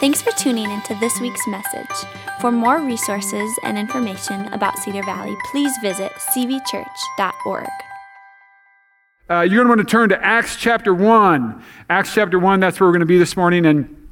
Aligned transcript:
Thanks 0.00 0.22
for 0.22 0.30
tuning 0.30 0.70
into 0.70 0.94
this 0.94 1.20
week's 1.20 1.44
message. 1.48 1.90
For 2.40 2.52
more 2.52 2.80
resources 2.80 3.50
and 3.64 3.76
information 3.76 4.46
about 4.52 4.78
Cedar 4.78 5.02
Valley, 5.02 5.36
please 5.50 5.76
visit 5.82 6.12
cvchurch.org. 6.12 7.68
Uh, 9.28 9.40
you're 9.40 9.64
going 9.64 9.64
to 9.64 9.68
want 9.70 9.80
to 9.80 9.84
turn 9.84 10.08
to 10.10 10.24
Acts 10.24 10.54
chapter 10.54 10.94
1. 10.94 11.64
Acts 11.90 12.14
chapter 12.14 12.38
1, 12.38 12.60
that's 12.60 12.78
where 12.78 12.86
we're 12.86 12.92
going 12.92 13.00
to 13.00 13.06
be 13.06 13.18
this 13.18 13.36
morning. 13.36 13.66
And 13.66 14.08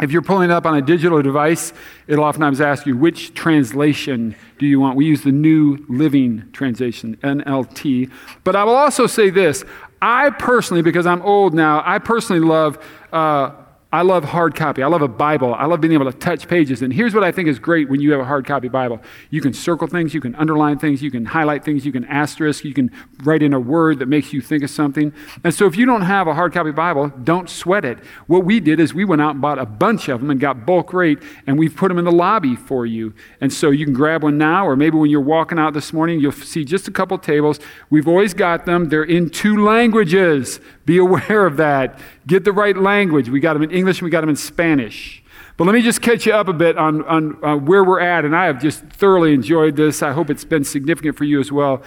if 0.00 0.10
you're 0.10 0.22
pulling 0.22 0.50
it 0.50 0.52
up 0.52 0.66
on 0.66 0.76
a 0.76 0.82
digital 0.82 1.22
device, 1.22 1.72
it'll 2.08 2.24
oftentimes 2.24 2.60
ask 2.60 2.84
you, 2.84 2.96
which 2.96 3.32
translation 3.34 4.34
do 4.58 4.66
you 4.66 4.80
want? 4.80 4.96
We 4.96 5.06
use 5.06 5.22
the 5.22 5.30
New 5.30 5.86
Living 5.88 6.50
Translation, 6.52 7.16
NLT. 7.18 8.10
But 8.42 8.56
I 8.56 8.64
will 8.64 8.74
also 8.74 9.06
say 9.06 9.30
this 9.30 9.64
I 10.02 10.30
personally, 10.30 10.82
because 10.82 11.06
I'm 11.06 11.22
old 11.22 11.54
now, 11.54 11.80
I 11.86 12.00
personally 12.00 12.44
love. 12.44 12.84
Uh, 13.12 13.52
I 13.90 14.02
love 14.02 14.22
hard 14.22 14.54
copy. 14.54 14.82
I 14.82 14.86
love 14.86 15.00
a 15.00 15.08
Bible. 15.08 15.54
I 15.54 15.64
love 15.64 15.80
being 15.80 15.94
able 15.94 16.12
to 16.12 16.18
touch 16.18 16.46
pages. 16.46 16.82
And 16.82 16.92
here's 16.92 17.14
what 17.14 17.24
I 17.24 17.32
think 17.32 17.48
is 17.48 17.58
great 17.58 17.88
when 17.88 18.02
you 18.02 18.12
have 18.12 18.20
a 18.20 18.24
hard 18.24 18.44
copy 18.44 18.68
Bible 18.68 19.00
you 19.30 19.40
can 19.40 19.54
circle 19.54 19.86
things, 19.86 20.12
you 20.12 20.20
can 20.20 20.34
underline 20.34 20.78
things, 20.78 21.02
you 21.02 21.10
can 21.10 21.24
highlight 21.24 21.64
things, 21.64 21.86
you 21.86 21.92
can 21.92 22.04
asterisk, 22.04 22.64
you 22.64 22.74
can 22.74 22.90
write 23.24 23.42
in 23.42 23.54
a 23.54 23.60
word 23.60 23.98
that 24.00 24.06
makes 24.06 24.30
you 24.30 24.42
think 24.42 24.62
of 24.62 24.68
something. 24.68 25.10
And 25.42 25.54
so 25.54 25.66
if 25.66 25.74
you 25.74 25.86
don't 25.86 26.02
have 26.02 26.28
a 26.28 26.34
hard 26.34 26.52
copy 26.52 26.70
Bible, 26.70 27.08
don't 27.24 27.48
sweat 27.48 27.86
it. 27.86 27.98
What 28.26 28.44
we 28.44 28.60
did 28.60 28.78
is 28.78 28.92
we 28.92 29.06
went 29.06 29.22
out 29.22 29.30
and 29.30 29.40
bought 29.40 29.58
a 29.58 29.64
bunch 29.64 30.10
of 30.10 30.20
them 30.20 30.30
and 30.30 30.38
got 30.38 30.66
bulk 30.66 30.92
rate, 30.92 31.20
and 31.46 31.58
we've 31.58 31.74
put 31.74 31.88
them 31.88 31.96
in 31.96 32.04
the 32.04 32.12
lobby 32.12 32.56
for 32.56 32.84
you. 32.84 33.14
And 33.40 33.50
so 33.50 33.70
you 33.70 33.86
can 33.86 33.94
grab 33.94 34.22
one 34.22 34.36
now, 34.36 34.66
or 34.66 34.76
maybe 34.76 34.98
when 34.98 35.08
you're 35.08 35.22
walking 35.22 35.58
out 35.58 35.72
this 35.72 35.94
morning, 35.94 36.20
you'll 36.20 36.32
see 36.32 36.62
just 36.62 36.88
a 36.88 36.90
couple 36.90 37.16
tables. 37.16 37.58
We've 37.88 38.08
always 38.08 38.34
got 38.34 38.66
them, 38.66 38.90
they're 38.90 39.02
in 39.02 39.30
two 39.30 39.64
languages. 39.64 40.60
Be 40.84 40.98
aware 40.98 41.46
of 41.46 41.56
that. 41.56 41.98
Get 42.28 42.44
the 42.44 42.52
right 42.52 42.76
language. 42.76 43.30
We 43.30 43.40
got 43.40 43.54
them 43.54 43.62
in 43.62 43.70
English 43.70 44.00
and 44.00 44.04
we 44.04 44.10
got 44.10 44.20
them 44.20 44.28
in 44.28 44.36
Spanish. 44.36 45.22
But 45.56 45.64
let 45.64 45.72
me 45.72 45.80
just 45.80 46.02
catch 46.02 46.26
you 46.26 46.34
up 46.34 46.46
a 46.46 46.52
bit 46.52 46.76
on, 46.76 47.02
on 47.06 47.64
where 47.64 47.82
we're 47.82 48.00
at. 48.00 48.26
And 48.26 48.36
I 48.36 48.44
have 48.44 48.60
just 48.60 48.84
thoroughly 48.84 49.32
enjoyed 49.32 49.76
this. 49.76 50.02
I 50.02 50.12
hope 50.12 50.28
it's 50.28 50.44
been 50.44 50.62
significant 50.62 51.16
for 51.16 51.24
you 51.24 51.40
as 51.40 51.50
well. 51.50 51.82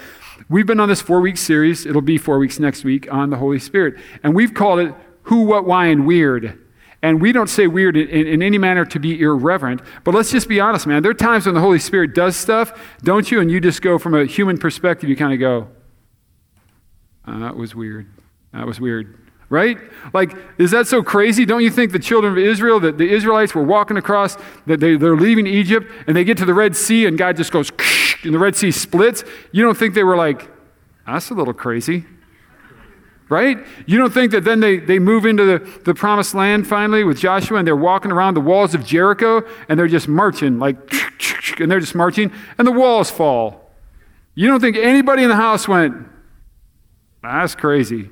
We've 0.49 0.65
been 0.65 0.79
on 0.79 0.89
this 0.89 0.99
four 0.99 1.21
week 1.21 1.37
series. 1.37 1.85
It'll 1.85 2.01
be 2.01 2.17
four 2.17 2.39
weeks 2.39 2.59
next 2.59 2.83
week 2.83 3.07
on 3.13 3.29
the 3.29 3.37
Holy 3.37 3.59
Spirit. 3.59 3.95
And 4.23 4.33
we've 4.33 4.53
called 4.53 4.79
it 4.79 4.95
Who, 5.23 5.43
What, 5.43 5.65
Why, 5.65 5.85
and 5.85 6.07
Weird. 6.07 6.57
And 7.03 7.21
we 7.21 7.31
don't 7.31 7.47
say 7.47 7.67
weird 7.67 7.95
in, 7.95 8.07
in, 8.09 8.27
in, 8.27 8.41
any 8.41 8.57
manner 8.57 8.85
to 8.85 8.99
be 8.99 9.19
irreverent, 9.21 9.81
but 10.03 10.13
let's 10.13 10.29
just 10.29 10.47
be 10.47 10.59
honest, 10.59 10.85
man. 10.85 11.01
There 11.01 11.09
are 11.09 11.15
times 11.15 11.47
when 11.47 11.55
the 11.55 11.61
Holy 11.61 11.79
Spirit 11.79 12.13
does 12.13 12.35
stuff, 12.35 12.79
don't 13.01 13.31
you? 13.31 13.39
And 13.41 13.49
you 13.49 13.59
just 13.59 13.81
go 13.81 13.97
from 13.97 14.13
a 14.13 14.25
human 14.25 14.59
perspective, 14.59 15.09
you 15.09 15.15
kind 15.15 15.33
of 15.33 15.39
go, 15.39 15.67
uh, 17.25 17.39
that 17.39 17.55
was 17.55 17.73
weird. 17.73 18.07
That 18.53 18.67
was 18.67 18.79
weird 18.79 19.20
right? 19.51 19.77
Like, 20.13 20.33
is 20.57 20.71
that 20.71 20.87
so 20.87 21.03
crazy? 21.03 21.45
Don't 21.45 21.61
you 21.61 21.69
think 21.69 21.91
the 21.91 21.99
children 21.99 22.31
of 22.31 22.39
Israel, 22.39 22.79
that 22.79 22.97
the 22.97 23.11
Israelites 23.11 23.53
were 23.53 23.61
walking 23.61 23.97
across, 23.97 24.37
that 24.65 24.79
they, 24.79 24.95
they're 24.95 25.17
leaving 25.17 25.45
Egypt, 25.45 25.91
and 26.07 26.15
they 26.15 26.23
get 26.23 26.37
to 26.37 26.45
the 26.45 26.53
Red 26.53 26.73
Sea, 26.73 27.05
and 27.05 27.17
God 27.17 27.35
just 27.35 27.51
goes, 27.51 27.69
and 28.23 28.33
the 28.33 28.39
Red 28.39 28.55
Sea 28.55 28.71
splits? 28.71 29.25
You 29.51 29.63
don't 29.63 29.77
think 29.77 29.93
they 29.93 30.05
were 30.05 30.15
like, 30.15 30.49
that's 31.05 31.29
a 31.31 31.33
little 31.33 31.53
crazy, 31.53 32.05
right? 33.27 33.57
You 33.85 33.97
don't 33.97 34.13
think 34.13 34.31
that 34.31 34.45
then 34.45 34.61
they, 34.61 34.77
they 34.77 34.99
move 34.99 35.25
into 35.25 35.43
the, 35.43 35.81
the 35.83 35.93
promised 35.93 36.33
land 36.33 36.65
finally 36.65 37.03
with 37.03 37.19
Joshua, 37.19 37.57
and 37.57 37.67
they're 37.67 37.75
walking 37.75 38.13
around 38.13 38.35
the 38.35 38.41
walls 38.41 38.73
of 38.73 38.85
Jericho, 38.85 39.45
and 39.67 39.77
they're 39.77 39.89
just 39.89 40.07
marching, 40.07 40.59
like, 40.59 40.77
and 41.59 41.69
they're 41.69 41.81
just 41.81 41.95
marching, 41.95 42.31
and 42.57 42.65
the 42.65 42.71
walls 42.71 43.11
fall. 43.11 43.69
You 44.33 44.47
don't 44.47 44.61
think 44.61 44.77
anybody 44.77 45.23
in 45.23 45.29
the 45.29 45.35
house 45.35 45.67
went, 45.67 46.07
that's 47.21 47.53
crazy 47.53 48.11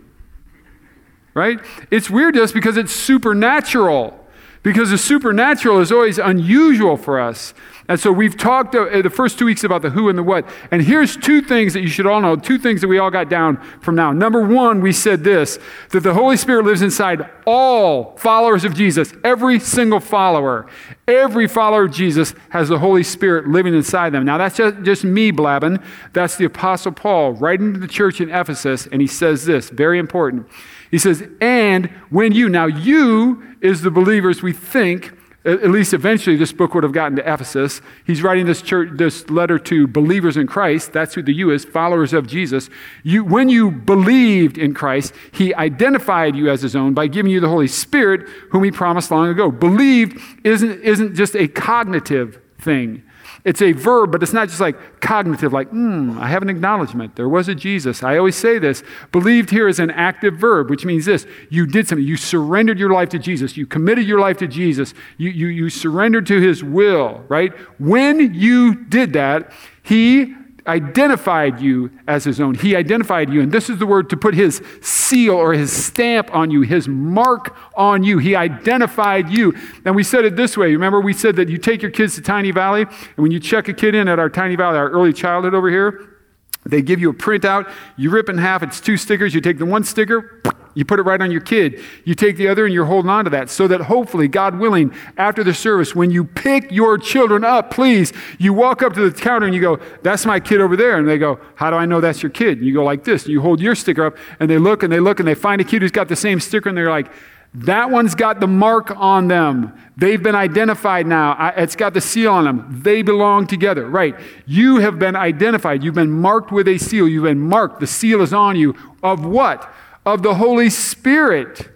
right? 1.34 1.60
It's 1.92 2.10
weird 2.10 2.36
to 2.36 2.44
us 2.44 2.52
because 2.52 2.78
it's 2.78 2.94
supernatural. 2.94 4.16
Because 4.62 4.90
the 4.90 4.98
supernatural 4.98 5.80
is 5.80 5.92
always 5.92 6.18
unusual 6.18 6.98
for 6.98 7.20
us. 7.20 7.54
And 7.90 8.00
so 8.00 8.12
we've 8.12 8.38
talked 8.38 8.76
uh, 8.76 9.02
the 9.02 9.10
first 9.10 9.40
two 9.40 9.46
weeks 9.46 9.64
about 9.64 9.82
the 9.82 9.90
who 9.90 10.10
and 10.10 10.18
the 10.18 10.22
what. 10.22 10.48
And 10.70 10.84
here's 10.84 11.18
two 11.18 11.42
things 11.42 11.74
that 11.74 11.82
you 11.82 11.88
should 11.88 12.06
all 12.06 12.22
know, 12.22 12.36
two 12.36 12.60
things 12.60 12.82
that 12.82 12.88
we 12.88 13.00
all 13.00 13.10
got 13.10 13.30
down 13.30 13.58
from 13.82 13.96
now. 13.96 14.12
Number 14.12 14.46
one, 14.46 14.82
we 14.82 14.92
said 14.92 15.24
this 15.24 15.58
that 15.90 16.02
the 16.02 16.14
Holy 16.14 16.38
Spirit 16.38 16.66
lives 16.66 16.84
inside 16.84 17.28
all 17.48 18.16
followers 18.18 18.64
of 18.64 18.76
Jesus, 18.76 19.12
every 19.24 19.60
single 19.60 20.00
follower. 20.00 20.68
Every 21.08 21.48
follower 21.48 21.86
of 21.86 21.92
Jesus 21.92 22.36
has 22.50 22.70
the 22.70 22.78
Holy 22.78 23.02
Spirit 23.02 23.48
living 23.48 23.74
inside 23.74 24.12
them. 24.12 24.24
Now, 24.24 24.38
that's 24.38 24.58
just, 24.58 24.84
just 24.84 25.04
me 25.04 25.32
blabbing. 25.32 25.80
That's 26.14 26.36
the 26.36 26.46
Apostle 26.46 26.92
Paul 26.92 27.32
writing 27.32 27.74
to 27.74 27.80
the 27.80 27.88
church 27.88 28.22
in 28.22 28.30
Ephesus, 28.30 28.86
and 28.86 29.02
he 29.02 29.08
says 29.08 29.46
this 29.46 29.70
very 29.70 29.98
important. 29.98 30.48
He 30.92 30.98
says, 30.98 31.28
and 31.40 31.88
when 32.10 32.32
you, 32.32 32.50
now 32.50 32.66
you 32.66 33.44
is 33.62 33.82
the 33.82 33.92
believers 33.92 34.42
we 34.42 34.54
think 34.54 35.14
at 35.46 35.72
least 35.72 35.94
eventually 35.94 36.36
this 36.36 36.52
book 36.52 36.74
would 36.74 36.84
have 36.84 36.92
gotten 36.92 37.16
to 37.16 37.22
Ephesus. 37.22 37.82
He's 38.06 38.22
writing 38.22 38.46
this 38.46 38.62
church, 38.62 38.90
this 38.94 39.30
letter 39.30 39.58
to 39.60 39.88
believers 39.88 40.36
in 40.36 40.48
Christ. 40.48 40.92
That's 40.92 41.16
who 41.16 41.22
the 41.22 41.34
you 41.34 41.52
is, 41.52 41.64
followers 41.64 42.12
of 42.12 42.28
Jesus. 42.28 42.70
You, 43.04 43.24
when 43.24 43.48
you 43.48 43.72
believed 43.72 44.58
in 44.58 44.74
Christ, 44.74 45.14
he 45.32 45.56
identified 45.56 46.36
you 46.36 46.50
as 46.50 46.62
his 46.62 46.76
own 46.76 46.94
by 46.94 47.08
giving 47.08 47.32
you 47.32 47.40
the 47.40 47.48
Holy 47.48 47.68
Spirit, 47.68 48.28
whom 48.52 48.66
he 48.66 48.72
promised 48.72 49.12
long 49.12 49.30
ago. 49.30 49.50
Believed 49.50 50.22
isn't, 50.44 50.82
isn't 50.82 51.16
just 51.16 51.36
a 51.36 51.48
cognitive 51.48 52.42
thing. 52.60 53.04
It's 53.46 53.62
a 53.62 53.72
verb, 53.72 54.12
but 54.12 54.22
it's 54.22 54.34
not 54.34 54.50
just 54.50 54.60
like 54.60 55.02
cognitive, 55.02 55.54
like, 55.54 55.70
hmm, 55.70 56.18
I 56.20 56.28
have 56.28 56.42
an 56.42 56.50
acknowledgement. 56.50 57.16
There 57.16 57.30
was 57.30 57.48
a 57.48 57.56
Jesus. 57.56 58.04
I 58.04 58.18
always 58.18 58.36
say 58.36 58.60
this. 58.60 58.84
Believed 59.12 59.50
here 59.50 59.68
is 59.68 59.80
an 59.80 59.92
active 59.92 60.36
verb, 60.36 60.70
which 60.70 60.86
means 60.86 61.06
this 61.06 61.26
you 61.50 61.66
did 61.66 61.88
something. 61.88 62.06
You 62.06 62.18
surrendered 62.18 62.80
your 62.80 62.92
life 62.92 63.10
to 63.10 63.20
Jesus. 63.20 63.56
You 63.56 63.66
committed 63.66 64.06
your 64.06 64.20
life 64.20 64.38
to 64.38 64.48
Jesus. 64.48 64.94
You, 65.18 65.30
you, 65.30 65.48
you 65.48 65.70
surrendered 65.70 66.26
to 66.28 66.42
his 66.42 66.64
will, 66.64 67.24
right? 67.28 67.54
When 67.80 68.34
you 68.34 68.76
did 68.76 69.14
that, 69.14 69.52
he 69.84 70.36
identified 70.70 71.60
you 71.60 71.92
as 72.08 72.24
his 72.24 72.40
own. 72.40 72.54
He 72.54 72.76
identified 72.76 73.30
you, 73.30 73.42
and 73.42 73.52
this 73.52 73.70
is 73.70 73.80
the 73.80 73.88
word 73.88 74.10
to 74.12 74.18
put 74.18 74.36
his 74.36 74.62
seal 74.82 75.34
or 75.34 75.54
his 75.54 75.72
stamp 75.72 76.34
on 76.34 76.52
you, 76.52 76.62
his 76.62 76.88
mark 76.88 77.58
on 77.76 78.04
you. 78.04 78.20
He 78.20 78.36
identified 78.36 79.30
you. 79.30 79.54
And 79.84 79.96
we 79.96 80.04
said 80.04 80.26
it 80.26 80.36
this 80.36 80.56
way. 80.56 80.68
Remember, 80.68 81.02
we 81.02 81.14
said 81.14 81.36
that 81.38 81.50
you 81.50 81.58
take 81.58 81.82
your 81.82 81.92
kids 81.92 82.16
to 82.16 82.22
Tiny 82.22 82.52
Valley, 82.52 82.84
and 82.84 83.18
when 83.18 83.32
you 83.32 83.40
check 83.40 83.68
a 83.68 83.74
kid 83.74 83.96
in 83.96 84.08
at 84.08 84.20
our 84.20 84.30
Tiny 84.30 84.56
Valley, 84.56 84.78
our 84.78 84.90
early 84.90 85.12
childhood 85.12 85.54
over 85.54 85.70
here, 85.70 86.18
they 86.66 86.82
give 86.82 87.00
you 87.00 87.10
a 87.10 87.14
printout. 87.14 87.72
You 87.98 88.12
rip 88.12 88.30
in 88.30 88.38
half, 88.38 88.62
it's 88.62 88.80
two 88.80 88.98
stickers. 88.98 89.34
You 89.34 89.42
take 89.42 89.58
the 89.58 89.66
one 89.66 89.84
sticker, 89.84 90.42
you 90.80 90.86
put 90.86 90.98
it 90.98 91.04
right 91.04 91.22
on 91.22 91.30
your 91.30 91.42
kid. 91.42 91.82
You 92.06 92.16
take 92.16 92.38
the 92.38 92.48
other 92.48 92.64
and 92.64 92.74
you're 92.74 92.86
holding 92.86 93.10
on 93.10 93.26
to 93.26 93.30
that 93.32 93.50
so 93.50 93.68
that 93.68 93.82
hopefully, 93.82 94.30
God 94.30 94.60
willing, 94.60 94.94
after 95.18 95.44
the 95.44 95.54
service, 95.54 95.94
when 95.94 96.10
you 96.10 96.24
pick 96.24 96.72
your 96.72 96.98
children 96.98 97.44
up, 97.44 97.70
please, 97.70 98.14
you 98.38 98.54
walk 98.54 98.82
up 98.82 98.94
to 98.94 99.10
the 99.10 99.20
counter 99.22 99.46
and 99.46 99.54
you 99.54 99.60
go, 99.60 99.78
That's 100.04 100.26
my 100.26 100.40
kid 100.40 100.62
over 100.62 100.78
there. 100.78 100.98
And 100.98 101.06
they 101.06 101.18
go, 101.18 101.38
How 101.56 101.70
do 101.70 101.76
I 101.76 101.86
know 101.86 102.00
that's 102.00 102.24
your 102.24 102.30
kid? 102.30 102.60
And 102.60 102.66
you 102.66 102.74
go 102.74 102.86
like 102.86 103.04
this. 103.04 103.24
And 103.24 103.34
you 103.34 103.42
hold 103.42 103.60
your 103.60 103.76
sticker 103.76 104.06
up 104.06 104.18
and 104.40 104.50
they 104.50 104.58
look 104.58 104.82
and 104.82 104.92
they 104.92 105.02
look 105.02 105.20
and 105.20 105.28
they 105.28 105.36
find 105.36 105.60
a 105.60 105.66
kid 105.66 105.82
who's 105.82 105.92
got 105.92 106.08
the 106.08 106.16
same 106.16 106.40
sticker 106.40 106.70
and 106.70 106.78
they're 106.78 106.90
like, 106.90 107.12
that 107.56 107.90
one's 107.90 108.16
got 108.16 108.40
the 108.40 108.48
mark 108.48 108.96
on 108.96 109.28
them. 109.28 109.78
They've 109.98 110.22
been 110.22 110.36
identified 110.36 111.08
now. 111.08 111.52
It's 111.58 111.76
got 111.76 111.94
the 111.94 112.00
seal 112.00 112.32
on 112.32 112.46
them. 112.46 112.80
They 112.84 113.02
belong 113.02 113.48
together. 113.48 113.90
Right. 113.90 114.16
You 114.46 114.78
have 114.78 114.98
been 114.98 115.18
identified. 115.18 115.84
You've 115.84 115.96
been 115.96 116.12
marked 116.12 116.54
with 116.54 116.70
a 116.70 116.78
seal. 116.78 117.08
You've 117.08 117.24
been 117.24 117.42
marked. 117.42 117.82
The 117.82 117.88
seal 117.88 118.22
is 118.22 118.34
on 118.34 118.56
you. 118.56 118.76
Of 119.04 119.26
what? 119.26 119.74
Of 120.14 120.24
the 120.24 120.36
Holy 120.36 120.70
Spirit. 120.70 121.70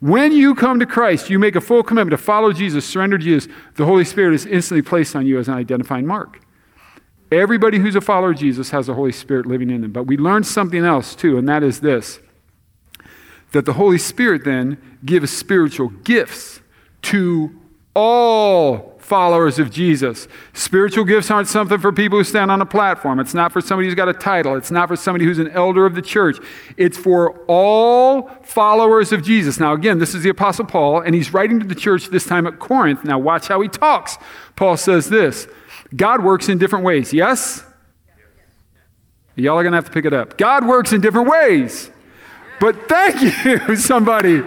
When 0.00 0.32
you 0.32 0.54
come 0.54 0.78
to 0.80 0.86
Christ, 0.86 1.28
you 1.28 1.38
make 1.38 1.56
a 1.56 1.60
full 1.60 1.82
commitment 1.82 2.12
to 2.12 2.24
follow 2.24 2.52
Jesus, 2.52 2.84
surrender 2.84 3.18
to 3.18 3.24
Jesus, 3.24 3.52
the 3.74 3.84
Holy 3.84 4.04
Spirit 4.04 4.34
is 4.34 4.46
instantly 4.46 4.82
placed 4.82 5.16
on 5.16 5.26
you 5.26 5.38
as 5.38 5.48
an 5.48 5.54
identifying 5.54 6.06
mark. 6.06 6.40
Everybody 7.30 7.78
who's 7.78 7.96
a 7.96 8.00
follower 8.00 8.30
of 8.30 8.38
Jesus 8.38 8.70
has 8.70 8.86
the 8.86 8.94
Holy 8.94 9.12
Spirit 9.12 9.46
living 9.46 9.70
in 9.70 9.82
them. 9.82 9.92
But 9.92 10.04
we 10.04 10.16
learned 10.16 10.46
something 10.46 10.84
else 10.84 11.14
too, 11.14 11.36
and 11.36 11.48
that 11.48 11.62
is 11.62 11.80
this 11.80 12.20
that 13.52 13.64
the 13.64 13.72
Holy 13.72 13.96
Spirit 13.96 14.44
then 14.44 14.76
gives 15.04 15.30
spiritual 15.30 15.88
gifts 15.88 16.60
to 17.00 17.58
all 17.94 18.97
followers 19.08 19.58
of 19.58 19.70
Jesus. 19.70 20.28
Spiritual 20.52 21.04
gifts 21.04 21.30
aren't 21.30 21.48
something 21.48 21.78
for 21.78 21.92
people 21.92 22.18
who 22.18 22.24
stand 22.24 22.50
on 22.50 22.60
a 22.60 22.66
platform. 22.66 23.18
It's 23.18 23.32
not 23.32 23.52
for 23.52 23.60
somebody 23.60 23.88
who's 23.88 23.94
got 23.94 24.08
a 24.08 24.12
title. 24.12 24.54
It's 24.54 24.70
not 24.70 24.88
for 24.88 24.96
somebody 24.96 25.24
who's 25.24 25.38
an 25.38 25.48
elder 25.48 25.86
of 25.86 25.94
the 25.94 26.02
church. 26.02 26.36
It's 26.76 26.98
for 26.98 27.38
all 27.46 28.28
followers 28.42 29.10
of 29.10 29.22
Jesus. 29.22 29.58
Now, 29.58 29.72
again, 29.72 29.98
this 29.98 30.14
is 30.14 30.22
the 30.22 30.28
Apostle 30.28 30.66
Paul, 30.66 31.00
and 31.00 31.14
he's 31.14 31.32
writing 31.32 31.58
to 31.58 31.66
the 31.66 31.74
church 31.74 32.08
this 32.08 32.26
time 32.26 32.46
at 32.46 32.58
Corinth. 32.58 33.02
Now, 33.04 33.18
watch 33.18 33.48
how 33.48 33.60
he 33.62 33.68
talks. 33.68 34.18
Paul 34.54 34.76
says 34.76 35.08
this 35.08 35.48
God 35.96 36.22
works 36.22 36.48
in 36.48 36.58
different 36.58 36.84
ways. 36.84 37.12
Yes? 37.12 37.64
Y'all 39.34 39.56
are 39.56 39.62
going 39.62 39.72
to 39.72 39.76
have 39.76 39.86
to 39.86 39.92
pick 39.92 40.04
it 40.04 40.12
up. 40.12 40.36
God 40.36 40.66
works 40.66 40.92
in 40.92 41.00
different 41.00 41.28
ways. 41.28 41.90
But 42.60 42.88
thank 42.88 43.44
you, 43.68 43.76
somebody. 43.76 44.42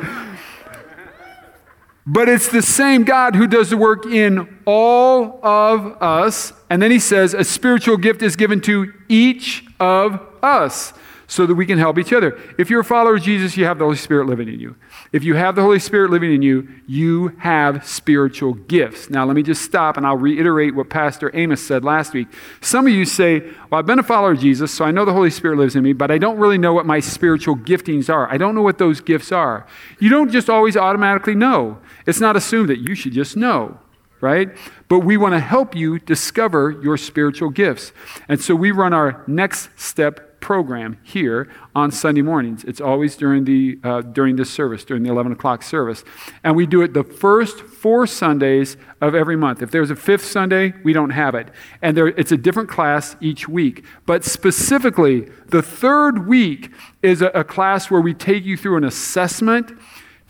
But 2.06 2.30
it's 2.30 2.48
the 2.48 2.64
same 2.64 3.04
God 3.04 3.36
who 3.36 3.46
does 3.48 3.70
the 3.70 3.78
work 3.78 4.06
in 4.06 4.60
all 4.66 5.40
of 5.46 6.02
us. 6.02 6.52
And 6.70 6.82
then 6.82 6.90
he 6.90 7.00
says, 7.00 7.34
a 7.34 7.44
spiritual 7.44 7.98
gift 7.98 8.22
is 8.22 8.36
given 8.36 8.60
to 8.62 8.92
each 9.08 9.66
of 9.80 10.20
us. 10.42 10.94
so 11.32 11.46
that 11.46 11.56
we 11.56 11.66
can 11.66 11.80
help 11.80 11.98
each 11.98 12.12
other. 12.12 12.38
If 12.58 12.70
you're 12.70 12.82
a 12.82 12.84
follower 12.84 13.16
of 13.16 13.22
Jesus, 13.22 13.56
you 13.56 13.64
have 13.64 13.80
the 13.80 13.86
Holy 13.86 13.96
Spirit 13.96 14.28
living 14.28 14.50
in 14.50 14.60
you. 14.60 14.76
If 15.14 15.24
you 15.24 15.36
have 15.36 15.56
the 15.56 15.62
Holy 15.62 15.80
Spirit 15.80 16.12
living 16.12 16.34
in 16.34 16.42
you, 16.42 16.68
you 16.88 17.30
have 17.38 17.88
spiritual 17.88 18.54
gifts. 18.54 19.10
Now, 19.10 19.24
let 19.24 19.38
me 19.38 19.42
just 19.42 19.62
stop 19.62 19.96
and 19.96 20.06
I'll 20.06 20.18
reiterate 20.18 20.76
what 20.76 20.90
Pastor 20.90 21.32
Amos 21.34 21.66
said 21.66 21.86
last 21.86 22.14
week. 22.14 22.28
Some 22.60 22.86
of 22.86 22.92
you 22.92 23.06
say, 23.06 23.40
Well, 23.70 23.80
I've 23.80 23.86
been 23.86 23.98
a 23.98 24.04
follower 24.04 24.34
of 24.34 24.42
Jesus, 24.42 24.74
so 24.74 24.84
I 24.84 24.92
know 24.92 25.06
the 25.06 25.14
Holy 25.14 25.30
Spirit 25.30 25.58
lives 25.58 25.74
in 25.74 25.84
me, 25.84 25.94
but 25.94 26.12
I 26.12 26.18
don't 26.18 26.38
really 26.38 26.58
know 26.58 26.74
what 26.74 26.86
my 26.86 27.00
spiritual 27.00 27.56
giftings 27.56 28.14
are. 28.14 28.30
I 28.30 28.36
don't 28.36 28.54
know 28.54 28.62
what 28.62 28.78
those 28.78 29.00
gifts 29.00 29.32
are. 29.32 29.66
You 30.00 30.10
don't 30.10 30.32
just 30.32 30.50
always 30.50 30.76
automatically 30.76 31.36
know, 31.36 31.80
it's 32.12 32.22
not 32.22 32.36
assumed 32.36 32.70
that 32.70 32.80
you 32.80 32.94
should 32.94 33.14
just 33.14 33.36
know 33.36 33.80
right? 34.22 34.50
But 34.88 35.00
we 35.00 35.18
want 35.18 35.34
to 35.34 35.40
help 35.40 35.76
you 35.76 35.98
discover 35.98 36.80
your 36.84 36.96
spiritual 36.96 37.50
gifts. 37.50 37.92
And 38.30 38.40
so 38.40 38.56
we 38.56 38.70
run 38.70 38.94
our 38.94 39.24
next 39.26 39.70
step 39.80 40.40
program 40.42 40.98
here 41.04 41.48
on 41.76 41.92
Sunday 41.92 42.22
mornings. 42.22 42.64
It's 42.64 42.82
always 42.82 43.16
during, 43.16 43.46
the, 43.46 43.80
uh, 43.84 44.02
during 44.02 44.36
this 44.36 44.50
service, 44.50 44.84
during 44.84 45.04
the 45.04 45.10
11 45.10 45.32
o'clock 45.32 45.64
service. 45.64 46.04
And 46.44 46.56
we 46.56 46.66
do 46.66 46.82
it 46.82 46.94
the 46.94 47.04
first 47.04 47.60
four 47.62 48.08
Sundays 48.08 48.76
of 49.00 49.16
every 49.16 49.36
month. 49.36 49.62
If 49.62 49.72
there's 49.72 49.92
a 49.92 49.96
fifth 49.96 50.26
Sunday, 50.26 50.74
we 50.84 50.94
don't 50.94 51.12
have 51.12 51.36
it. 51.36 51.50
And 51.82 51.96
there, 51.96 52.08
it's 52.08 52.32
a 52.32 52.38
different 52.38 52.70
class 52.70 53.16
each 53.22 53.48
week. 53.48 53.86
But 54.06 54.26
specifically, 54.26 55.30
the 55.48 55.62
third 55.62 56.28
week 56.28 56.72
is 57.02 57.22
a, 57.22 57.28
a 57.28 57.44
class 57.44 57.90
where 57.90 58.02
we 58.02 58.14
take 58.14 58.44
you 58.44 58.58
through 58.58 58.78
an 58.78 58.84
assessment 58.84 59.72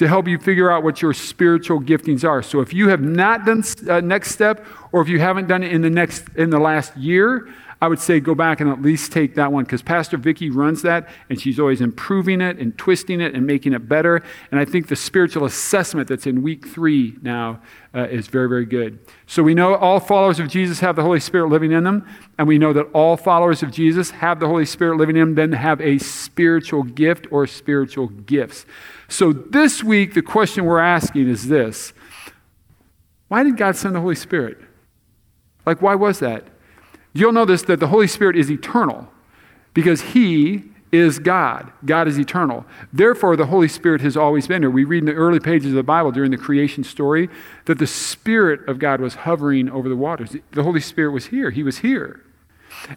to 0.01 0.07
help 0.07 0.27
you 0.27 0.39
figure 0.39 0.71
out 0.71 0.81
what 0.81 0.99
your 0.99 1.13
spiritual 1.13 1.79
giftings 1.79 2.27
are. 2.27 2.41
So 2.41 2.59
if 2.59 2.73
you 2.73 2.89
have 2.89 3.01
not 3.01 3.45
done 3.45 3.63
uh, 3.87 4.01
next 4.01 4.31
step 4.31 4.65
or 4.91 4.99
if 5.03 5.07
you 5.07 5.19
haven't 5.19 5.47
done 5.47 5.61
it 5.61 5.71
in 5.71 5.83
the 5.83 5.91
next 5.91 6.23
in 6.35 6.49
the 6.49 6.57
last 6.57 6.97
year, 6.97 7.47
I 7.83 7.87
would 7.87 7.99
say 7.99 8.19
go 8.19 8.35
back 8.35 8.61
and 8.61 8.69
at 8.69 8.79
least 8.79 9.11
take 9.11 9.33
that 9.35 9.51
one 9.51 9.63
because 9.63 9.81
Pastor 9.81 10.15
Vicky 10.15 10.51
runs 10.51 10.83
that 10.83 11.09
and 11.31 11.41
she's 11.41 11.59
always 11.59 11.81
improving 11.81 12.39
it 12.39 12.59
and 12.59 12.77
twisting 12.77 13.19
it 13.19 13.33
and 13.33 13.47
making 13.47 13.73
it 13.73 13.89
better. 13.89 14.21
And 14.51 14.59
I 14.59 14.65
think 14.65 14.87
the 14.87 14.95
spiritual 14.95 15.45
assessment 15.45 16.07
that's 16.07 16.27
in 16.27 16.43
week 16.43 16.67
three 16.67 17.15
now 17.23 17.59
uh, 17.95 18.01
is 18.03 18.27
very, 18.27 18.47
very 18.47 18.67
good. 18.67 18.99
So 19.25 19.41
we 19.41 19.55
know 19.55 19.73
all 19.73 19.99
followers 19.99 20.39
of 20.39 20.47
Jesus 20.47 20.79
have 20.81 20.95
the 20.95 21.01
Holy 21.01 21.19
Spirit 21.19 21.49
living 21.49 21.71
in 21.71 21.83
them, 21.83 22.07
and 22.37 22.47
we 22.47 22.59
know 22.59 22.71
that 22.71 22.85
all 22.93 23.17
followers 23.17 23.63
of 23.63 23.71
Jesus 23.71 24.11
have 24.11 24.39
the 24.39 24.47
Holy 24.47 24.65
Spirit 24.65 24.97
living 24.97 25.15
in 25.15 25.33
them, 25.33 25.35
then 25.35 25.51
have 25.53 25.81
a 25.81 25.97
spiritual 25.97 26.83
gift 26.83 27.25
or 27.31 27.47
spiritual 27.47 28.09
gifts. 28.09 28.67
So 29.09 29.33
this 29.33 29.83
week, 29.83 30.13
the 30.13 30.21
question 30.21 30.65
we're 30.65 30.79
asking 30.79 31.27
is 31.27 31.47
this 31.47 31.93
Why 33.27 33.41
did 33.41 33.57
God 33.57 33.75
send 33.75 33.95
the 33.95 34.01
Holy 34.01 34.15
Spirit? 34.15 34.59
Like, 35.65 35.81
why 35.81 35.95
was 35.95 36.19
that? 36.19 36.50
You'll 37.13 37.33
notice 37.33 37.61
that 37.63 37.79
the 37.79 37.87
Holy 37.87 38.07
Spirit 38.07 38.35
is 38.35 38.49
eternal 38.49 39.07
because 39.73 40.01
He 40.01 40.63
is 40.91 41.19
God. 41.19 41.71
God 41.85 42.07
is 42.07 42.19
eternal. 42.19 42.65
Therefore, 42.91 43.35
the 43.35 43.45
Holy 43.45 43.67
Spirit 43.67 44.01
has 44.01 44.17
always 44.17 44.47
been 44.47 44.61
here. 44.61 44.69
We 44.69 44.83
read 44.83 44.99
in 44.99 45.05
the 45.05 45.13
early 45.13 45.39
pages 45.39 45.69
of 45.69 45.75
the 45.75 45.83
Bible 45.83 46.11
during 46.11 46.31
the 46.31 46.37
creation 46.37 46.83
story 46.83 47.29
that 47.65 47.79
the 47.79 47.87
Spirit 47.87 48.67
of 48.67 48.77
God 48.79 48.99
was 48.99 49.15
hovering 49.15 49.69
over 49.69 49.87
the 49.87 49.95
waters. 49.95 50.35
The 50.51 50.63
Holy 50.63 50.81
Spirit 50.81 51.11
was 51.11 51.27
here. 51.27 51.49
He 51.49 51.63
was 51.63 51.79
here. 51.79 52.21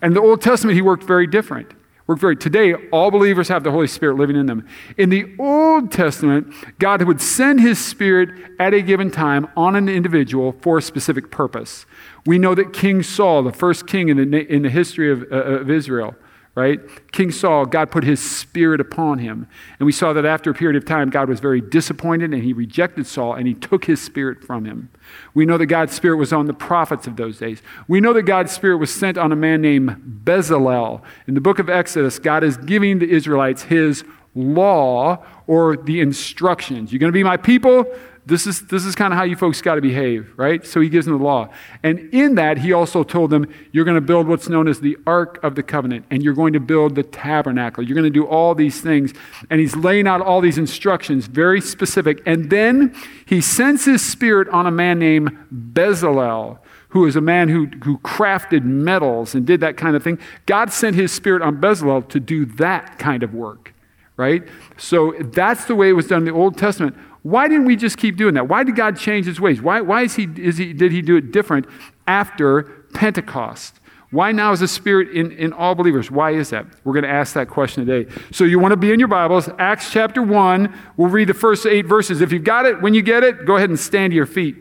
And 0.02 0.14
the 0.14 0.20
Old 0.20 0.42
Testament, 0.42 0.74
He 0.74 0.82
worked 0.82 1.04
very 1.04 1.26
different. 1.26 1.72
Worked 2.06 2.20
very 2.20 2.36
today, 2.36 2.74
all 2.92 3.10
believers 3.10 3.48
have 3.48 3.64
the 3.64 3.70
Holy 3.70 3.86
Spirit 3.86 4.16
living 4.16 4.36
in 4.36 4.44
them. 4.44 4.66
In 4.98 5.08
the 5.08 5.34
Old 5.38 5.90
Testament, 5.90 6.52
God 6.78 7.02
would 7.02 7.20
send 7.20 7.60
His 7.60 7.82
Spirit 7.82 8.28
at 8.60 8.74
a 8.74 8.82
given 8.82 9.10
time 9.10 9.48
on 9.56 9.74
an 9.74 9.88
individual 9.88 10.54
for 10.60 10.76
a 10.76 10.82
specific 10.82 11.30
purpose. 11.30 11.86
We 12.26 12.38
know 12.38 12.54
that 12.54 12.74
King 12.74 13.02
Saul, 13.02 13.42
the 13.42 13.52
first 13.52 13.86
king 13.86 14.10
in 14.10 14.30
the, 14.30 14.52
in 14.52 14.62
the 14.62 14.70
history 14.70 15.10
of, 15.10 15.22
uh, 15.32 15.36
of 15.36 15.70
Israel, 15.70 16.14
right? 16.54 16.80
King 17.10 17.32
Saul, 17.32 17.66
God 17.66 17.90
put 17.90 18.04
his 18.04 18.20
spirit 18.20 18.80
upon 18.80 19.18
him. 19.18 19.48
And 19.78 19.86
we 19.86 19.92
saw 19.92 20.12
that 20.12 20.24
after 20.24 20.50
a 20.50 20.54
period 20.54 20.80
of 20.80 20.88
time, 20.88 21.10
God 21.10 21.28
was 21.28 21.40
very 21.40 21.60
disappointed 21.60 22.32
and 22.32 22.42
he 22.42 22.52
rejected 22.52 23.06
Saul 23.06 23.34
and 23.34 23.48
he 23.48 23.54
took 23.54 23.86
his 23.86 24.00
spirit 24.00 24.44
from 24.44 24.64
him. 24.64 24.88
We 25.34 25.46
know 25.46 25.58
that 25.58 25.66
God's 25.66 25.94
spirit 25.94 26.16
was 26.16 26.32
on 26.32 26.46
the 26.46 26.54
prophets 26.54 27.08
of 27.08 27.16
those 27.16 27.38
days. 27.38 27.60
We 27.88 28.00
know 28.00 28.12
that 28.12 28.22
God's 28.22 28.52
spirit 28.52 28.76
was 28.76 28.94
sent 28.94 29.18
on 29.18 29.32
a 29.32 29.36
man 29.36 29.62
named 29.62 30.22
Bezalel. 30.24 31.02
In 31.26 31.34
the 31.34 31.40
book 31.40 31.58
of 31.58 31.68
Exodus, 31.68 32.20
God 32.20 32.44
is 32.44 32.56
giving 32.56 33.00
the 33.00 33.10
Israelites 33.10 33.64
his 33.64 34.04
law 34.36 35.24
or 35.46 35.76
the 35.76 36.00
instructions. 36.00 36.92
You're 36.92 37.00
going 37.00 37.12
to 37.12 37.16
be 37.16 37.24
my 37.24 37.36
people. 37.36 37.84
This 38.26 38.46
is, 38.46 38.66
this 38.68 38.86
is 38.86 38.94
kind 38.94 39.12
of 39.12 39.18
how 39.18 39.24
you 39.24 39.36
folks 39.36 39.60
got 39.60 39.74
to 39.74 39.82
behave, 39.82 40.32
right? 40.36 40.64
So 40.64 40.80
he 40.80 40.88
gives 40.88 41.04
them 41.04 41.18
the 41.18 41.22
law. 41.22 41.50
And 41.82 42.08
in 42.14 42.36
that, 42.36 42.56
he 42.56 42.72
also 42.72 43.02
told 43.02 43.28
them, 43.28 43.46
you're 43.70 43.84
going 43.84 43.96
to 43.96 44.00
build 44.00 44.26
what's 44.26 44.48
known 44.48 44.66
as 44.66 44.80
the 44.80 44.96
Ark 45.06 45.38
of 45.42 45.56
the 45.56 45.62
Covenant, 45.62 46.06
and 46.10 46.22
you're 46.22 46.32
going 46.32 46.54
to 46.54 46.60
build 46.60 46.94
the 46.94 47.02
tabernacle. 47.02 47.84
You're 47.84 47.94
going 47.94 48.10
to 48.10 48.10
do 48.10 48.26
all 48.26 48.54
these 48.54 48.80
things. 48.80 49.12
And 49.50 49.60
he's 49.60 49.76
laying 49.76 50.06
out 50.06 50.22
all 50.22 50.40
these 50.40 50.56
instructions, 50.56 51.26
very 51.26 51.60
specific. 51.60 52.22
And 52.24 52.48
then 52.48 52.94
he 53.26 53.42
sends 53.42 53.84
his 53.84 54.00
spirit 54.02 54.48
on 54.48 54.66
a 54.66 54.70
man 54.70 54.98
named 54.98 55.36
Bezalel, 55.52 56.60
who 56.88 57.00
was 57.00 57.16
a 57.16 57.20
man 57.20 57.50
who, 57.50 57.66
who 57.84 57.98
crafted 57.98 58.64
metals 58.64 59.34
and 59.34 59.46
did 59.46 59.60
that 59.60 59.76
kind 59.76 59.96
of 59.96 60.02
thing. 60.02 60.18
God 60.46 60.72
sent 60.72 60.96
his 60.96 61.12
spirit 61.12 61.42
on 61.42 61.60
Bezalel 61.60 62.08
to 62.08 62.20
do 62.20 62.46
that 62.46 62.98
kind 62.98 63.22
of 63.22 63.34
work, 63.34 63.74
right? 64.16 64.44
So 64.78 65.14
that's 65.18 65.66
the 65.66 65.74
way 65.74 65.90
it 65.90 65.92
was 65.92 66.06
done 66.06 66.20
in 66.20 66.24
the 66.24 66.40
Old 66.40 66.56
Testament. 66.56 66.96
Why 67.24 67.48
didn't 67.48 67.64
we 67.64 67.74
just 67.74 67.96
keep 67.96 68.18
doing 68.18 68.34
that? 68.34 68.48
Why 68.48 68.64
did 68.64 68.76
God 68.76 68.98
change 68.98 69.24
his 69.24 69.40
ways? 69.40 69.62
Why, 69.62 69.80
why 69.80 70.02
is 70.02 70.14
he, 70.14 70.28
is 70.36 70.58
he, 70.58 70.74
did 70.74 70.92
he 70.92 71.00
do 71.00 71.16
it 71.16 71.32
different 71.32 71.66
after 72.06 72.84
Pentecost? 72.92 73.80
Why 74.10 74.30
now 74.30 74.52
is 74.52 74.60
the 74.60 74.68
Spirit 74.68 75.08
in, 75.16 75.32
in 75.32 75.54
all 75.54 75.74
believers? 75.74 76.10
Why 76.10 76.32
is 76.32 76.50
that? 76.50 76.66
We're 76.84 76.92
going 76.92 77.04
to 77.04 77.10
ask 77.10 77.32
that 77.32 77.48
question 77.48 77.86
today. 77.86 78.12
So 78.30 78.44
you 78.44 78.58
want 78.58 78.72
to 78.72 78.76
be 78.76 78.92
in 78.92 78.98
your 78.98 79.08
Bibles, 79.08 79.48
Acts 79.58 79.90
chapter 79.90 80.22
1. 80.22 80.78
We'll 80.98 81.08
read 81.08 81.30
the 81.30 81.34
first 81.34 81.64
eight 81.64 81.86
verses. 81.86 82.20
If 82.20 82.30
you've 82.30 82.44
got 82.44 82.66
it, 82.66 82.82
when 82.82 82.92
you 82.92 83.00
get 83.00 83.24
it, 83.24 83.46
go 83.46 83.56
ahead 83.56 83.70
and 83.70 83.80
stand 83.80 84.10
to 84.10 84.14
your 84.14 84.26
feet. 84.26 84.56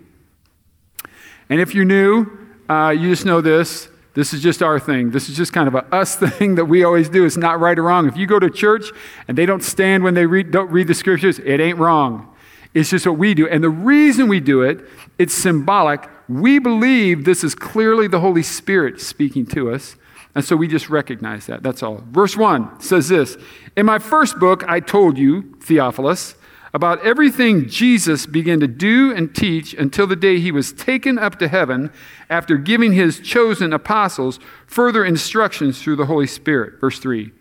And 1.50 1.60
if 1.60 1.75
you're 1.75 1.83
new, 1.83 2.31
uh, 2.69 2.95
you 2.98 3.10
just 3.10 3.25
know 3.25 3.42
this. 3.42 3.89
This 4.13 4.33
is 4.33 4.42
just 4.42 4.63
our 4.63 4.80
thing. 4.80 5.12
This 5.12 5.27
is 5.27 5.36
just 5.36 5.51
kind 5.51 5.68
of 5.68 5.75
a 5.75 5.83
us 5.94 6.15
thing 6.38 6.56
that 6.56 6.65
we 6.65 6.86
always 6.86 7.10
do. 7.10 7.25
It's 7.25 7.36
not 7.36 7.60
right 7.60 7.77
or 7.77 7.83
wrong. 7.83 8.07
If 8.07 8.15
you 8.15 8.25
go 8.25 8.39
to 8.39 8.50
church 8.50 8.86
and 9.27 9.38
they 9.38 9.45
don't 9.45 9.63
stand 9.63 10.06
when 10.06 10.13
they 10.13 10.25
read, 10.25 10.51
don't 10.51 10.71
read 10.71 10.88
the 10.88 10.94
scriptures, 10.94 11.39
it 11.39 11.60
ain't 11.60 11.77
wrong. 11.77 12.32
It's 12.74 12.90
just 12.90 13.06
what 13.06 13.18
we 13.18 13.34
do. 13.34 13.48
And 13.48 13.64
the 13.64 13.70
reason 13.70 14.28
we 14.28 14.40
do 14.40 14.62
it, 14.62 14.84
it's 15.20 15.34
symbolic. 15.34 16.10
We 16.28 16.60
believe 16.60 17.25
this 17.25 17.44
is 17.44 17.54
clearly 17.54 18.08
the 18.08 18.20
Holy 18.20 18.44
Spirit 18.44 19.00
speaking 19.00 19.46
to 19.48 19.72
us. 19.72 19.96
And 20.36 20.44
so 20.44 20.56
we 20.56 20.68
just 20.68 20.90
recognize 20.90 21.46
that. 21.46 21.62
That's 21.62 21.84
all. 21.84 22.04
Verse 22.10 22.36
1 22.36 22.81
says 22.81 23.10
this 23.10 23.38
In 23.75 23.86
my 23.86 24.00
first 24.00 24.40
book, 24.40 24.64
I 24.68 24.80
told 24.80 25.18
you, 25.18 25.56
Theophilus, 25.62 26.36
about 26.74 27.06
everything 27.06 27.70
Jesus 27.70 28.25
began 28.25 28.60
to 28.60 28.68
do 28.68 29.14
and 29.16 29.36
teach 29.36 29.75
until 29.75 30.08
the 30.08 30.16
day 30.16 30.40
he 30.40 30.52
was 30.52 30.74
taken 30.74 31.20
up 31.20 31.38
to 31.38 31.48
heaven 31.48 31.92
after 32.32 32.58
giving 32.58 32.94
his 32.94 33.20
chosen 33.20 33.72
apostles 33.72 34.39
further 34.65 35.06
instructions 35.06 35.80
through 35.80 35.98
the 35.98 36.08
Holy 36.08 36.25
Spirit. 36.25 36.80
Verse 36.82 36.98
3. 36.98 37.32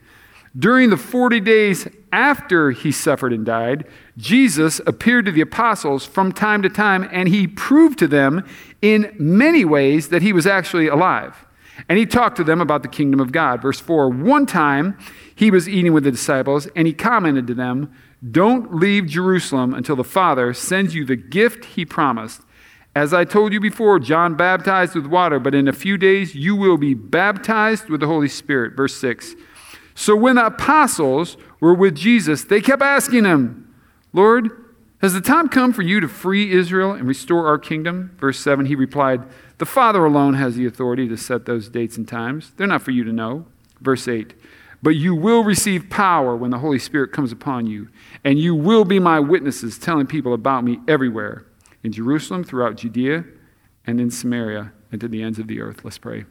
During 0.59 0.91
the 0.91 0.99
40 0.99 1.41
days 1.41 1.89
after 2.13 2.73
he 2.73 2.93
suffered 2.93 3.33
and 3.33 3.47
died, 3.47 3.87
Jesus 4.17 4.81
appeared 4.87 5.25
to 5.27 5.33
the 5.33 5.41
apostles 5.41 6.05
from 6.05 6.33
time 6.33 6.63
to 6.63 6.69
time, 6.69 7.09
and 7.11 7.29
he 7.29 7.47
proved 7.47 7.99
to 8.01 8.07
them 8.07 8.45
in 8.83 9.15
many 9.19 9.65
ways 9.65 10.09
that 10.09 10.23
he 10.23 10.33
was 10.33 10.47
actually 10.47 10.87
alive. 10.87 11.47
And 11.89 11.99
he 11.99 12.07
talked 12.07 12.37
to 12.37 12.45
them 12.45 12.61
about 12.61 12.83
the 12.83 12.89
kingdom 12.89 13.21
of 13.21 13.33
God. 13.33 13.63
Verse 13.63 13.81
4 13.81 14.11
One 14.11 14.47
time 14.47 14.99
he 15.35 15.51
was 15.51 15.69
eating 15.69 15.93
with 15.93 16.05
the 16.05 16.11
disciples, 16.11 16.67
and 16.77 16.87
he 16.87 16.93
commented 16.93 17.47
to 17.47 17.55
them, 17.55 17.93
Don't 18.31 18.75
leave 18.75 19.07
Jerusalem 19.07 19.73
until 19.73 19.97
the 19.97 20.05
Father 20.05 20.53
sends 20.53 20.95
you 20.95 21.05
the 21.05 21.17
gift 21.17 21.65
he 21.65 21.85
promised. 21.85 22.43
As 22.95 23.15
I 23.15 23.25
told 23.25 23.55
you 23.55 23.61
before, 23.61 23.99
John 23.99 24.35
baptized 24.35 24.95
with 24.95 25.07
water, 25.07 25.39
but 25.39 25.55
in 25.55 25.67
a 25.67 25.73
few 25.73 25.97
days 25.97 26.35
you 26.35 26.55
will 26.55 26.77
be 26.77 26.93
baptized 26.93 27.89
with 27.89 28.01
the 28.01 28.07
Holy 28.07 28.29
Spirit. 28.29 28.77
Verse 28.77 28.95
6 28.97 29.35
So 29.95 30.15
when 30.15 30.35
the 30.35 30.47
apostles 30.47 31.39
were 31.59 31.75
with 31.75 31.95
Jesus, 31.95 32.45
they 32.45 32.61
kept 32.61 32.83
asking 32.83 33.25
him, 33.25 33.62
Lord, 34.13 34.51
has 35.01 35.15
the 35.15 35.21
time 35.21 35.49
come 35.49 35.73
for 35.73 35.83
you 35.83 35.99
to 36.01 36.07
free 36.07 36.53
Israel 36.53 36.93
and 36.93 37.09
restore 37.09 37.47
our 37.49 37.59
kingdom? 37.59 38.15
Verse 38.19 38.39
7, 38.39 38.67
he 38.67 38.77
replied, 38.77 39.23
The 39.59 39.67
Father 39.67 40.05
alone 40.05 40.35
has 40.35 40.55
the 40.55 40.67
authority 40.67 41.09
to 41.09 41.17
set 41.17 41.45
those 41.45 41.69
dates 41.69 41.97
and 41.97 42.07
times. 42.07 42.53
They're 42.57 42.69
not 42.69 42.83
for 42.83 42.93
you 42.93 43.03
to 43.05 43.13
know. 43.13 43.47
Verse 43.81 44.07
8, 44.07 44.35
But 44.81 44.91
you 44.91 45.15
will 45.15 45.43
receive 45.43 45.91
power 45.91 46.37
when 46.37 46.51
the 46.51 46.59
Holy 46.59 46.79
Spirit 46.79 47.11
comes 47.11 47.33
upon 47.33 47.67
you, 47.67 47.89
and 48.23 48.39
you 48.39 48.55
will 48.55 48.85
be 48.85 49.01
my 49.01 49.19
witnesses, 49.19 49.77
telling 49.77 50.07
people 50.07 50.35
about 50.35 50.63
me 50.63 50.79
everywhere 50.87 51.47
in 51.83 51.91
Jerusalem, 51.91 52.45
throughout 52.45 52.77
Judea, 52.77 53.25
and 53.85 54.01
in 54.01 54.11
Samaria, 54.11 54.73
and 54.93 55.01
to 55.01 55.09
the 55.09 55.23
ends 55.23 55.41
of 55.41 55.49
the 55.49 55.61
earth. 55.61 55.85
Let's 55.85 55.99
pray. 55.99 56.27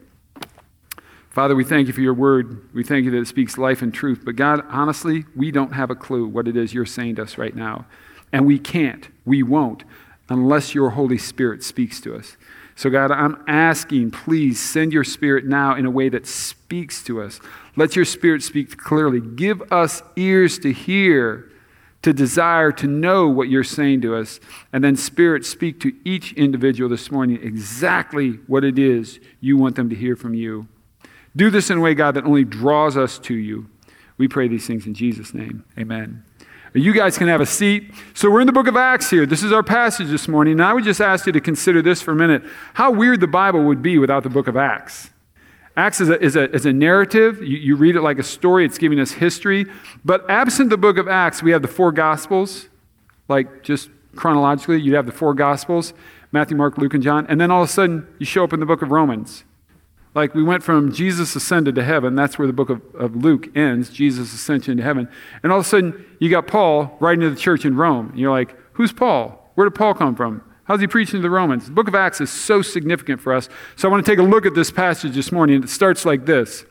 Father, 1.32 1.56
we 1.56 1.64
thank 1.64 1.86
you 1.86 1.94
for 1.94 2.02
your 2.02 2.12
word. 2.12 2.68
We 2.74 2.84
thank 2.84 3.06
you 3.06 3.10
that 3.12 3.20
it 3.20 3.26
speaks 3.26 3.56
life 3.56 3.80
and 3.80 3.92
truth. 3.92 4.20
But 4.22 4.36
God, 4.36 4.66
honestly, 4.68 5.24
we 5.34 5.50
don't 5.50 5.72
have 5.72 5.90
a 5.90 5.94
clue 5.94 6.26
what 6.26 6.46
it 6.46 6.58
is 6.58 6.74
you're 6.74 6.84
saying 6.84 7.14
to 7.16 7.22
us 7.22 7.38
right 7.38 7.56
now. 7.56 7.86
And 8.34 8.44
we 8.44 8.58
can't, 8.58 9.08
we 9.24 9.42
won't, 9.42 9.84
unless 10.28 10.74
your 10.74 10.90
Holy 10.90 11.16
Spirit 11.16 11.62
speaks 11.62 12.02
to 12.02 12.14
us. 12.14 12.36
So, 12.74 12.90
God, 12.90 13.10
I'm 13.10 13.42
asking, 13.46 14.10
please 14.10 14.60
send 14.60 14.92
your 14.92 15.04
spirit 15.04 15.46
now 15.46 15.74
in 15.74 15.86
a 15.86 15.90
way 15.90 16.10
that 16.10 16.26
speaks 16.26 17.02
to 17.04 17.22
us. 17.22 17.40
Let 17.76 17.96
your 17.96 18.04
spirit 18.04 18.42
speak 18.42 18.76
clearly. 18.76 19.20
Give 19.20 19.62
us 19.72 20.02
ears 20.16 20.58
to 20.60 20.72
hear, 20.72 21.50
to 22.02 22.12
desire, 22.12 22.72
to 22.72 22.86
know 22.86 23.28
what 23.28 23.48
you're 23.48 23.64
saying 23.64 24.02
to 24.02 24.16
us. 24.16 24.38
And 24.70 24.84
then, 24.84 24.96
Spirit, 24.96 25.46
speak 25.46 25.80
to 25.80 25.94
each 26.04 26.34
individual 26.34 26.90
this 26.90 27.10
morning 27.10 27.38
exactly 27.42 28.32
what 28.46 28.64
it 28.64 28.78
is 28.78 29.18
you 29.40 29.56
want 29.56 29.76
them 29.76 29.88
to 29.88 29.96
hear 29.96 30.16
from 30.16 30.34
you. 30.34 30.66
Do 31.34 31.50
this 31.50 31.70
in 31.70 31.78
a 31.78 31.80
way, 31.80 31.94
God, 31.94 32.12
that 32.12 32.24
only 32.24 32.44
draws 32.44 32.96
us 32.96 33.18
to 33.20 33.34
you. 33.34 33.68
We 34.18 34.28
pray 34.28 34.48
these 34.48 34.66
things 34.66 34.86
in 34.86 34.94
Jesus' 34.94 35.32
name. 35.32 35.64
Amen. 35.78 36.24
You 36.74 36.92
guys 36.94 37.18
can 37.18 37.28
have 37.28 37.40
a 37.40 37.46
seat. 37.46 37.92
So, 38.14 38.30
we're 38.30 38.40
in 38.40 38.46
the 38.46 38.52
book 38.52 38.66
of 38.66 38.76
Acts 38.76 39.10
here. 39.10 39.26
This 39.26 39.42
is 39.42 39.52
our 39.52 39.62
passage 39.62 40.08
this 40.08 40.26
morning. 40.26 40.52
And 40.52 40.64
I 40.64 40.72
would 40.72 40.84
just 40.84 41.00
ask 41.00 41.26
you 41.26 41.32
to 41.32 41.40
consider 41.40 41.82
this 41.82 42.00
for 42.00 42.12
a 42.12 42.16
minute 42.16 42.42
how 42.74 42.90
weird 42.90 43.20
the 43.20 43.26
Bible 43.26 43.64
would 43.64 43.82
be 43.82 43.98
without 43.98 44.22
the 44.22 44.30
book 44.30 44.48
of 44.48 44.56
Acts. 44.56 45.10
Acts 45.76 46.00
is 46.00 46.10
a, 46.10 46.22
is 46.22 46.36
a, 46.36 46.50
is 46.50 46.66
a 46.66 46.72
narrative. 46.72 47.42
You, 47.42 47.58
you 47.58 47.76
read 47.76 47.96
it 47.96 48.02
like 48.02 48.18
a 48.18 48.22
story, 48.22 48.64
it's 48.64 48.78
giving 48.78 49.00
us 49.00 49.12
history. 49.12 49.66
But 50.04 50.28
absent 50.30 50.70
the 50.70 50.76
book 50.76 50.98
of 50.98 51.08
Acts, 51.08 51.42
we 51.42 51.50
have 51.52 51.62
the 51.62 51.68
four 51.68 51.92
Gospels, 51.92 52.68
like 53.28 53.62
just 53.62 53.88
chronologically, 54.14 54.80
you'd 54.80 54.94
have 54.94 55.06
the 55.06 55.12
four 55.12 55.34
Gospels 55.34 55.94
Matthew, 56.30 56.56
Mark, 56.56 56.78
Luke, 56.78 56.94
and 56.94 57.02
John. 57.02 57.26
And 57.28 57.38
then 57.38 57.50
all 57.50 57.62
of 57.62 57.68
a 57.68 57.72
sudden, 57.72 58.06
you 58.18 58.24
show 58.24 58.42
up 58.42 58.54
in 58.54 58.60
the 58.60 58.66
book 58.66 58.80
of 58.80 58.90
Romans. 58.90 59.44
Like 60.14 60.34
we 60.34 60.42
went 60.42 60.62
from 60.62 60.92
Jesus 60.92 61.34
ascended 61.34 61.74
to 61.76 61.84
heaven, 61.84 62.14
that's 62.14 62.38
where 62.38 62.46
the 62.46 62.52
book 62.52 62.68
of, 62.68 62.82
of 62.94 63.16
Luke 63.16 63.56
ends, 63.56 63.88
Jesus 63.88 64.34
ascension 64.34 64.76
to 64.76 64.82
heaven. 64.82 65.08
And 65.42 65.50
all 65.50 65.60
of 65.60 65.64
a 65.64 65.68
sudden, 65.68 66.04
you 66.18 66.28
got 66.28 66.46
Paul 66.46 66.96
writing 67.00 67.20
to 67.22 67.30
the 67.30 67.36
church 67.36 67.64
in 67.64 67.76
Rome. 67.76 68.10
And 68.10 68.18
you're 68.18 68.30
like, 68.30 68.54
who's 68.74 68.92
Paul? 68.92 69.50
Where 69.54 69.68
did 69.68 69.74
Paul 69.74 69.94
come 69.94 70.14
from? 70.14 70.42
How's 70.64 70.80
he 70.80 70.86
preaching 70.86 71.18
to 71.18 71.22
the 71.22 71.30
Romans? 71.30 71.66
The 71.66 71.72
book 71.72 71.88
of 71.88 71.94
Acts 71.94 72.20
is 72.20 72.30
so 72.30 72.62
significant 72.62 73.20
for 73.20 73.32
us. 73.32 73.48
So 73.76 73.88
I 73.88 73.90
want 73.90 74.04
to 74.04 74.10
take 74.10 74.18
a 74.18 74.22
look 74.22 74.46
at 74.46 74.54
this 74.54 74.70
passage 74.70 75.14
this 75.14 75.32
morning. 75.32 75.62
It 75.62 75.68
starts 75.68 76.04
like 76.04 76.26
this. 76.26 76.64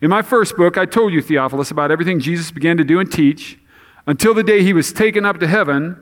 In 0.00 0.10
my 0.10 0.22
first 0.22 0.56
book, 0.56 0.76
I 0.76 0.84
told 0.84 1.12
you, 1.12 1.22
Theophilus, 1.22 1.70
about 1.70 1.90
everything 1.90 2.20
Jesus 2.20 2.50
began 2.50 2.76
to 2.76 2.84
do 2.84 3.00
and 3.00 3.10
teach 3.10 3.58
until 4.06 4.34
the 4.34 4.42
day 4.42 4.62
he 4.62 4.72
was 4.72 4.92
taken 4.92 5.24
up 5.24 5.38
to 5.38 5.46
heaven 5.46 5.96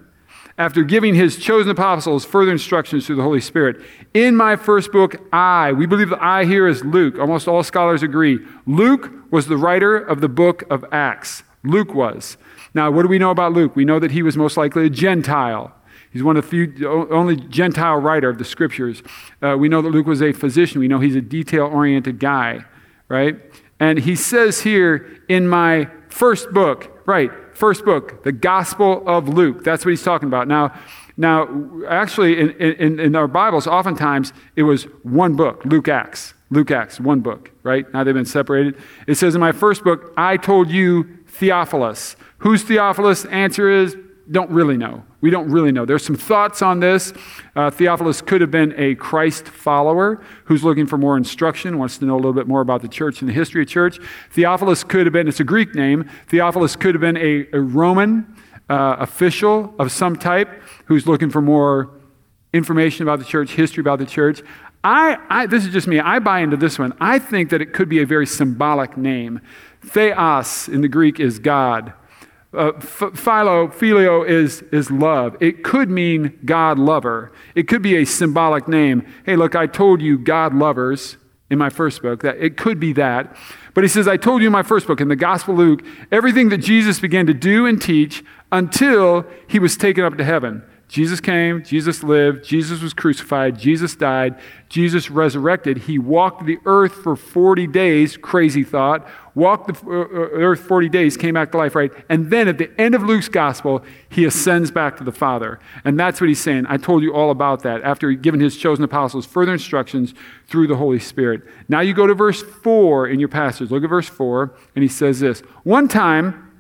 after 0.59 0.83
giving 0.83 1.15
his 1.15 1.39
chosen 1.39 1.71
apostles 1.71 2.25
further 2.25 2.51
instructions 2.51 3.07
through 3.07 3.17
the 3.17 3.23
Holy 3.23 3.41
Spirit. 3.41 3.81
In 4.13 4.37
my 4.37 4.57
first 4.57 4.91
book, 4.91 5.15
I, 5.33 5.73
we 5.73 5.87
believe 5.87 6.11
the 6.11 6.23
I 6.23 6.45
here 6.45 6.67
is 6.67 6.85
Luke. 6.85 7.19
Almost 7.19 7.47
all 7.47 7.63
scholars 7.63 8.03
agree. 8.03 8.41
Luke 8.67 9.11
was 9.31 9.47
the 9.47 9.57
writer 9.57 9.97
of 9.97 10.21
the 10.21 10.29
book 10.29 10.65
of 10.69 10.85
Acts. 10.91 11.45
Luke 11.63 11.95
was. 11.95 12.37
Now, 12.75 12.91
what 12.91 13.03
do 13.03 13.09
we 13.09 13.19
know 13.19 13.31
about 13.31 13.53
Luke? 13.53 13.77
We 13.77 13.85
know 13.85 14.01
that 14.01 14.11
he 14.11 14.23
was 14.23 14.37
most 14.37 14.57
likely 14.57 14.87
a 14.87 14.91
Gentile. 14.91 15.73
He's 16.11 16.23
one 16.23 16.37
of 16.37 16.45
the 16.45 16.51
few, 16.51 17.09
only 17.11 17.37
Gentile 17.37 17.97
writer 17.97 18.29
of 18.29 18.39
the 18.39 18.45
scriptures. 18.45 19.03
Uh, 19.41 19.57
we 19.59 19.69
know 19.69 19.81
that 19.83 19.91
Luke 19.91 20.07
was 20.07 20.23
a 20.23 20.33
physician. 20.33 20.81
We 20.81 20.89
know 20.89 20.99
he's 20.99 21.17
a 21.17 21.21
detail 21.21 21.67
oriented 21.67 22.19
guy, 22.19 22.65
right? 23.09 23.37
And 23.79 23.99
he 23.99 24.17
says 24.17 24.63
here 24.63 25.23
in 25.29 25.49
my 25.49 25.89
first 26.09 26.51
book, 26.53 27.03
right, 27.07 27.31
first 27.59 27.85
book, 27.85 28.23
the 28.23 28.33
Gospel 28.33 29.03
of 29.07 29.29
Luke. 29.29 29.65
That's 29.65 29.85
what 29.85 29.91
he's 29.91 30.03
talking 30.03 30.29
about. 30.29 30.47
Now, 30.47 30.73
now 31.17 31.49
actually, 31.89 32.39
in, 32.39 32.51
in, 32.53 33.01
in 33.01 33.17
our 33.17 33.27
Bibles, 33.27 33.67
oftentimes 33.67 34.33
it 34.55 34.63
was 34.63 34.85
one 35.03 35.35
book, 35.35 35.65
Luke 35.65 35.89
Acts. 35.89 36.35
Luke 36.51 36.71
Acts, 36.71 36.99
one 36.99 37.21
book, 37.21 37.51
right? 37.63 37.93
Now 37.93 38.05
they've 38.05 38.15
been 38.15 38.25
separated. 38.25 38.79
It 39.07 39.17
says 39.17 39.35
in 39.35 39.41
my 39.41 39.53
first 39.53 39.85
book, 39.85 40.15
I 40.17 40.37
told 40.37 40.71
you 40.71 41.19
Theophilus. 41.27 42.17
Who's 42.39 42.63
Theophilus? 42.63 43.27
Answer 43.27 43.69
is 43.69 43.97
don't 44.31 44.51
really 44.51 44.77
know. 44.77 45.05
We 45.21 45.31
don't 45.31 45.51
really 45.51 45.73
know. 45.73 45.85
There's 45.85 46.05
some 46.05 46.17
thoughts 46.17 46.63
on 46.63 46.81
this. 46.81 47.13
Uh, 47.57 47.71
Theophilus 47.71 48.21
could 48.21 48.41
have 48.41 48.51
been 48.51 48.75
a 48.77 48.95
Christ 48.95 49.49
follower 49.49 50.23
who's 50.45 50.63
looking 50.63 50.87
for 50.87 50.99
more 50.99 51.17
instruction, 51.17 51.79
wants 51.79 51.99
to 51.99 52.05
know 52.05 52.15
a 52.15 52.17
little 52.17 52.33
bit 52.33 52.47
more 52.47 52.61
about 52.61 52.83
the 52.83 52.89
church 52.89 53.21
and 53.21 53.29
the 53.29 53.33
history 53.33 53.63
of 53.63 53.69
church. 53.69 53.99
Theophilus 54.31 54.85
could 54.85 55.07
have 55.07 55.13
been, 55.13 55.29
it's 55.29 55.41
a 55.41 55.45
Greek 55.45 55.75
name, 55.75 56.09
Theophilus 56.29 56.77
could 56.77 56.95
have 56.95 57.01
been 57.01 57.17
a, 57.17 57.47
a 57.53 57.61
Roman 57.61 58.37
uh, 58.69 58.97
official 58.99 59.75
of 59.79 59.91
some 59.91 60.17
type 60.17 60.63
who's 60.87 61.07
looking 61.07 61.31
for 61.31 61.41
more 61.41 61.91
information 62.53 63.03
about 63.03 63.19
the 63.19 63.25
church, 63.25 63.53
history 63.53 63.81
about 63.81 63.99
the 63.99 64.07
church. 64.07 64.43
I, 64.85 65.19
I, 65.29 65.47
this 65.47 65.67
is 65.67 65.73
just 65.73 65.89
me. 65.89 65.99
I 65.99 66.19
buy 66.19 66.41
into 66.41 66.57
this 66.57 66.79
one. 66.79 66.93
I 67.01 67.19
think 67.19 67.51
that 67.51 67.61
it 67.61 67.73
could 67.73 67.89
be 67.89 68.01
a 68.01 68.07
very 68.07 68.27
symbolic 68.27 68.97
name. 68.97 69.41
Theos 69.83 70.69
in 70.69 70.83
the 70.83 70.89
Greek 70.89 71.19
is 71.19 71.39
God. 71.39 71.93
Uh, 72.55 72.73
philo, 72.81 73.69
phileo 73.69 74.27
is, 74.27 74.63
is 74.73 74.91
love. 74.91 75.37
It 75.39 75.63
could 75.63 75.91
mean 75.91 76.39
God 76.47 76.79
lover. 76.79 77.31
It 77.55 77.69
could 77.69 77.83
be 77.83 77.97
a 77.97 78.07
symbolic 78.07 78.67
name. 78.67 79.07
Hey, 79.27 79.37
look, 79.37 79.55
I 79.55 79.67
told 79.67 80.01
you 80.01 80.17
God 80.19 80.55
lovers 80.55 81.19
in 81.51 81.59
my 81.59 81.69
first 81.69 82.01
book. 82.01 82.23
That 82.23 82.39
it 82.39 82.57
could 82.57 82.81
be 82.81 82.95
that. 82.95 83.37
But 83.75 83.85
he 83.85 83.89
says, 83.89 84.09
I 84.09 84.17
told 84.17 84.41
you 84.41 84.49
in 84.49 84.53
my 84.53 84.63
first 84.63 84.87
book, 84.87 85.01
in 85.01 85.09
the 85.09 85.17
Gospel 85.17 85.55
Luke, 85.55 85.85
everything 86.11 86.49
that 86.49 86.59
Jesus 86.59 86.99
began 87.01 87.27
to 87.27 87.35
do 87.35 87.67
and 87.67 87.81
teach 87.81 88.25
until 88.51 89.27
he 89.47 89.59
was 89.59 89.77
taken 89.77 90.05
up 90.05 90.17
to 90.17 90.25
heaven. 90.25 90.63
Jesus 90.89 91.21
came, 91.21 91.63
Jesus 91.63 92.03
lived, 92.03 92.43
Jesus 92.43 92.81
was 92.81 92.95
crucified, 92.95 93.59
Jesus 93.59 93.95
died, 93.95 94.41
Jesus 94.71 95.11
resurrected. 95.11 95.77
He 95.77 95.99
walked 95.99 96.47
the 96.47 96.59
earth 96.65 96.95
for 96.95 97.15
40 97.15 97.67
days, 97.67 98.17
crazy 98.17 98.65
thought, 98.65 99.07
walked 99.35 99.67
the 99.67 99.87
uh, 99.87 100.01
uh, 100.01 100.31
earth 100.41 100.61
40 100.61 100.89
days, 100.89 101.19
came 101.19 101.35
back 101.35 101.53
to 101.53 101.59
life, 101.59 101.75
right? 101.75 101.93
And 102.09 102.31
then 102.31 102.49
at 102.49 102.57
the 102.57 102.71
end 102.81 102.95
of 102.95 103.03
Luke's 103.03 103.29
gospel, 103.29 103.85
he 104.09 104.25
ascends 104.25 104.71
back 104.71 104.97
to 104.97 105.05
the 105.05 105.13
Father. 105.13 105.61
And 105.85 106.01
that's 106.01 106.23
what 106.23 106.29
he's 106.29 106.41
saying. 106.41 106.65
I 106.71 106.79
told 106.79 107.03
you 107.03 107.15
all 107.15 107.31
about 107.31 107.63
that 107.65 107.83
after 107.83 108.11
giving 108.13 108.41
his 108.41 108.57
chosen 108.57 108.83
apostles 108.83 109.27
further 109.27 109.53
instructions 109.53 110.15
through 110.47 110.69
the 110.69 110.77
Holy 110.77 110.99
Spirit. 110.99 111.43
Now 111.69 111.81
you 111.81 111.93
go 111.93 112.07
to 112.07 112.15
verse 112.15 112.43
4 112.43 113.09
in 113.09 113.21
your 113.21 113.29
passage. 113.29 113.71
Look 113.71 113.85
at 113.85 113.91
verse 113.91 114.09
4, 114.09 114.57
and 114.75 114.83
he 114.83 114.89
says 114.89 115.21
this 115.21 115.41
One 115.65 115.87
time, 115.87 116.51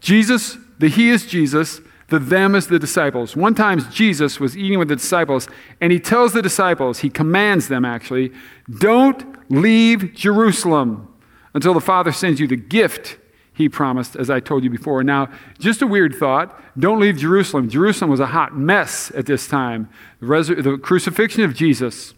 Jesus, 0.00 0.58
the 0.78 0.88
He 0.88 1.10
is 1.10 1.26
Jesus, 1.26 1.80
the 2.08 2.18
them 2.18 2.54
is 2.54 2.68
the 2.68 2.78
disciples. 2.78 3.34
One 3.34 3.54
time 3.54 3.80
Jesus 3.90 4.38
was 4.38 4.56
eating 4.56 4.78
with 4.78 4.88
the 4.88 4.96
disciples, 4.96 5.48
and 5.80 5.92
he 5.92 5.98
tells 5.98 6.32
the 6.32 6.42
disciples, 6.42 7.00
he 7.00 7.10
commands 7.10 7.68
them 7.68 7.84
actually, 7.84 8.32
don't 8.78 9.50
leave 9.50 10.14
Jerusalem 10.14 11.12
until 11.54 11.74
the 11.74 11.80
Father 11.80 12.12
sends 12.12 12.38
you 12.38 12.46
the 12.46 12.56
gift 12.56 13.18
he 13.52 13.68
promised, 13.68 14.16
as 14.16 14.28
I 14.28 14.38
told 14.38 14.62
you 14.64 14.70
before. 14.70 15.02
Now, 15.02 15.28
just 15.58 15.80
a 15.80 15.86
weird 15.86 16.14
thought 16.14 16.60
don't 16.78 17.00
leave 17.00 17.16
Jerusalem. 17.16 17.70
Jerusalem 17.70 18.10
was 18.10 18.20
a 18.20 18.26
hot 18.26 18.54
mess 18.54 19.10
at 19.14 19.24
this 19.24 19.48
time. 19.48 19.88
The, 20.20 20.26
resur- 20.26 20.62
the 20.62 20.76
crucifixion 20.76 21.42
of 21.42 21.54
Jesus, 21.54 22.12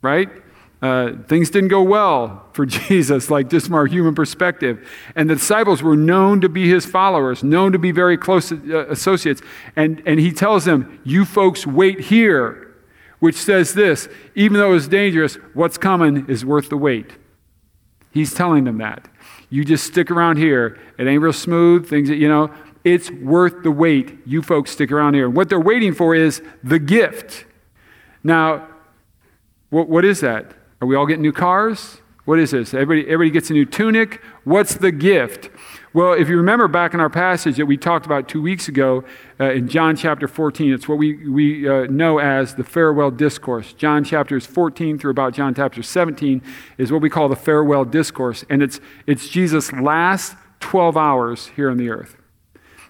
right? 0.00 0.30
Uh, 0.80 1.12
things 1.26 1.50
didn't 1.50 1.68
go 1.68 1.82
well 1.82 2.46
for 2.52 2.64
Jesus, 2.66 3.30
like 3.30 3.50
just 3.50 3.66
from 3.66 3.74
our 3.74 3.86
human 3.86 4.14
perspective. 4.14 4.88
And 5.16 5.28
the 5.28 5.34
disciples 5.34 5.82
were 5.82 5.96
known 5.96 6.40
to 6.40 6.48
be 6.48 6.68
his 6.68 6.86
followers, 6.86 7.42
known 7.42 7.72
to 7.72 7.78
be 7.78 7.90
very 7.90 8.16
close 8.16 8.52
uh, 8.52 8.86
associates. 8.88 9.42
And, 9.74 10.02
and 10.06 10.20
he 10.20 10.32
tells 10.32 10.64
them, 10.64 11.00
You 11.04 11.24
folks 11.24 11.66
wait 11.66 12.00
here, 12.00 12.74
which 13.18 13.36
says 13.36 13.74
this 13.74 14.08
even 14.34 14.58
though 14.58 14.74
it's 14.74 14.86
dangerous, 14.86 15.34
what's 15.54 15.78
coming 15.78 16.26
is 16.28 16.44
worth 16.44 16.68
the 16.68 16.76
wait. 16.76 17.12
He's 18.12 18.32
telling 18.32 18.64
them 18.64 18.78
that. 18.78 19.08
You 19.50 19.64
just 19.64 19.84
stick 19.84 20.10
around 20.10 20.36
here. 20.36 20.78
It 20.98 21.06
ain't 21.06 21.22
real 21.22 21.32
smooth, 21.32 21.88
things 21.88 22.08
that, 22.08 22.16
you 22.16 22.28
know, 22.28 22.52
it's 22.84 23.10
worth 23.10 23.62
the 23.62 23.70
wait. 23.70 24.18
You 24.26 24.42
folks 24.42 24.70
stick 24.70 24.92
around 24.92 25.14
here. 25.14 25.28
What 25.28 25.48
they're 25.48 25.60
waiting 25.60 25.92
for 25.92 26.14
is 26.14 26.42
the 26.62 26.78
gift. 26.78 27.44
Now, 28.22 28.68
what, 29.70 29.88
what 29.88 30.04
is 30.04 30.20
that? 30.20 30.54
Are 30.80 30.86
we 30.86 30.94
all 30.94 31.06
getting 31.06 31.22
new 31.22 31.32
cars? 31.32 31.98
What 32.24 32.38
is 32.38 32.52
this? 32.52 32.72
Everybody, 32.72 33.02
everybody 33.10 33.30
gets 33.30 33.50
a 33.50 33.52
new 33.52 33.64
tunic. 33.64 34.22
What's 34.44 34.74
the 34.74 34.92
gift? 34.92 35.50
Well, 35.92 36.12
if 36.12 36.28
you 36.28 36.36
remember 36.36 36.68
back 36.68 36.94
in 36.94 37.00
our 37.00 37.10
passage 37.10 37.56
that 37.56 37.66
we 37.66 37.76
talked 37.76 38.06
about 38.06 38.28
two 38.28 38.40
weeks 38.40 38.68
ago 38.68 39.02
uh, 39.40 39.50
in 39.50 39.66
John 39.66 39.96
chapter 39.96 40.28
14, 40.28 40.72
it's 40.72 40.86
what 40.86 40.98
we, 40.98 41.28
we 41.28 41.68
uh, 41.68 41.86
know 41.86 42.18
as 42.18 42.54
the 42.54 42.62
farewell 42.62 43.10
discourse. 43.10 43.72
John 43.72 44.04
chapters 44.04 44.46
14 44.46 44.98
through 44.98 45.10
about 45.10 45.32
John 45.32 45.52
chapter 45.52 45.82
17 45.82 46.42
is 46.76 46.92
what 46.92 47.02
we 47.02 47.10
call 47.10 47.28
the 47.28 47.34
farewell 47.34 47.84
discourse. 47.84 48.44
And 48.48 48.62
it's, 48.62 48.78
it's 49.06 49.28
Jesus' 49.28 49.72
last 49.72 50.36
12 50.60 50.96
hours 50.96 51.46
here 51.56 51.70
on 51.70 51.78
the 51.78 51.88
earth. 51.88 52.16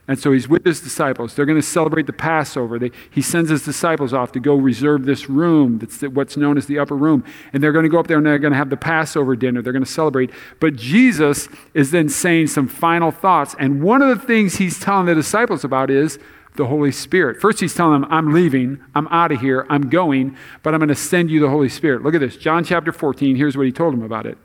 And 0.09 0.19
so 0.19 0.33
he's 0.33 0.49
with 0.49 0.65
his 0.65 0.81
disciples. 0.81 1.35
They're 1.35 1.45
going 1.45 1.61
to 1.61 1.67
celebrate 1.67 2.07
the 2.07 2.15
Passover. 2.15 2.79
They, 2.79 2.91
he 3.11 3.21
sends 3.21 3.51
his 3.51 3.63
disciples 3.63 4.15
off 4.15 4.33
to 4.33 4.41
go 4.41 4.55
reserve 4.55 5.05
this 5.05 5.29
room 5.29 5.79
that's 5.79 6.01
what's 6.01 6.37
known 6.37 6.57
as 6.57 6.67
the 6.67 6.79
upper 6.79 6.97
room. 6.97 7.23
And 7.53 7.63
they're 7.63 7.73
going 7.73 7.83
to 7.83 7.91
go 7.91 8.01
up 8.01 8.07
there 8.07 8.17
and 8.17 8.27
they're 8.27 8.39
going 8.39 8.53
to 8.53 8.59
have 8.59 8.71
the 8.71 8.79
Passover 8.79 9.37
dinner. 9.37 9.61
They're 9.61 9.75
going 9.75 9.85
to 9.85 9.91
celebrate. 9.91 10.31
But 10.61 10.77
Jesus 10.77 11.49
is 11.75 11.91
then 11.91 12.09
saying 12.09 12.47
some 12.47 12.69
final 12.69 13.11
thoughts. 13.11 13.55
And 13.59 13.83
one 13.83 14.01
of 14.01 14.09
the 14.09 14.27
things 14.27 14.57
he's 14.57 14.81
telling 14.81 15.05
the 15.05 15.15
disciples 15.15 15.63
about 15.63 15.91
is 15.91 16.19
the 16.57 16.67
Holy 16.67 16.91
Spirit. 16.91 17.41
First, 17.41 17.61
he's 17.61 17.75
telling 17.75 18.01
them, 18.01 18.11
I'm 18.11 18.33
leaving, 18.33 18.83
I'm 18.95 19.07
out 19.09 19.31
of 19.31 19.41
here, 19.41 19.67
I'm 19.69 19.91
going, 19.91 20.37
but 20.63 20.75
I'm 20.75 20.81
going 20.81 20.89
to 20.89 20.95
send 20.95 21.31
you 21.31 21.39
the 21.39 21.51
Holy 21.51 21.69
Spirit. 21.69 22.03
Look 22.03 22.15
at 22.15 22.21
this. 22.21 22.37
John 22.37 22.65
chapter 22.65 22.93
14, 22.93 23.37
here's 23.37 23.57
what 23.57 23.67
he 23.67 23.73
told 23.73 23.93
them 23.93 24.03
about 24.03 24.27
it. 24.27 24.39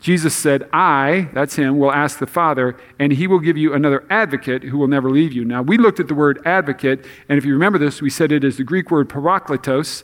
Jesus 0.00 0.34
said, 0.34 0.68
I, 0.72 1.28
that's 1.32 1.56
him, 1.56 1.78
will 1.78 1.92
ask 1.92 2.18
the 2.18 2.26
Father, 2.26 2.76
and 2.98 3.12
he 3.12 3.26
will 3.26 3.38
give 3.38 3.56
you 3.56 3.72
another 3.72 4.04
advocate 4.10 4.64
who 4.64 4.78
will 4.78 4.88
never 4.88 5.10
leave 5.10 5.32
you. 5.32 5.44
Now, 5.44 5.62
we 5.62 5.78
looked 5.78 6.00
at 6.00 6.08
the 6.08 6.14
word 6.14 6.40
advocate, 6.44 7.04
and 7.28 7.38
if 7.38 7.44
you 7.44 7.52
remember 7.52 7.78
this, 7.78 8.02
we 8.02 8.10
said 8.10 8.32
it 8.32 8.42
is 8.42 8.56
the 8.56 8.64
Greek 8.64 8.90
word 8.90 9.08
parakletos. 9.08 10.02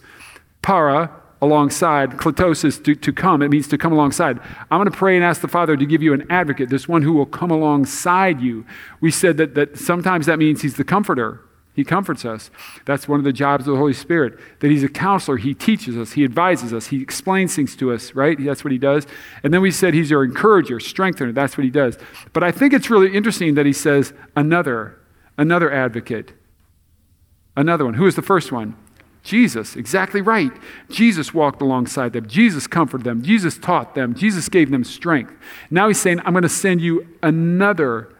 Para, 0.62 1.11
alongside. 1.43 2.12
Kletos 2.12 2.65
is 2.65 2.79
to, 2.79 2.95
to 2.95 3.12
come. 3.12 3.43
It 3.43 3.51
means 3.51 3.67
to 3.69 3.77
come 3.77 3.93
alongside. 3.93 4.39
I'm 4.71 4.79
going 4.79 4.91
to 4.91 4.97
pray 4.97 5.17
and 5.17 5.25
ask 5.25 5.41
the 5.41 5.49
Father 5.49 5.77
to 5.77 5.85
give 5.85 6.01
you 6.01 6.15
an 6.15 6.25
advocate, 6.31 6.71
this 6.71 6.87
one 6.87 7.03
who 7.03 7.12
will 7.12 7.27
come 7.27 7.51
alongside 7.51 8.41
you. 8.41 8.65
We 9.01 9.11
said 9.11 9.37
that, 9.39 9.55
that 9.57 9.77
sometimes 9.77 10.27
that 10.27 10.39
means 10.39 10.62
he's 10.62 10.77
the 10.77 10.85
comforter. 10.85 11.41
He 11.75 11.85
comforts 11.85 12.25
us. 12.25 12.50
That's 12.85 13.09
one 13.09 13.19
of 13.19 13.25
the 13.25 13.33
jobs 13.33 13.67
of 13.67 13.73
the 13.73 13.79
Holy 13.79 13.95
Spirit. 13.95 14.38
That 14.61 14.71
He's 14.71 14.85
a 14.85 14.88
counselor. 14.88 15.38
He 15.38 15.55
teaches 15.55 15.97
us. 15.97 16.12
He 16.12 16.25
advises 16.25 16.73
us. 16.73 16.88
He 16.88 17.00
explains 17.00 17.57
things 17.57 17.75
to 17.76 17.93
us, 17.93 18.14
right? 18.14 18.37
That's 18.38 18.62
what 18.62 18.73
He 18.73 18.79
does. 18.79 19.07
And 19.43 19.55
then 19.55 19.62
we 19.62 19.71
said 19.71 19.95
He's 19.95 20.12
our 20.12 20.23
encourager, 20.23 20.81
strengthener. 20.81 21.33
That's 21.33 21.57
what 21.57 21.64
He 21.64 21.71
does. 21.71 21.97
But 22.33 22.43
I 22.43 22.52
think 22.52 22.75
it's 22.75 22.91
really 22.91 23.14
interesting 23.14 23.55
that 23.55 23.64
He 23.64 23.73
says 23.73 24.12
another, 24.37 24.99
another 25.38 25.73
advocate. 25.73 26.33
Another 27.57 27.85
one. 27.85 27.95
Who 27.95 28.07
is 28.07 28.17
the 28.17 28.23
first 28.23 28.52
one? 28.52 28.76
Jesus, 29.23 29.76
exactly 29.76 30.21
right. 30.21 30.50
Jesus 30.91 31.33
walked 31.33 31.62
alongside 31.62 32.12
them. 32.12 32.26
Jesus 32.26 32.67
comforted 32.67 33.05
them. 33.05 33.23
Jesus 33.23 33.57
taught 33.57 33.95
them. 33.95 34.14
Jesus 34.14 34.49
gave 34.49 34.71
them 34.71 34.83
strength. 34.83 35.33
Now 35.71 35.88
he's 35.88 36.00
saying, 36.00 36.21
I'm 36.25 36.33
going 36.33 36.43
to 36.43 36.49
send 36.49 36.81
you 36.81 37.07
another 37.23 38.12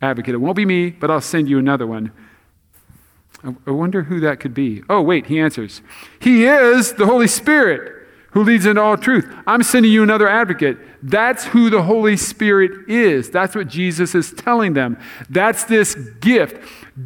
advocate. 0.00 0.34
It 0.34 0.38
won't 0.38 0.56
be 0.56 0.64
me, 0.64 0.90
but 0.90 1.10
I'll 1.10 1.20
send 1.20 1.48
you 1.48 1.58
another 1.58 1.86
one. 1.86 2.10
I 3.44 3.70
wonder 3.70 4.02
who 4.04 4.20
that 4.20 4.40
could 4.40 4.54
be. 4.54 4.82
Oh, 4.88 5.02
wait, 5.02 5.26
he 5.26 5.38
answers. 5.38 5.82
He 6.18 6.44
is 6.44 6.94
the 6.94 7.06
Holy 7.06 7.28
Spirit 7.28 7.96
who 8.36 8.44
leads 8.44 8.66
into 8.66 8.82
all 8.82 8.98
truth. 8.98 9.32
I'm 9.46 9.62
sending 9.62 9.90
you 9.90 10.02
another 10.02 10.28
advocate. 10.28 10.76
That's 11.02 11.46
who 11.46 11.70
the 11.70 11.82
Holy 11.82 12.18
Spirit 12.18 12.86
is. 12.86 13.30
That's 13.30 13.54
what 13.54 13.66
Jesus 13.66 14.14
is 14.14 14.32
telling 14.32 14.74
them. 14.74 14.98
That's 15.30 15.64
this 15.64 15.94
gift. 15.94 16.58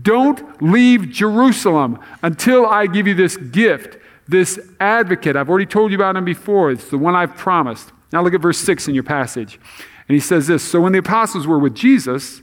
Don't 0.02 0.60
leave 0.60 1.10
Jerusalem 1.10 2.00
until 2.22 2.66
I 2.66 2.86
give 2.86 3.06
you 3.06 3.14
this 3.14 3.36
gift, 3.36 3.98
this 4.26 4.58
advocate. 4.80 5.36
I've 5.36 5.48
already 5.48 5.66
told 5.66 5.92
you 5.92 5.98
about 5.98 6.16
him 6.16 6.24
before. 6.24 6.72
It's 6.72 6.90
the 6.90 6.98
one 6.98 7.14
I've 7.14 7.36
promised. 7.36 7.92
Now 8.12 8.22
look 8.22 8.34
at 8.34 8.40
verse 8.40 8.58
6 8.58 8.88
in 8.88 8.94
your 8.94 9.04
passage. 9.04 9.60
And 10.08 10.14
he 10.14 10.20
says 10.20 10.48
this 10.48 10.64
So 10.64 10.80
when 10.80 10.90
the 10.92 10.98
apostles 10.98 11.46
were 11.46 11.60
with 11.60 11.76
Jesus, 11.76 12.42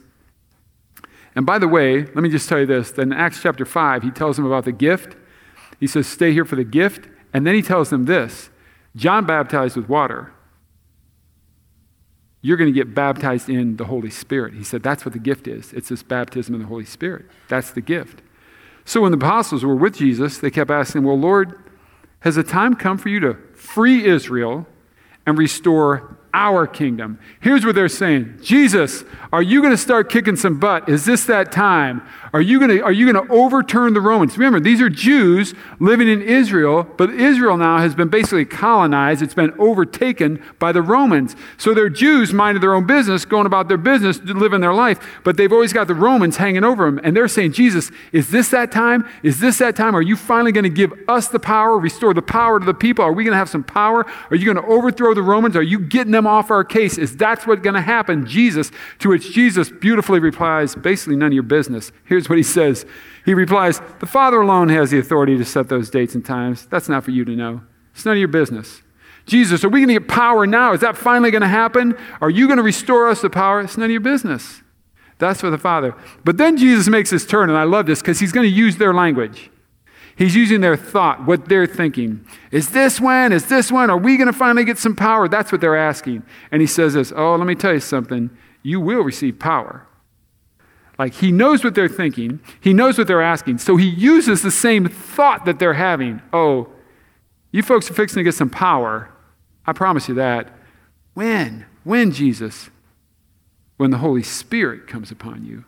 and 1.38 1.46
by 1.46 1.60
the 1.60 1.68
way, 1.68 2.02
let 2.02 2.16
me 2.16 2.28
just 2.30 2.48
tell 2.48 2.58
you 2.58 2.66
this. 2.66 2.90
Then 2.90 3.12
in 3.12 3.16
Acts 3.16 3.40
chapter 3.40 3.64
5, 3.64 4.02
he 4.02 4.10
tells 4.10 4.34
them 4.34 4.44
about 4.44 4.64
the 4.64 4.72
gift. 4.72 5.14
He 5.78 5.86
says, 5.86 6.08
Stay 6.08 6.32
here 6.32 6.44
for 6.44 6.56
the 6.56 6.64
gift. 6.64 7.08
And 7.32 7.46
then 7.46 7.54
he 7.54 7.62
tells 7.62 7.90
them 7.90 8.06
this 8.06 8.50
John 8.96 9.24
baptized 9.24 9.76
with 9.76 9.88
water. 9.88 10.32
You're 12.40 12.56
going 12.56 12.74
to 12.74 12.76
get 12.76 12.92
baptized 12.92 13.48
in 13.48 13.76
the 13.76 13.84
Holy 13.84 14.10
Spirit. 14.10 14.54
He 14.54 14.64
said, 14.64 14.82
That's 14.82 15.04
what 15.04 15.12
the 15.12 15.20
gift 15.20 15.46
is. 15.46 15.72
It's 15.72 15.90
this 15.90 16.02
baptism 16.02 16.56
in 16.56 16.60
the 16.60 16.66
Holy 16.66 16.84
Spirit. 16.84 17.26
That's 17.46 17.70
the 17.70 17.82
gift. 17.82 18.20
So 18.84 19.02
when 19.02 19.12
the 19.12 19.18
apostles 19.18 19.64
were 19.64 19.76
with 19.76 19.96
Jesus, 19.96 20.38
they 20.38 20.50
kept 20.50 20.72
asking, 20.72 21.04
Well, 21.04 21.20
Lord, 21.20 21.56
has 22.20 22.34
the 22.34 22.42
time 22.42 22.74
come 22.74 22.98
for 22.98 23.10
you 23.10 23.20
to 23.20 23.34
free 23.54 24.04
Israel 24.04 24.66
and 25.24 25.38
restore 25.38 26.17
our 26.38 26.68
kingdom. 26.68 27.18
Here's 27.40 27.66
what 27.66 27.74
they're 27.74 27.88
saying 27.88 28.38
Jesus, 28.42 29.02
are 29.32 29.42
you 29.42 29.60
going 29.60 29.72
to 29.72 29.76
start 29.76 30.08
kicking 30.08 30.36
some 30.36 30.60
butt? 30.60 30.88
Is 30.88 31.04
this 31.04 31.24
that 31.26 31.50
time? 31.50 32.00
Are 32.32 32.40
you 32.40 32.58
going 32.60 32.78
to, 32.78 33.26
overturn 33.32 33.94
the 33.94 34.00
Romans? 34.00 34.38
Remember, 34.38 34.60
these 34.60 34.80
are 34.80 34.88
Jews 34.88 35.54
living 35.80 36.08
in 36.08 36.22
Israel, 36.22 36.84
but 36.96 37.10
Israel 37.10 37.56
now 37.56 37.78
has 37.78 37.94
been 37.94 38.08
basically 38.08 38.44
colonized. 38.44 39.22
It's 39.22 39.34
been 39.34 39.52
overtaken 39.58 40.42
by 40.58 40.72
the 40.72 40.82
Romans. 40.82 41.34
So 41.56 41.74
they're 41.74 41.88
Jews 41.88 42.32
minding 42.32 42.60
their 42.60 42.74
own 42.74 42.86
business, 42.86 43.24
going 43.24 43.46
about 43.46 43.68
their 43.68 43.78
business, 43.78 44.20
living 44.22 44.60
their 44.60 44.74
life, 44.74 45.20
but 45.24 45.36
they've 45.36 45.52
always 45.52 45.72
got 45.72 45.88
the 45.88 45.94
Romans 45.94 46.36
hanging 46.36 46.64
over 46.64 46.84
them. 46.84 47.00
And 47.02 47.16
they're 47.16 47.28
saying, 47.28 47.52
Jesus, 47.52 47.90
is 48.12 48.30
this 48.30 48.50
that 48.50 48.70
time? 48.70 49.08
Is 49.22 49.40
this 49.40 49.58
that 49.58 49.74
time? 49.74 49.96
Are 49.96 50.02
you 50.02 50.16
finally 50.16 50.52
going 50.52 50.64
to 50.64 50.70
give 50.70 50.92
us 51.08 51.28
the 51.28 51.40
power, 51.40 51.78
restore 51.78 52.14
the 52.14 52.22
power 52.22 52.60
to 52.60 52.66
the 52.66 52.74
people? 52.74 53.04
Are 53.04 53.12
we 53.12 53.24
going 53.24 53.32
to 53.32 53.38
have 53.38 53.50
some 53.50 53.64
power? 53.64 54.06
Are 54.30 54.36
you 54.36 54.52
going 54.52 54.64
to 54.64 54.70
overthrow 54.70 55.14
the 55.14 55.22
Romans? 55.22 55.56
Are 55.56 55.62
you 55.62 55.80
getting 55.80 56.12
them 56.12 56.26
off 56.28 56.50
our 56.50 56.62
case? 56.62 56.98
Is 56.98 57.16
that's 57.16 57.46
what's 57.46 57.62
going 57.62 57.74
to 57.74 57.80
happen? 57.80 58.26
Jesus, 58.26 58.70
to 59.00 59.08
which 59.08 59.32
Jesus 59.32 59.70
beautifully 59.70 60.20
replies, 60.20 60.74
basically 60.74 61.16
none 61.16 61.28
of 61.28 61.32
your 61.32 61.42
business. 61.42 61.90
Here's 62.04 62.28
what 62.28 62.38
he 62.38 62.44
says. 62.44 62.86
He 63.24 63.34
replies, 63.34 63.80
The 64.00 64.06
Father 64.06 64.40
alone 64.40 64.68
has 64.68 64.90
the 64.90 64.98
authority 64.98 65.36
to 65.36 65.44
set 65.44 65.68
those 65.68 65.90
dates 65.90 66.14
and 66.14 66.24
times. 66.24 66.66
That's 66.66 66.88
not 66.88 67.04
for 67.04 67.10
you 67.10 67.24
to 67.24 67.34
know. 67.34 67.62
It's 67.94 68.04
none 68.04 68.12
of 68.14 68.18
your 68.18 68.28
business. 68.28 68.82
Jesus, 69.26 69.64
are 69.64 69.68
we 69.68 69.80
going 69.80 69.88
to 69.88 70.00
get 70.00 70.08
power 70.08 70.46
now? 70.46 70.72
Is 70.72 70.80
that 70.80 70.96
finally 70.96 71.30
going 71.30 71.42
to 71.42 71.48
happen? 71.48 71.96
Are 72.20 72.30
you 72.30 72.46
going 72.46 72.56
to 72.56 72.62
restore 72.62 73.08
us 73.08 73.20
the 73.20 73.28
power? 73.28 73.60
It's 73.60 73.76
none 73.76 73.86
of 73.86 73.90
your 73.90 74.00
business. 74.00 74.62
That's 75.18 75.40
for 75.40 75.50
the 75.50 75.58
Father. 75.58 75.94
But 76.24 76.36
then 76.36 76.56
Jesus 76.56 76.88
makes 76.88 77.10
his 77.10 77.26
turn, 77.26 77.50
and 77.50 77.58
I 77.58 77.64
love 77.64 77.86
this 77.86 78.00
because 78.00 78.20
he's 78.20 78.32
going 78.32 78.48
to 78.48 78.54
use 78.54 78.76
their 78.76 78.94
language. 78.94 79.50
He's 80.18 80.34
using 80.34 80.60
their 80.60 80.76
thought, 80.76 81.24
what 81.26 81.48
they're 81.48 81.64
thinking. 81.64 82.26
Is 82.50 82.70
this 82.70 83.00
when? 83.00 83.32
Is 83.32 83.46
this 83.46 83.70
when? 83.70 83.88
Are 83.88 83.96
we 83.96 84.16
going 84.16 84.26
to 84.26 84.32
finally 84.32 84.64
get 84.64 84.76
some 84.76 84.96
power? 84.96 85.28
That's 85.28 85.52
what 85.52 85.60
they're 85.60 85.76
asking. 85.76 86.24
And 86.50 86.60
he 86.60 86.66
says 86.66 86.94
this 86.94 87.12
Oh, 87.14 87.36
let 87.36 87.46
me 87.46 87.54
tell 87.54 87.72
you 87.72 87.78
something. 87.78 88.28
You 88.64 88.80
will 88.80 89.02
receive 89.02 89.38
power. 89.38 89.86
Like 90.98 91.14
he 91.14 91.30
knows 91.30 91.62
what 91.62 91.76
they're 91.76 91.88
thinking, 91.88 92.40
he 92.60 92.74
knows 92.74 92.98
what 92.98 93.06
they're 93.06 93.22
asking. 93.22 93.58
So 93.58 93.76
he 93.76 93.88
uses 93.88 94.42
the 94.42 94.50
same 94.50 94.88
thought 94.88 95.44
that 95.44 95.60
they're 95.60 95.74
having. 95.74 96.20
Oh, 96.32 96.68
you 97.52 97.62
folks 97.62 97.88
are 97.88 97.94
fixing 97.94 98.18
to 98.18 98.24
get 98.24 98.34
some 98.34 98.50
power. 98.50 99.10
I 99.64 99.72
promise 99.72 100.08
you 100.08 100.16
that. 100.16 100.50
When? 101.14 101.64
When, 101.84 102.10
Jesus? 102.10 102.70
When 103.76 103.92
the 103.92 103.98
Holy 103.98 104.24
Spirit 104.24 104.88
comes 104.88 105.12
upon 105.12 105.44
you. 105.44 105.64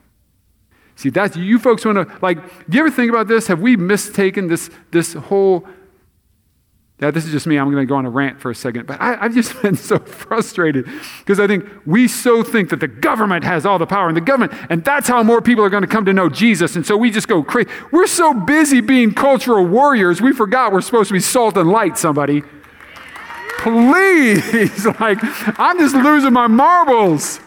See, 1.00 1.08
that's 1.08 1.34
you 1.34 1.58
folks 1.58 1.86
want 1.86 1.96
to 1.96 2.18
like. 2.20 2.36
Do 2.68 2.76
you 2.76 2.84
ever 2.84 2.94
think 2.94 3.08
about 3.08 3.26
this? 3.26 3.46
Have 3.46 3.62
we 3.62 3.74
mistaken 3.74 4.48
this 4.48 4.68
this 4.90 5.14
whole? 5.14 5.66
Yeah, 7.00 7.10
this 7.10 7.24
is 7.24 7.32
just 7.32 7.46
me. 7.46 7.56
I'm 7.56 7.70
going 7.70 7.82
to 7.82 7.88
go 7.88 7.96
on 7.96 8.04
a 8.04 8.10
rant 8.10 8.38
for 8.38 8.50
a 8.50 8.54
second, 8.54 8.86
but 8.86 9.00
I, 9.00 9.16
have 9.16 9.32
just 9.32 9.62
been 9.62 9.76
so 9.76 9.98
frustrated 9.98 10.86
because 11.20 11.40
I 11.40 11.46
think 11.46 11.64
we 11.86 12.06
so 12.06 12.42
think 12.42 12.68
that 12.68 12.80
the 12.80 12.86
government 12.86 13.44
has 13.44 13.64
all 13.64 13.78
the 13.78 13.86
power 13.86 14.08
and 14.08 14.16
the 14.16 14.20
government, 14.20 14.52
and 14.68 14.84
that's 14.84 15.08
how 15.08 15.22
more 15.22 15.40
people 15.40 15.64
are 15.64 15.70
going 15.70 15.80
to 15.80 15.86
come 15.88 16.04
to 16.04 16.12
know 16.12 16.28
Jesus. 16.28 16.76
And 16.76 16.84
so 16.84 16.98
we 16.98 17.10
just 17.10 17.28
go 17.28 17.42
crazy. 17.42 17.70
We're 17.92 18.06
so 18.06 18.34
busy 18.34 18.82
being 18.82 19.14
cultural 19.14 19.64
warriors, 19.64 20.20
we 20.20 20.34
forgot 20.34 20.70
we're 20.70 20.82
supposed 20.82 21.08
to 21.08 21.14
be 21.14 21.20
salt 21.20 21.56
and 21.56 21.70
light. 21.70 21.96
Somebody, 21.96 22.42
please, 23.60 24.84
like 25.00 25.18
I'm 25.58 25.78
just 25.78 25.94
losing 25.94 26.34
my 26.34 26.46
marbles. 26.46 27.40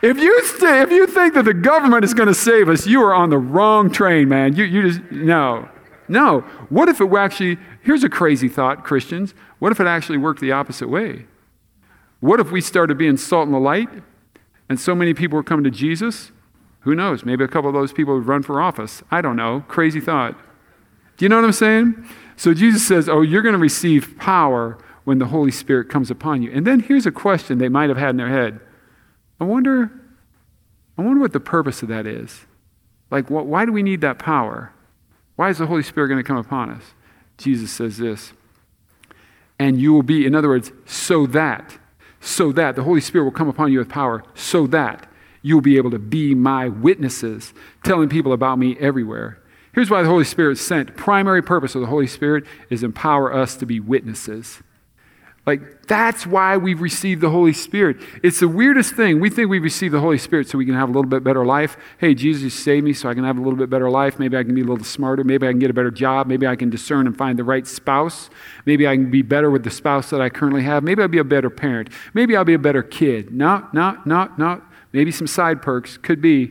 If 0.00 0.18
you, 0.18 0.44
st- 0.44 0.82
if 0.82 0.90
you 0.92 1.06
think 1.06 1.34
that 1.34 1.44
the 1.44 1.54
government 1.54 2.04
is 2.04 2.14
going 2.14 2.28
to 2.28 2.34
save 2.34 2.68
us, 2.68 2.86
you 2.86 3.02
are 3.02 3.14
on 3.14 3.30
the 3.30 3.38
wrong 3.38 3.90
train, 3.90 4.28
man. 4.28 4.54
You, 4.54 4.64
you 4.64 4.90
just, 4.90 5.02
no. 5.10 5.68
No. 6.08 6.40
What 6.68 6.88
if 6.88 7.00
it 7.00 7.12
actually, 7.12 7.58
here's 7.82 8.04
a 8.04 8.08
crazy 8.08 8.48
thought, 8.48 8.84
Christians. 8.84 9.34
What 9.58 9.72
if 9.72 9.80
it 9.80 9.86
actually 9.86 10.18
worked 10.18 10.40
the 10.40 10.52
opposite 10.52 10.88
way? 10.88 11.26
What 12.20 12.40
if 12.40 12.50
we 12.50 12.60
started 12.60 12.96
being 12.96 13.16
salt 13.16 13.46
and 13.46 13.54
the 13.54 13.58
light 13.58 13.88
and 14.68 14.78
so 14.78 14.94
many 14.94 15.14
people 15.14 15.36
were 15.36 15.42
coming 15.42 15.64
to 15.64 15.70
Jesus? 15.70 16.32
Who 16.80 16.94
knows? 16.94 17.24
Maybe 17.24 17.44
a 17.44 17.48
couple 17.48 17.68
of 17.68 17.74
those 17.74 17.92
people 17.92 18.14
would 18.14 18.26
run 18.26 18.42
for 18.42 18.60
office. 18.60 19.02
I 19.10 19.20
don't 19.20 19.36
know. 19.36 19.64
Crazy 19.68 20.00
thought. 20.00 20.38
Do 21.16 21.24
you 21.24 21.28
know 21.28 21.36
what 21.36 21.44
I'm 21.44 21.52
saying? 21.52 22.08
So 22.36 22.54
Jesus 22.54 22.86
says, 22.86 23.08
Oh, 23.08 23.22
you're 23.22 23.42
going 23.42 23.54
to 23.54 23.58
receive 23.58 24.16
power 24.18 24.78
when 25.04 25.18
the 25.18 25.26
Holy 25.26 25.50
Spirit 25.50 25.88
comes 25.88 26.10
upon 26.10 26.42
you. 26.42 26.52
And 26.52 26.66
then 26.66 26.80
here's 26.80 27.06
a 27.06 27.10
question 27.10 27.58
they 27.58 27.68
might 27.68 27.88
have 27.88 27.98
had 27.98 28.10
in 28.10 28.16
their 28.16 28.28
head 28.28 28.60
I 29.40 29.44
wonder, 29.44 29.90
I 30.96 31.02
wonder 31.02 31.20
what 31.20 31.32
the 31.32 31.40
purpose 31.40 31.82
of 31.82 31.88
that 31.88 32.06
is. 32.06 32.46
Like, 33.10 33.30
what, 33.30 33.46
why 33.46 33.64
do 33.64 33.72
we 33.72 33.82
need 33.82 34.00
that 34.00 34.18
power? 34.18 34.72
Why 35.36 35.50
is 35.50 35.58
the 35.58 35.66
Holy 35.66 35.82
Spirit 35.82 36.08
going 36.08 36.22
to 36.22 36.26
come 36.26 36.36
upon 36.36 36.70
us? 36.70 36.82
Jesus 37.36 37.70
says 37.70 37.96
this. 37.96 38.32
And 39.58 39.80
you 39.80 39.92
will 39.92 40.02
be, 40.02 40.26
in 40.26 40.34
other 40.34 40.48
words, 40.48 40.72
so 40.86 41.26
that, 41.26 41.78
so 42.20 42.52
that 42.52 42.76
the 42.76 42.82
Holy 42.82 43.00
Spirit 43.00 43.24
will 43.24 43.32
come 43.32 43.48
upon 43.48 43.72
you 43.72 43.78
with 43.78 43.88
power, 43.88 44.24
so 44.34 44.66
that 44.68 45.08
you'll 45.42 45.60
be 45.60 45.76
able 45.76 45.90
to 45.90 45.98
be 45.98 46.34
my 46.34 46.68
witnesses, 46.68 47.54
telling 47.84 48.08
people 48.08 48.32
about 48.32 48.58
me 48.58 48.76
everywhere. 48.78 49.38
Here's 49.72 49.90
why 49.90 50.02
the 50.02 50.08
Holy 50.08 50.24
Spirit 50.24 50.52
is 50.52 50.60
sent. 50.60 50.96
Primary 50.96 51.42
purpose 51.42 51.74
of 51.74 51.80
the 51.80 51.86
Holy 51.86 52.08
Spirit 52.08 52.44
is 52.68 52.82
empower 52.82 53.32
us 53.32 53.56
to 53.56 53.66
be 53.66 53.78
witnesses. 53.78 54.60
Like, 55.48 55.86
that's 55.86 56.26
why 56.26 56.58
we've 56.58 56.82
received 56.82 57.22
the 57.22 57.30
Holy 57.30 57.54
Spirit. 57.54 57.96
It's 58.22 58.40
the 58.40 58.48
weirdest 58.48 58.94
thing. 58.94 59.18
We 59.18 59.30
think 59.30 59.48
we 59.48 59.58
receive 59.58 59.92
the 59.92 60.00
Holy 60.00 60.18
Spirit 60.18 60.46
so 60.46 60.58
we 60.58 60.66
can 60.66 60.74
have 60.74 60.90
a 60.90 60.92
little 60.92 61.08
bit 61.08 61.24
better 61.24 61.42
life. 61.42 61.78
Hey, 61.96 62.14
Jesus, 62.14 62.52
saved 62.52 62.84
me 62.84 62.92
so 62.92 63.08
I 63.08 63.14
can 63.14 63.24
have 63.24 63.38
a 63.38 63.40
little 63.40 63.56
bit 63.56 63.70
better 63.70 63.88
life. 63.88 64.18
Maybe 64.18 64.36
I 64.36 64.42
can 64.42 64.54
be 64.54 64.60
a 64.60 64.64
little 64.64 64.84
smarter. 64.84 65.24
Maybe 65.24 65.48
I 65.48 65.50
can 65.52 65.58
get 65.58 65.70
a 65.70 65.72
better 65.72 65.90
job. 65.90 66.26
Maybe 66.26 66.46
I 66.46 66.54
can 66.54 66.68
discern 66.68 67.06
and 67.06 67.16
find 67.16 67.38
the 67.38 67.44
right 67.44 67.66
spouse. 67.66 68.28
Maybe 68.66 68.86
I 68.86 68.94
can 68.96 69.10
be 69.10 69.22
better 69.22 69.50
with 69.50 69.64
the 69.64 69.70
spouse 69.70 70.10
that 70.10 70.20
I 70.20 70.28
currently 70.28 70.64
have. 70.64 70.82
Maybe 70.82 71.00
I'll 71.00 71.08
be 71.08 71.16
a 71.16 71.24
better 71.24 71.48
parent. 71.48 71.88
Maybe 72.12 72.36
I'll 72.36 72.44
be 72.44 72.52
a 72.52 72.58
better 72.58 72.82
kid. 72.82 73.32
No, 73.32 73.66
no, 73.72 73.96
no, 74.04 74.30
no. 74.36 74.60
Maybe 74.92 75.10
some 75.10 75.26
side 75.26 75.62
perks. 75.62 75.96
Could 75.96 76.20
be. 76.20 76.50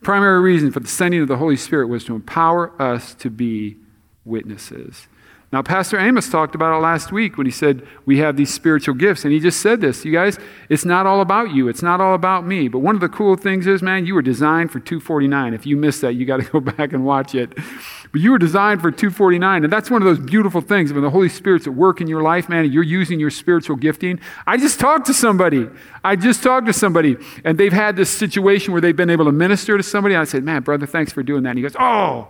Primary 0.00 0.40
reason 0.40 0.72
for 0.72 0.80
the 0.80 0.88
sending 0.88 1.20
of 1.20 1.28
the 1.28 1.36
Holy 1.36 1.56
Spirit 1.56 1.88
was 1.88 2.02
to 2.04 2.14
empower 2.14 2.72
us 2.80 3.12
to 3.16 3.28
be 3.28 3.76
witnesses. 4.24 5.06
Now, 5.52 5.60
Pastor 5.60 5.98
Amos 6.00 6.30
talked 6.30 6.54
about 6.54 6.74
it 6.74 6.80
last 6.80 7.12
week 7.12 7.36
when 7.36 7.46
he 7.46 7.50
said 7.50 7.86
we 8.06 8.16
have 8.20 8.38
these 8.38 8.52
spiritual 8.52 8.94
gifts. 8.94 9.22
And 9.22 9.34
he 9.34 9.38
just 9.38 9.60
said 9.60 9.82
this, 9.82 10.02
you 10.02 10.10
guys, 10.10 10.38
it's 10.70 10.86
not 10.86 11.04
all 11.04 11.20
about 11.20 11.52
you. 11.52 11.68
It's 11.68 11.82
not 11.82 12.00
all 12.00 12.14
about 12.14 12.46
me. 12.46 12.68
But 12.68 12.78
one 12.78 12.94
of 12.94 13.02
the 13.02 13.10
cool 13.10 13.36
things 13.36 13.66
is, 13.66 13.82
man, 13.82 14.06
you 14.06 14.14
were 14.14 14.22
designed 14.22 14.70
for 14.70 14.80
249. 14.80 15.52
If 15.52 15.66
you 15.66 15.76
missed 15.76 16.00
that, 16.00 16.14
you 16.14 16.24
got 16.24 16.40
to 16.40 16.42
go 16.52 16.60
back 16.60 16.94
and 16.94 17.04
watch 17.04 17.34
it. 17.34 17.54
But 17.54 18.22
you 18.22 18.30
were 18.30 18.38
designed 18.38 18.80
for 18.80 18.90
249. 18.90 19.64
And 19.64 19.70
that's 19.70 19.90
one 19.90 20.00
of 20.00 20.06
those 20.06 20.24
beautiful 20.24 20.62
things 20.62 20.90
when 20.90 21.02
the 21.02 21.10
Holy 21.10 21.28
Spirit's 21.28 21.66
at 21.66 21.74
work 21.74 22.00
in 22.00 22.06
your 22.06 22.22
life, 22.22 22.48
man, 22.48 22.64
and 22.64 22.72
you're 22.72 22.82
using 22.82 23.20
your 23.20 23.30
spiritual 23.30 23.76
gifting. 23.76 24.20
I 24.46 24.56
just 24.56 24.80
talked 24.80 25.04
to 25.08 25.14
somebody. 25.14 25.68
I 26.02 26.16
just 26.16 26.42
talked 26.42 26.66
to 26.66 26.72
somebody, 26.72 27.18
and 27.44 27.58
they've 27.58 27.72
had 27.74 27.96
this 27.96 28.08
situation 28.08 28.72
where 28.72 28.80
they've 28.80 28.96
been 28.96 29.10
able 29.10 29.26
to 29.26 29.32
minister 29.32 29.76
to 29.76 29.82
somebody. 29.82 30.16
I 30.16 30.24
said, 30.24 30.44
man, 30.44 30.62
brother, 30.62 30.86
thanks 30.86 31.12
for 31.12 31.22
doing 31.22 31.42
that. 31.42 31.50
And 31.50 31.58
he 31.58 31.62
goes, 31.62 31.76
oh, 31.78 32.28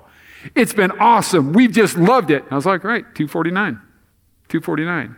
it's 0.55 0.72
been 0.72 0.90
awesome. 0.92 1.52
We've 1.52 1.72
just 1.72 1.96
loved 1.96 2.31
it. 2.31 2.44
I 2.50 2.57
was 2.57 2.66
like, 2.66 2.85
right, 2.85 3.02
249. 3.14 3.81
249. 4.48 5.16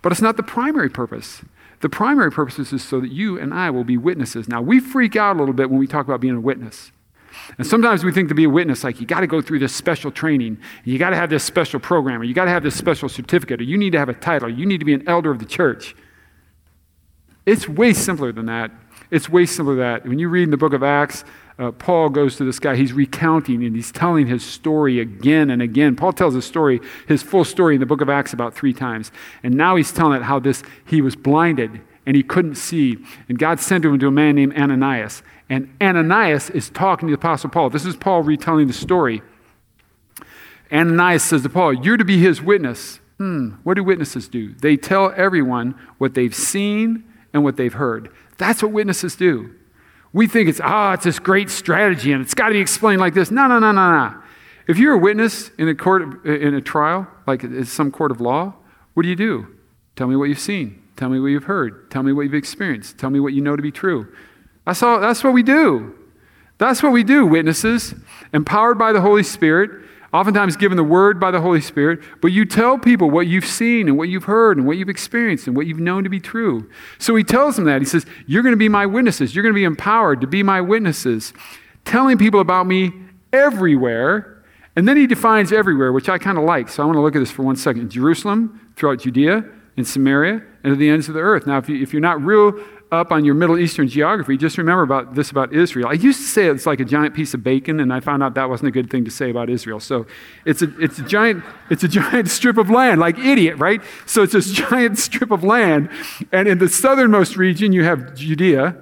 But 0.00 0.12
it's 0.12 0.22
not 0.22 0.36
the 0.36 0.42
primary 0.42 0.90
purpose. 0.90 1.42
The 1.80 1.88
primary 1.88 2.30
purpose 2.30 2.72
is 2.72 2.82
so 2.82 3.00
that 3.00 3.10
you 3.10 3.38
and 3.38 3.52
I 3.52 3.70
will 3.70 3.84
be 3.84 3.96
witnesses. 3.96 4.48
Now, 4.48 4.62
we 4.62 4.80
freak 4.80 5.16
out 5.16 5.36
a 5.36 5.38
little 5.38 5.54
bit 5.54 5.68
when 5.68 5.78
we 5.78 5.86
talk 5.86 6.06
about 6.06 6.20
being 6.20 6.36
a 6.36 6.40
witness. 6.40 6.92
And 7.58 7.66
sometimes 7.66 8.04
we 8.04 8.12
think 8.12 8.28
to 8.28 8.34
be 8.34 8.44
a 8.44 8.50
witness, 8.50 8.84
like 8.84 9.00
you 9.00 9.06
got 9.06 9.20
to 9.20 9.26
go 9.26 9.40
through 9.40 9.58
this 9.58 9.74
special 9.74 10.10
training, 10.10 10.58
you 10.84 10.98
got 10.98 11.10
to 11.10 11.16
have 11.16 11.30
this 11.30 11.42
special 11.42 11.80
program, 11.80 12.20
or 12.20 12.24
you 12.24 12.34
got 12.34 12.44
to 12.44 12.50
have 12.50 12.62
this 12.62 12.76
special 12.76 13.08
certificate, 13.08 13.60
or 13.60 13.64
you 13.64 13.78
need 13.78 13.92
to 13.92 13.98
have 13.98 14.08
a 14.08 14.14
title, 14.14 14.48
you 14.48 14.66
need 14.66 14.78
to 14.78 14.84
be 14.84 14.94
an 14.94 15.06
elder 15.08 15.30
of 15.30 15.38
the 15.38 15.44
church. 15.44 15.96
It's 17.46 17.68
way 17.68 17.92
simpler 17.92 18.32
than 18.32 18.46
that. 18.46 18.70
It's 19.10 19.28
way 19.28 19.46
simpler 19.46 19.74
than 19.74 19.84
that. 19.84 20.06
When 20.06 20.18
you 20.18 20.28
read 20.28 20.44
in 20.44 20.50
the 20.50 20.56
book 20.56 20.72
of 20.72 20.82
Acts, 20.82 21.24
uh, 21.62 21.70
Paul 21.70 22.08
goes 22.08 22.34
to 22.36 22.44
this 22.44 22.58
guy. 22.58 22.74
He's 22.74 22.92
recounting 22.92 23.62
and 23.64 23.76
he's 23.76 23.92
telling 23.92 24.26
his 24.26 24.44
story 24.44 24.98
again 24.98 25.48
and 25.48 25.62
again. 25.62 25.94
Paul 25.94 26.12
tells 26.12 26.34
his 26.34 26.44
story, 26.44 26.80
his 27.06 27.22
full 27.22 27.44
story 27.44 27.74
in 27.76 27.80
the 27.80 27.86
book 27.86 28.00
of 28.00 28.08
Acts 28.08 28.32
about 28.32 28.52
three 28.52 28.72
times. 28.72 29.12
And 29.44 29.54
now 29.54 29.76
he's 29.76 29.92
telling 29.92 30.20
it 30.20 30.24
how 30.24 30.40
this 30.40 30.64
he 30.84 31.00
was 31.00 31.14
blinded 31.14 31.80
and 32.04 32.16
he 32.16 32.24
couldn't 32.24 32.56
see. 32.56 32.96
And 33.28 33.38
God 33.38 33.60
sent 33.60 33.84
him 33.84 33.96
to 33.96 34.08
a 34.08 34.10
man 34.10 34.34
named 34.34 34.56
Ananias. 34.56 35.22
And 35.48 35.72
Ananias 35.80 36.50
is 36.50 36.68
talking 36.68 37.06
to 37.06 37.12
the 37.12 37.20
Apostle 37.20 37.50
Paul. 37.50 37.70
This 37.70 37.86
is 37.86 37.94
Paul 37.94 38.24
retelling 38.24 38.66
the 38.66 38.72
story. 38.72 39.22
Ananias 40.72 41.22
says 41.22 41.42
to 41.42 41.48
Paul, 41.48 41.74
You're 41.74 41.96
to 41.96 42.04
be 42.04 42.18
his 42.18 42.42
witness. 42.42 42.98
Hmm, 43.18 43.50
what 43.62 43.74
do 43.74 43.84
witnesses 43.84 44.26
do? 44.26 44.52
They 44.54 44.76
tell 44.76 45.12
everyone 45.16 45.76
what 45.98 46.14
they've 46.14 46.34
seen 46.34 47.04
and 47.32 47.44
what 47.44 47.56
they've 47.56 47.74
heard. 47.74 48.10
That's 48.36 48.64
what 48.64 48.72
witnesses 48.72 49.14
do. 49.14 49.54
We 50.12 50.26
think 50.26 50.48
it's, 50.48 50.60
ah, 50.62 50.90
oh, 50.90 50.92
it's 50.92 51.04
this 51.04 51.18
great 51.18 51.48
strategy 51.50 52.12
and 52.12 52.22
it's 52.22 52.34
got 52.34 52.48
to 52.48 52.54
be 52.54 52.60
explained 52.60 53.00
like 53.00 53.14
this. 53.14 53.30
No, 53.30 53.46
no, 53.46 53.58
no, 53.58 53.72
no, 53.72 53.90
no. 53.90 54.22
If 54.68 54.78
you're 54.78 54.94
a 54.94 54.98
witness 54.98 55.50
in 55.58 55.68
a 55.68 55.74
court, 55.74 56.24
in 56.24 56.54
a 56.54 56.60
trial, 56.60 57.08
like 57.26 57.44
it's 57.44 57.72
some 57.72 57.90
court 57.90 58.10
of 58.10 58.20
law, 58.20 58.54
what 58.94 59.02
do 59.02 59.08
you 59.08 59.16
do? 59.16 59.46
Tell 59.96 60.06
me 60.06 60.16
what 60.16 60.26
you've 60.26 60.38
seen. 60.38 60.82
Tell 60.96 61.08
me 61.08 61.18
what 61.18 61.28
you've 61.28 61.44
heard. 61.44 61.90
Tell 61.90 62.02
me 62.02 62.12
what 62.12 62.22
you've 62.22 62.34
experienced. 62.34 62.98
Tell 62.98 63.10
me 63.10 63.20
what 63.20 63.32
you 63.32 63.40
know 63.40 63.56
to 63.56 63.62
be 63.62 63.72
true. 63.72 64.12
That's, 64.66 64.82
all, 64.82 65.00
that's 65.00 65.24
what 65.24 65.32
we 65.32 65.42
do. 65.42 65.98
That's 66.58 66.82
what 66.82 66.92
we 66.92 67.02
do, 67.02 67.26
witnesses, 67.26 67.94
empowered 68.32 68.78
by 68.78 68.92
the 68.92 69.00
Holy 69.00 69.24
Spirit 69.24 69.82
oftentimes 70.12 70.56
given 70.56 70.76
the 70.76 70.84
word 70.84 71.18
by 71.18 71.30
the 71.30 71.40
Holy 71.40 71.60
Spirit, 71.60 72.00
but 72.20 72.28
you 72.28 72.44
tell 72.44 72.78
people 72.78 73.10
what 73.10 73.26
you've 73.26 73.46
seen 73.46 73.88
and 73.88 73.96
what 73.96 74.08
you've 74.08 74.24
heard 74.24 74.58
and 74.58 74.66
what 74.66 74.76
you've 74.76 74.88
experienced 74.88 75.46
and 75.46 75.56
what 75.56 75.66
you've 75.66 75.80
known 75.80 76.04
to 76.04 76.10
be 76.10 76.20
true. 76.20 76.68
So 76.98 77.14
he 77.14 77.24
tells 77.24 77.56
them 77.56 77.64
that. 77.64 77.80
He 77.80 77.86
says, 77.86 78.04
You're 78.26 78.42
going 78.42 78.52
to 78.52 78.58
be 78.58 78.68
my 78.68 78.86
witnesses. 78.86 79.34
You're 79.34 79.42
going 79.42 79.54
to 79.54 79.58
be 79.58 79.64
empowered 79.64 80.20
to 80.20 80.26
be 80.26 80.42
my 80.42 80.60
witnesses, 80.60 81.32
telling 81.84 82.18
people 82.18 82.40
about 82.40 82.66
me 82.66 82.92
everywhere. 83.32 84.44
And 84.74 84.88
then 84.88 84.96
he 84.96 85.06
defines 85.06 85.52
everywhere, 85.52 85.92
which 85.92 86.08
I 86.08 86.18
kind 86.18 86.38
of 86.38 86.44
like. 86.44 86.68
So 86.68 86.82
I 86.82 86.86
want 86.86 86.96
to 86.96 87.02
look 87.02 87.14
at 87.14 87.18
this 87.18 87.30
for 87.30 87.42
one 87.42 87.56
second. 87.56 87.90
Jerusalem, 87.90 88.72
throughout 88.76 89.00
Judea, 89.00 89.44
and 89.76 89.86
Samaria, 89.86 90.42
and 90.64 90.72
to 90.72 90.76
the 90.76 90.88
ends 90.88 91.08
of 91.08 91.14
the 91.14 91.20
earth. 91.20 91.46
Now, 91.46 91.58
if, 91.58 91.68
you, 91.68 91.82
if 91.82 91.92
you're 91.92 92.00
not 92.00 92.22
real 92.22 92.52
up 92.92 93.10
on 93.10 93.24
your 93.24 93.34
Middle 93.34 93.58
Eastern 93.58 93.88
geography, 93.88 94.36
just 94.36 94.58
remember 94.58 94.82
about 94.82 95.14
this 95.14 95.30
about 95.30 95.52
Israel. 95.52 95.88
I 95.88 95.94
used 95.94 96.20
to 96.20 96.26
say 96.26 96.46
it's 96.46 96.66
like 96.66 96.78
a 96.78 96.84
giant 96.84 97.14
piece 97.14 97.32
of 97.32 97.42
bacon, 97.42 97.80
and 97.80 97.92
I 97.92 98.00
found 98.00 98.22
out 98.22 98.34
that 98.34 98.50
wasn't 98.50 98.68
a 98.68 98.70
good 98.70 98.90
thing 98.90 99.04
to 99.06 99.10
say 99.10 99.30
about 99.30 99.48
Israel. 99.48 99.80
So 99.80 100.06
it's 100.44 100.60
a, 100.60 100.68
it's 100.78 100.98
a 100.98 101.02
giant 101.02 101.42
it's 101.70 101.82
a 101.82 101.88
giant 101.88 102.28
strip 102.38 102.58
of 102.58 102.68
land, 102.68 103.00
like 103.00 103.18
idiot, 103.18 103.56
right? 103.58 103.80
So 104.04 104.22
it's 104.22 104.34
this 104.34 104.52
giant 104.70 104.98
strip 104.98 105.30
of 105.30 105.42
land, 105.42 105.88
and 106.30 106.46
in 106.46 106.58
the 106.58 106.68
southernmost 106.68 107.36
region 107.36 107.72
you 107.72 107.82
have 107.82 108.14
Judea, 108.14 108.76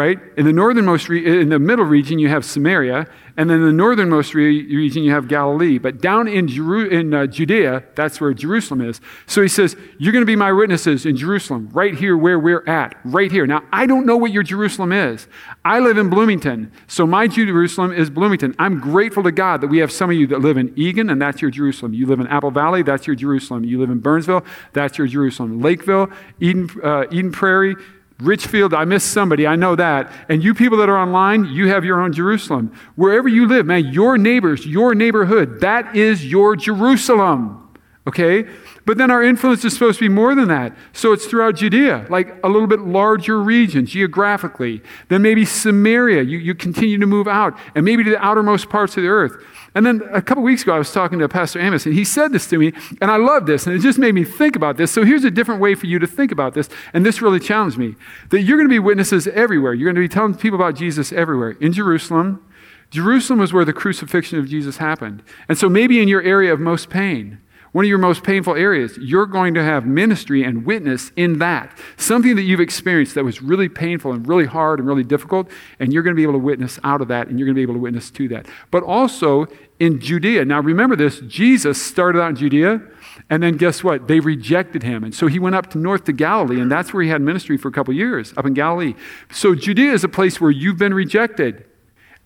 right? 0.00 0.18
In 0.38 0.46
the 0.46 0.52
northernmost, 0.52 1.10
re- 1.10 1.42
in 1.42 1.50
the 1.50 1.58
middle 1.58 1.84
region, 1.84 2.18
you 2.18 2.30
have 2.30 2.42
Samaria, 2.42 3.06
and 3.36 3.50
then 3.50 3.58
in 3.58 3.66
the 3.66 3.72
northernmost 3.72 4.32
re- 4.32 4.74
region, 4.74 5.02
you 5.02 5.12
have 5.12 5.28
Galilee. 5.28 5.76
But 5.76 6.00
down 6.00 6.26
in, 6.26 6.48
Jeru- 6.48 6.88
in 6.88 7.12
uh, 7.12 7.26
Judea, 7.26 7.84
that's 7.96 8.18
where 8.18 8.32
Jerusalem 8.32 8.80
is. 8.80 8.98
So 9.26 9.42
he 9.42 9.48
says, 9.48 9.76
You're 9.98 10.12
going 10.12 10.22
to 10.22 10.26
be 10.26 10.36
my 10.36 10.52
witnesses 10.52 11.04
in 11.04 11.18
Jerusalem, 11.18 11.68
right 11.74 11.94
here 11.94 12.16
where 12.16 12.38
we're 12.38 12.66
at, 12.66 12.94
right 13.04 13.30
here. 13.30 13.46
Now, 13.46 13.62
I 13.74 13.84
don't 13.84 14.06
know 14.06 14.16
what 14.16 14.32
your 14.32 14.42
Jerusalem 14.42 14.90
is. 14.90 15.28
I 15.66 15.80
live 15.80 15.98
in 15.98 16.08
Bloomington, 16.08 16.72
so 16.86 17.06
my 17.06 17.26
Jerusalem 17.28 17.92
is 17.92 18.08
Bloomington. 18.08 18.54
I'm 18.58 18.80
grateful 18.80 19.22
to 19.24 19.32
God 19.32 19.60
that 19.60 19.68
we 19.68 19.80
have 19.80 19.92
some 19.92 20.08
of 20.08 20.16
you 20.16 20.26
that 20.28 20.40
live 20.40 20.56
in 20.56 20.72
Eagan, 20.76 21.10
and 21.10 21.20
that's 21.20 21.42
your 21.42 21.50
Jerusalem. 21.50 21.92
You 21.92 22.06
live 22.06 22.20
in 22.20 22.26
Apple 22.28 22.52
Valley, 22.52 22.82
that's 22.82 23.06
your 23.06 23.16
Jerusalem. 23.16 23.64
You 23.64 23.78
live 23.78 23.90
in 23.90 23.98
Burnsville, 23.98 24.46
that's 24.72 24.96
your 24.96 25.08
Jerusalem. 25.08 25.60
Lakeville, 25.60 26.08
Eden, 26.40 26.70
uh, 26.82 27.04
Eden 27.10 27.32
Prairie, 27.32 27.76
Richfield, 28.20 28.74
I 28.74 28.84
missed 28.84 29.12
somebody, 29.12 29.46
I 29.46 29.56
know 29.56 29.76
that. 29.76 30.12
And 30.28 30.42
you 30.42 30.54
people 30.54 30.78
that 30.78 30.88
are 30.88 30.98
online, 30.98 31.46
you 31.46 31.68
have 31.68 31.84
your 31.84 32.00
own 32.00 32.12
Jerusalem. 32.12 32.72
Wherever 32.96 33.28
you 33.28 33.46
live, 33.46 33.66
man, 33.66 33.86
your 33.92 34.18
neighbors, 34.18 34.66
your 34.66 34.94
neighborhood, 34.94 35.60
that 35.60 35.96
is 35.96 36.24
your 36.30 36.56
Jerusalem. 36.56 37.68
Okay? 38.06 38.48
But 38.86 38.98
then 38.98 39.10
our 39.10 39.22
influence 39.22 39.64
is 39.64 39.74
supposed 39.74 39.98
to 39.98 40.04
be 40.04 40.08
more 40.08 40.34
than 40.34 40.48
that. 40.48 40.74
So 40.92 41.12
it's 41.12 41.26
throughout 41.26 41.56
Judea, 41.56 42.06
like 42.08 42.42
a 42.42 42.48
little 42.48 42.66
bit 42.66 42.80
larger 42.80 43.40
region 43.40 43.86
geographically. 43.86 44.82
Then 45.08 45.22
maybe 45.22 45.44
Samaria, 45.44 46.22
you, 46.22 46.38
you 46.38 46.54
continue 46.54 46.98
to 46.98 47.06
move 47.06 47.28
out, 47.28 47.56
and 47.74 47.84
maybe 47.84 48.02
to 48.04 48.10
the 48.10 48.24
outermost 48.24 48.68
parts 48.68 48.96
of 48.96 49.02
the 49.02 49.08
earth. 49.08 49.44
And 49.74 49.86
then 49.86 50.02
a 50.12 50.20
couple 50.20 50.42
weeks 50.42 50.62
ago, 50.62 50.74
I 50.74 50.78
was 50.78 50.92
talking 50.92 51.18
to 51.20 51.28
Pastor 51.28 51.60
Amos, 51.60 51.86
and 51.86 51.94
he 51.94 52.04
said 52.04 52.32
this 52.32 52.46
to 52.48 52.58
me, 52.58 52.72
and 53.00 53.10
I 53.10 53.16
love 53.16 53.46
this, 53.46 53.66
and 53.66 53.76
it 53.76 53.80
just 53.80 53.98
made 53.98 54.14
me 54.14 54.24
think 54.24 54.56
about 54.56 54.76
this. 54.76 54.90
So 54.90 55.04
here's 55.04 55.24
a 55.24 55.30
different 55.30 55.60
way 55.60 55.74
for 55.76 55.86
you 55.86 55.98
to 56.00 56.06
think 56.06 56.32
about 56.32 56.54
this, 56.54 56.68
and 56.92 57.06
this 57.06 57.22
really 57.22 57.38
challenged 57.38 57.78
me 57.78 57.94
that 58.30 58.42
you're 58.42 58.56
going 58.56 58.68
to 58.68 58.72
be 58.72 58.80
witnesses 58.80 59.28
everywhere. 59.28 59.72
You're 59.72 59.92
going 59.92 60.02
to 60.02 60.08
be 60.08 60.12
telling 60.12 60.34
people 60.34 60.58
about 60.58 60.74
Jesus 60.74 61.12
everywhere. 61.12 61.52
In 61.60 61.72
Jerusalem, 61.72 62.44
Jerusalem 62.90 63.38
was 63.38 63.52
where 63.52 63.64
the 63.64 63.72
crucifixion 63.72 64.40
of 64.40 64.48
Jesus 64.48 64.78
happened. 64.78 65.22
And 65.48 65.56
so 65.56 65.68
maybe 65.68 66.00
in 66.02 66.08
your 66.08 66.22
area 66.22 66.52
of 66.52 66.58
most 66.58 66.90
pain, 66.90 67.38
one 67.72 67.84
of 67.84 67.88
your 67.88 67.98
most 67.98 68.24
painful 68.24 68.56
areas, 68.56 68.98
you're 68.98 69.26
going 69.26 69.54
to 69.54 69.62
have 69.62 69.86
ministry 69.86 70.42
and 70.42 70.64
witness 70.66 71.12
in 71.16 71.38
that. 71.38 71.76
Something 71.96 72.34
that 72.36 72.42
you've 72.42 72.60
experienced 72.60 73.14
that 73.14 73.24
was 73.24 73.42
really 73.42 73.68
painful 73.68 74.12
and 74.12 74.26
really 74.26 74.46
hard 74.46 74.80
and 74.80 74.88
really 74.88 75.04
difficult, 75.04 75.50
and 75.78 75.92
you're 75.92 76.02
going 76.02 76.14
to 76.14 76.16
be 76.16 76.24
able 76.24 76.32
to 76.34 76.38
witness 76.38 76.78
out 76.82 77.00
of 77.00 77.08
that, 77.08 77.28
and 77.28 77.38
you're 77.38 77.46
going 77.46 77.54
to 77.54 77.58
be 77.58 77.62
able 77.62 77.74
to 77.74 77.80
witness 77.80 78.10
to 78.10 78.28
that. 78.28 78.46
But 78.70 78.82
also 78.82 79.46
in 79.78 79.98
Judea. 79.98 80.44
Now 80.44 80.60
remember 80.60 80.94
this 80.94 81.20
Jesus 81.20 81.80
started 81.80 82.20
out 82.20 82.30
in 82.30 82.36
Judea, 82.36 82.82
and 83.28 83.42
then 83.42 83.56
guess 83.56 83.82
what? 83.82 84.08
They 84.08 84.20
rejected 84.20 84.82
him. 84.82 85.04
And 85.04 85.14
so 85.14 85.26
he 85.26 85.38
went 85.38 85.54
up 85.54 85.70
to 85.70 85.78
north 85.78 86.04
to 86.04 86.12
Galilee, 86.12 86.60
and 86.60 86.70
that's 86.70 86.92
where 86.92 87.02
he 87.02 87.08
had 87.08 87.22
ministry 87.22 87.56
for 87.56 87.68
a 87.68 87.72
couple 87.72 87.94
years, 87.94 88.34
up 88.36 88.46
in 88.46 88.54
Galilee. 88.54 88.94
So 89.32 89.54
Judea 89.54 89.92
is 89.92 90.04
a 90.04 90.08
place 90.08 90.40
where 90.40 90.50
you've 90.50 90.78
been 90.78 90.94
rejected, 90.94 91.64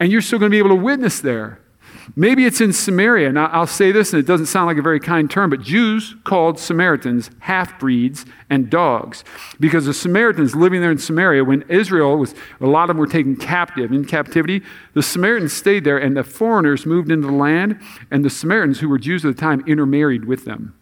and 0.01 0.11
you're 0.11 0.21
still 0.21 0.39
going 0.39 0.51
to 0.51 0.55
be 0.55 0.59
able 0.59 0.71
to 0.71 0.83
witness 0.83 1.21
there. 1.21 1.61
Maybe 2.17 2.47
it's 2.47 2.61
in 2.61 2.73
Samaria. 2.73 3.33
Now, 3.33 3.47
I'll 3.47 3.67
say 3.67 3.93
this, 3.93 4.13
and 4.13 4.21
it 4.21 4.27
doesn't 4.27 4.47
sound 4.47 4.67
like 4.67 4.77
a 4.77 4.83
very 4.83 5.01
kind 5.01 5.31
term, 5.31 5.51
but 5.51 5.63
Jews 5.63 6.15
called 6.25 6.59
Samaritans 6.59 7.31
half 7.41 7.79
breeds 7.79 8.27
and 8.51 8.71
dogs 8.71 9.25
because 9.61 9.87
the 9.87 9.95
Samaritans 9.95 10.55
living 10.55 10.81
there 10.81 10.91
in 10.91 10.99
Samaria, 10.99 11.45
when 11.45 11.63
Israel 11.69 12.17
was, 12.17 12.35
a 12.61 12.67
lot 12.67 12.85
of 12.85 12.89
them 12.89 12.99
were 12.99 13.07
taken 13.07 13.37
captive, 13.37 13.93
in 13.93 14.05
captivity, 14.05 14.63
the 14.95 15.03
Samaritans 15.03 15.53
stayed 15.53 15.85
there, 15.85 15.99
and 15.99 16.17
the 16.17 16.25
foreigners 16.25 16.87
moved 16.87 17.11
into 17.11 17.27
the 17.27 17.33
land, 17.33 17.81
and 18.11 18.25
the 18.25 18.31
Samaritans, 18.31 18.81
who 18.81 18.89
were 18.89 18.99
Jews 18.99 19.25
at 19.25 19.35
the 19.35 19.41
time, 19.41 19.63
intermarried 19.67 20.25
with 20.25 20.45
them. 20.45 20.75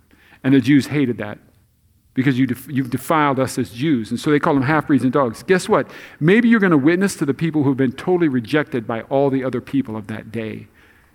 And 0.44 0.55
the 0.55 0.61
Jews 0.61 0.88
hated 0.88 1.18
that 1.18 1.38
because 2.14 2.38
you 2.38 2.46
def- 2.46 2.68
you've 2.68 2.90
defiled 2.90 3.38
us 3.38 3.59
as 3.59 3.70
Jews. 3.70 4.11
And 4.11 4.18
so 4.20 4.31
they 4.31 4.38
call 4.38 4.55
them 4.55 4.62
half 4.62 4.87
breeds 4.87 5.05
and 5.05 5.12
dogs. 5.12 5.42
Guess 5.42 5.68
what? 5.68 5.90
Maybe 6.20 6.48
you're 6.48 6.61
going 6.61 6.72
to 6.72 6.79
witness 6.79 7.16
to 7.16 7.27
the 7.27 7.35
people 7.35 7.62
who've 7.62 7.77
been 7.77 7.92
totally 7.92 8.29
rejected 8.29 8.87
by 8.87 9.03
all 9.03 9.31
the 9.31 9.44
other 9.44 9.61
people 9.61 9.96
of 9.96 10.09
that 10.09 10.31
day. 10.31 10.66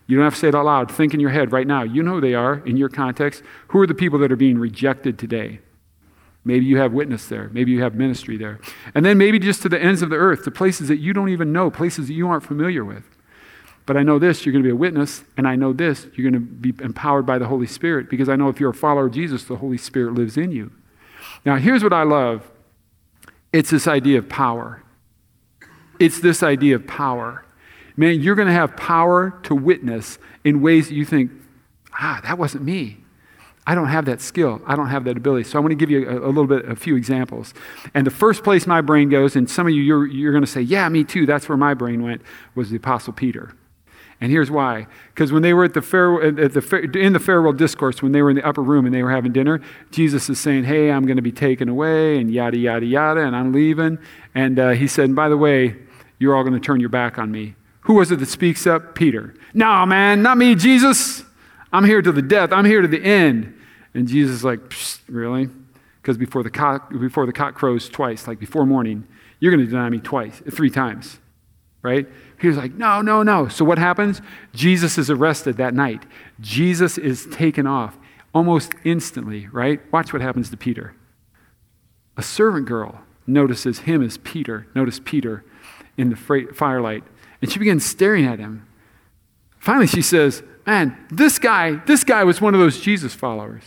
You 0.08 0.16
don't 0.16 0.24
have 0.24 0.34
to 0.34 0.40
say 0.40 0.48
it 0.48 0.56
out 0.56 0.66
loud. 0.66 0.92
Think 0.92 1.14
in 1.14 1.20
your 1.20 1.30
head 1.30 1.52
right 1.52 1.68
now. 1.68 1.84
You 1.84 2.02
know 2.02 2.14
who 2.14 2.22
they 2.22 2.34
are 2.34 2.66
in 2.66 2.78
your 2.78 2.90
context. 2.90 3.44
Who 3.68 3.80
are 3.80 3.88
the 3.88 3.94
people 3.94 4.18
that 4.20 4.32
are 4.32 4.38
being 4.38 4.58
rejected 4.58 5.20
today? 5.20 5.60
Maybe 6.46 6.66
you 6.66 6.78
have 6.78 6.94
witness 6.94 7.28
there. 7.28 7.50
Maybe 7.52 7.72
you 7.72 7.84
have 7.84 7.96
ministry 7.96 8.38
there. 8.38 8.62
And 8.96 9.06
then 9.06 9.18
maybe 9.18 9.38
just 9.38 9.62
to 9.64 9.70
the 9.70 9.82
ends 9.82 10.02
of 10.02 10.10
the 10.10 10.16
earth, 10.16 10.46
to 10.46 10.52
places 10.52 10.88
that 10.88 10.98
you 10.98 11.12
don't 11.12 11.28
even 11.28 11.52
know, 11.52 11.70
places 11.70 12.08
that 12.08 12.14
you 12.14 12.30
aren't 12.30 12.44
familiar 12.44 12.86
with. 12.86 13.04
But 13.86 13.98
I 13.98 14.04
know 14.04 14.18
this, 14.18 14.46
you're 14.46 14.54
going 14.54 14.64
to 14.64 14.68
be 14.68 14.72
a 14.72 14.76
witness, 14.76 15.24
and 15.36 15.48
I 15.48 15.56
know 15.56 15.72
this, 15.74 16.08
you're 16.14 16.30
going 16.30 16.42
to 16.42 16.46
be 16.46 16.74
empowered 16.84 17.26
by 17.26 17.38
the 17.38 17.48
Holy 17.48 17.68
Spirit 17.68 18.10
because 18.10 18.30
I 18.30 18.36
know 18.36 18.48
if 18.48 18.60
you're 18.60 18.72
a 18.72 18.74
follower 18.74 19.08
of 19.08 19.14
Jesus, 19.14 19.44
the 19.46 19.58
Holy 19.58 19.78
Spirit 19.78 20.14
lives 20.14 20.38
in 20.38 20.52
you. 20.52 20.72
Now, 21.46 21.58
here's 21.58 21.84
what 21.84 21.94
I 21.94 22.04
love 22.04 22.50
it's 23.52 23.70
this 23.70 23.88
idea 23.88 24.20
of 24.20 24.30
power. 24.30 24.84
It's 26.00 26.20
this 26.20 26.44
idea 26.44 26.76
of 26.76 26.86
power 26.86 27.44
man, 27.98 28.22
you're 28.22 28.36
going 28.36 28.48
to 28.48 28.54
have 28.54 28.78
power 28.78 29.38
to 29.44 29.56
witness 29.56 30.20
in 30.44 30.62
ways 30.62 30.88
that 30.88 30.96
you 30.96 31.04
think, 31.04 31.32
ah, 32.00 32.22
that 32.24 32.38
wasn't 32.38 32.64
me. 32.64 32.98
I 33.66 33.76
don't 33.76 33.90
have 33.90 34.06
that 34.06 34.22
skill. 34.22 34.62
I 34.66 34.78
don't 34.78 34.88
have 34.88 35.04
that 35.04 35.18
ability. 35.18 35.44
So 35.44 35.58
I 35.58 35.62
want 35.62 35.72
to 35.72 35.76
give 35.76 35.92
you 35.92 36.08
a, 36.08 36.20
a, 36.20 36.32
little 36.32 36.48
bit, 36.48 36.64
a 36.70 36.76
few 36.76 36.96
examples. 36.96 37.54
And 37.94 38.08
the 38.08 38.12
first 38.12 38.46
place 38.46 38.66
my 38.66 38.80
brain 38.80 39.10
goes, 39.10 39.36
and 39.36 39.50
some 39.50 39.68
of 39.68 39.74
you, 39.74 39.82
you're, 39.82 40.08
you're 40.08 40.32
going 40.32 40.46
to 40.46 40.50
say, 40.50 40.62
yeah, 40.62 40.88
me 40.88 41.04
too. 41.04 41.26
That's 41.26 41.50
where 41.50 41.58
my 41.58 41.74
brain 41.74 42.02
went, 42.02 42.22
was 42.56 42.70
the 42.70 42.78
Apostle 42.78 43.12
Peter. 43.12 43.54
And 44.22 44.32
here's 44.32 44.50
why. 44.50 44.88
Because 45.10 45.34
when 45.34 45.42
they 45.44 45.54
were 45.54 45.66
at 45.66 45.74
the, 45.74 45.82
fair, 45.82 46.24
at 46.24 46.54
the 46.54 46.92
in 46.98 47.12
the 47.12 47.20
farewell 47.20 47.52
discourse, 47.52 48.02
when 48.02 48.14
they 48.14 48.22
were 48.22 48.30
in 48.30 48.38
the 48.38 48.48
upper 48.48 48.64
room 48.64 48.86
and 48.86 48.96
they 48.96 49.04
were 49.04 49.12
having 49.12 49.34
dinner, 49.34 49.60
Jesus 49.92 50.30
is 50.30 50.40
saying, 50.40 50.64
hey, 50.64 50.90
I'm 50.90 51.06
going 51.06 51.18
to 51.18 51.22
be 51.22 51.34
taken 51.34 51.68
away, 51.68 52.18
and 52.18 52.32
yada, 52.32 52.58
yada, 52.58 52.86
yada, 52.86 53.20
and 53.20 53.36
I'm 53.36 53.52
leaving. 53.52 54.00
And 54.34 54.58
uh, 54.58 54.70
he 54.72 54.88
said, 54.88 55.14
by 55.14 55.28
the 55.28 55.38
way, 55.38 55.76
you're 56.20 56.36
all 56.36 56.44
going 56.44 56.56
to 56.56 56.60
turn 56.60 56.80
your 56.80 56.90
back 56.90 57.20
on 57.20 57.32
me. 57.32 57.57
Who 57.88 57.94
was 57.94 58.12
it 58.12 58.20
that 58.20 58.28
speaks 58.28 58.68
up? 58.68 58.96
Peter. 58.96 59.34
No, 59.54 59.86
man, 59.86 60.22
not 60.22 60.38
me, 60.38 60.56
Jesus. 60.56 61.24
I'm 61.72 61.86
here 61.86 62.02
to 62.02 62.12
the 62.12 62.22
death. 62.22 62.52
I'm 62.52 62.66
here 62.66 62.82
to 62.82 62.88
the 62.88 63.02
end. 63.02 63.58
And 63.94 64.10
Jesus 64.10 64.36
is 64.36 64.44
like, 64.44 64.60
really? 65.08 65.50
Because 66.02 66.18
before 66.18 66.44
the 66.44 66.50
cock 66.50 66.90
before 66.92 67.26
the 67.26 67.32
cock 67.32 67.56
crows 67.56 67.88
twice, 67.88 68.28
like 68.28 68.40
before 68.40 68.66
morning, 68.66 69.08
you're 69.40 69.54
going 69.54 69.66
to 69.66 69.72
deny 69.72 69.90
me 69.90 70.00
twice, 70.00 70.42
three 70.52 70.70
times, 70.70 71.20
right? 71.82 72.06
He 72.42 72.50
was 72.50 72.58
like, 72.58 72.74
no, 72.74 73.02
no, 73.02 73.24
no. 73.24 73.48
So 73.48 73.64
what 73.64 73.78
happens? 73.78 74.22
Jesus 74.54 74.98
is 74.98 75.10
arrested 75.10 75.56
that 75.56 75.74
night. 75.74 76.06
Jesus 76.42 76.98
is 76.98 77.26
taken 77.28 77.66
off 77.66 77.98
almost 78.36 78.74
instantly, 78.84 79.48
right? 79.48 79.80
Watch 79.94 80.12
what 80.12 80.22
happens 80.22 80.50
to 80.50 80.58
Peter. 80.58 80.94
A 82.18 82.22
servant 82.22 82.68
girl 82.68 83.00
notices 83.26 83.80
him 83.80 84.04
as 84.04 84.18
Peter. 84.18 84.68
Notice 84.76 85.00
Peter 85.04 85.46
in 85.96 86.10
the 86.10 86.18
firelight. 86.18 87.06
And 87.42 87.52
she 87.52 87.60
begins 87.60 87.86
staring 87.86 88.26
at 88.26 88.40
him. 88.40 88.68
Finally, 89.60 89.88
she 89.88 90.02
says, 90.02 90.44
Man, 90.66 90.98
this 91.10 91.40
guy, 91.40 91.76
this 91.86 92.04
guy 92.04 92.26
was 92.26 92.42
one 92.42 92.54
of 92.54 92.60
those 92.60 92.80
Jesus 92.82 93.14
followers. 93.14 93.64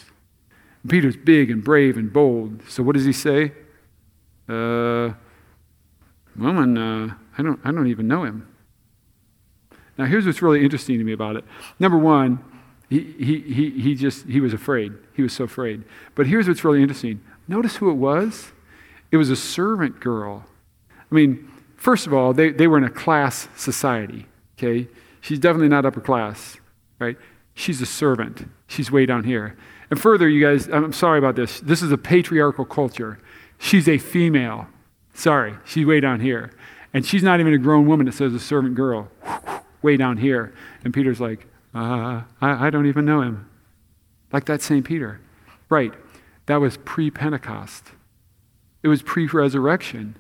Peter's 0.87 1.17
big 1.17 1.51
and 1.51 1.65
brave 1.65 1.97
and 1.97 2.13
bold. 2.13 2.63
So 2.69 2.83
what 2.83 2.95
does 2.95 3.05
he 3.05 3.13
say? 3.13 3.53
Uh, 4.49 5.13
woman, 6.37 6.77
uh, 6.77 7.15
I, 7.39 7.43
don't, 7.43 7.61
I 7.65 7.71
don't 7.71 7.87
even 7.87 8.07
know 8.07 8.25
him. 8.25 8.49
Now, 9.97 10.07
here's 10.07 10.27
what's 10.27 10.43
really 10.43 10.63
interesting 10.63 10.99
to 10.99 11.05
me 11.05 11.13
about 11.13 11.37
it. 11.37 11.45
Number 11.79 11.99
one, 11.99 12.43
he, 12.89 13.15
he, 13.19 13.41
he, 13.41 13.71
he 13.71 13.95
just, 13.95 14.27
he 14.27 14.41
was 14.41 14.53
afraid. 14.53 14.93
He 15.15 15.23
was 15.23 15.33
so 15.33 15.45
afraid. 15.45 15.85
But 16.15 16.27
here's 16.27 16.49
what's 16.49 16.65
really 16.65 16.83
interesting. 16.83 17.21
Notice 17.47 17.77
who 17.77 17.91
it 17.91 17.95
was? 17.95 18.53
It 19.11 19.17
was 19.17 19.31
a 19.31 19.37
servant 19.37 20.01
girl. 20.01 20.45
I 20.91 21.15
mean, 21.15 21.50
first 21.81 22.07
of 22.07 22.15
all, 22.15 22.33
they, 22.33 22.53
they 22.53 22.69
were 22.69 22.79
in 22.79 22.85
a 22.85 22.91
class 22.91 23.49
society, 23.57 24.27
okay? 24.57 24.87
She's 25.21 25.39
definitely 25.39 25.69
not 25.69 25.85
upper 25.85 26.01
class, 26.01 26.59
right? 26.99 27.17
She's 27.55 27.81
a 27.81 27.87
servant. 27.87 28.49
She's 28.69 28.91
way 28.93 29.07
down 29.07 29.25
here. 29.25 29.57
And 29.91 30.01
further, 30.01 30.29
you 30.29 30.41
guys, 30.41 30.69
I'm 30.69 30.93
sorry 30.93 31.19
about 31.19 31.35
this. 31.35 31.61
This 31.61 31.83
is 31.83 31.91
a 31.91 31.99
patriarchal 31.99 32.65
culture. 32.65 33.19
She's 33.59 33.89
a 33.89 33.99
female. 33.99 34.69
Sorry, 35.15 35.55
she's 35.65 35.85
way 35.85 36.01
down 36.01 36.21
here. 36.21 36.53
And 36.95 37.05
she's 37.05 37.23
not 37.23 37.41
even 37.41 37.53
a 37.53 37.59
grown 37.59 37.87
woman. 37.87 38.07
It 38.07 38.15
says 38.15 38.35
a 38.35 38.39
servant 38.39 38.75
girl, 38.75 39.09
way 39.83 39.97
down 39.97 40.19
here. 40.19 40.55
And 40.85 40.95
Peter's 40.95 41.21
like, 41.21 41.47
uh, 41.75 42.23
I, 42.41 42.67
I 42.67 42.71
don't 42.71 42.87
even 42.87 43.05
know 43.05 43.23
him. 43.23 43.49
Like 44.33 44.45
that 44.47 44.63
St. 44.63 44.85
Peter. 44.85 45.21
Right. 45.69 45.93
That 46.47 46.61
was 46.61 46.77
pre 46.79 47.11
Pentecost, 47.11 47.93
it 48.83 48.89
was 48.89 49.03
pre 49.03 49.27
resurrection. 49.27 50.17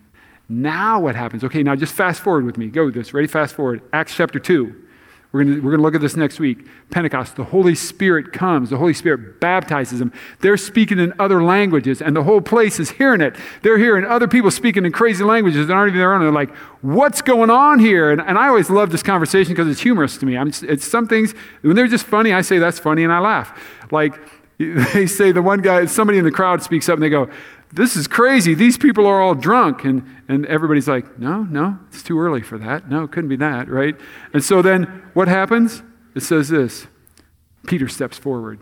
Now 0.51 0.99
what 0.99 1.15
happens? 1.15 1.45
Okay, 1.45 1.63
now 1.63 1.77
just 1.77 1.95
fast 1.95 2.21
forward 2.21 2.45
with 2.45 2.59
me. 2.59 2.67
Go 2.67 2.87
with 2.87 2.95
this. 2.95 3.15
Ready? 3.15 3.29
Fast 3.29 3.55
forward. 3.55 3.83
Acts 3.93 4.17
chapter 4.17 4.41
2. 4.41 4.89
We're 5.31 5.45
going 5.45 5.63
we're 5.63 5.77
to 5.77 5.83
look 5.83 5.95
at 5.95 6.01
this 6.01 6.17
next 6.17 6.41
week. 6.41 6.67
Pentecost, 6.91 7.37
the 7.37 7.45
Holy 7.45 7.77
Spirit 7.77 8.33
comes. 8.33 8.71
The 8.71 8.77
Holy 8.77 8.93
Spirit 8.93 9.39
baptizes 9.39 10.01
them. 10.01 10.13
They're 10.41 10.57
speaking 10.57 10.99
in 10.99 11.15
other 11.21 11.41
languages, 11.41 12.03
and 12.03 12.17
the 12.17 12.25
whole 12.25 12.41
place 12.41 12.81
is 12.81 12.91
hearing 12.91 13.21
it. 13.21 13.37
They're 13.63 13.79
hearing 13.79 14.05
other 14.05 14.27
people 14.27 14.51
speaking 14.51 14.85
in 14.85 14.91
crazy 14.91 15.23
languages 15.23 15.69
that 15.69 15.73
aren't 15.73 15.91
even 15.91 16.01
their 16.01 16.13
own. 16.15 16.21
They're 16.21 16.33
like, 16.33 16.53
what's 16.81 17.23
going 17.23 17.49
on 17.49 17.79
here? 17.79 18.11
And, 18.11 18.21
and 18.21 18.37
I 18.37 18.49
always 18.49 18.71
love 18.71 18.91
this 18.91 19.05
conversation 19.05 19.53
because 19.53 19.69
it's 19.69 19.83
humorous 19.83 20.19
to 20.19 20.27
me. 20.27 20.37
I'm 20.37 20.49
it's 20.63 20.85
some 20.85 21.07
things, 21.07 21.33
when 21.61 21.77
they're 21.77 21.87
just 21.87 22.07
funny, 22.07 22.33
I 22.33 22.41
say 22.41 22.59
that's 22.59 22.81
funny, 22.81 23.05
and 23.05 23.13
I 23.13 23.21
laugh. 23.21 23.57
Like, 23.93 24.19
they 24.59 25.07
say 25.07 25.31
the 25.31 25.43
one 25.43 25.61
guy, 25.61 25.87
somebody 25.87 26.19
in 26.19 26.25
the 26.25 26.33
crowd 26.33 26.61
speaks 26.61 26.89
up, 26.89 26.95
and 26.95 27.03
they 27.05 27.09
go, 27.09 27.31
this 27.72 27.96
is 27.96 28.06
crazy. 28.06 28.54
These 28.54 28.78
people 28.78 29.06
are 29.06 29.20
all 29.20 29.35
drunk. 29.35 29.85
And, 29.85 30.04
and 30.28 30.44
everybody's 30.46 30.88
like, 30.88 31.18
no, 31.18 31.44
no, 31.44 31.78
it's 31.88 32.02
too 32.02 32.18
early 32.20 32.42
for 32.42 32.59
that. 32.59 32.88
No, 32.88 33.04
it 33.04 33.12
couldn't 33.12 33.28
be 33.28 33.37
that, 33.37 33.68
right? 33.68 33.96
And 34.33 34.42
so 34.42 34.62
then 34.62 34.85
what 35.14 35.28
happens? 35.28 35.83
It 36.14 36.22
says 36.22 36.48
this 36.48 36.87
Peter 37.66 37.88
steps 37.88 38.18
forward. 38.18 38.61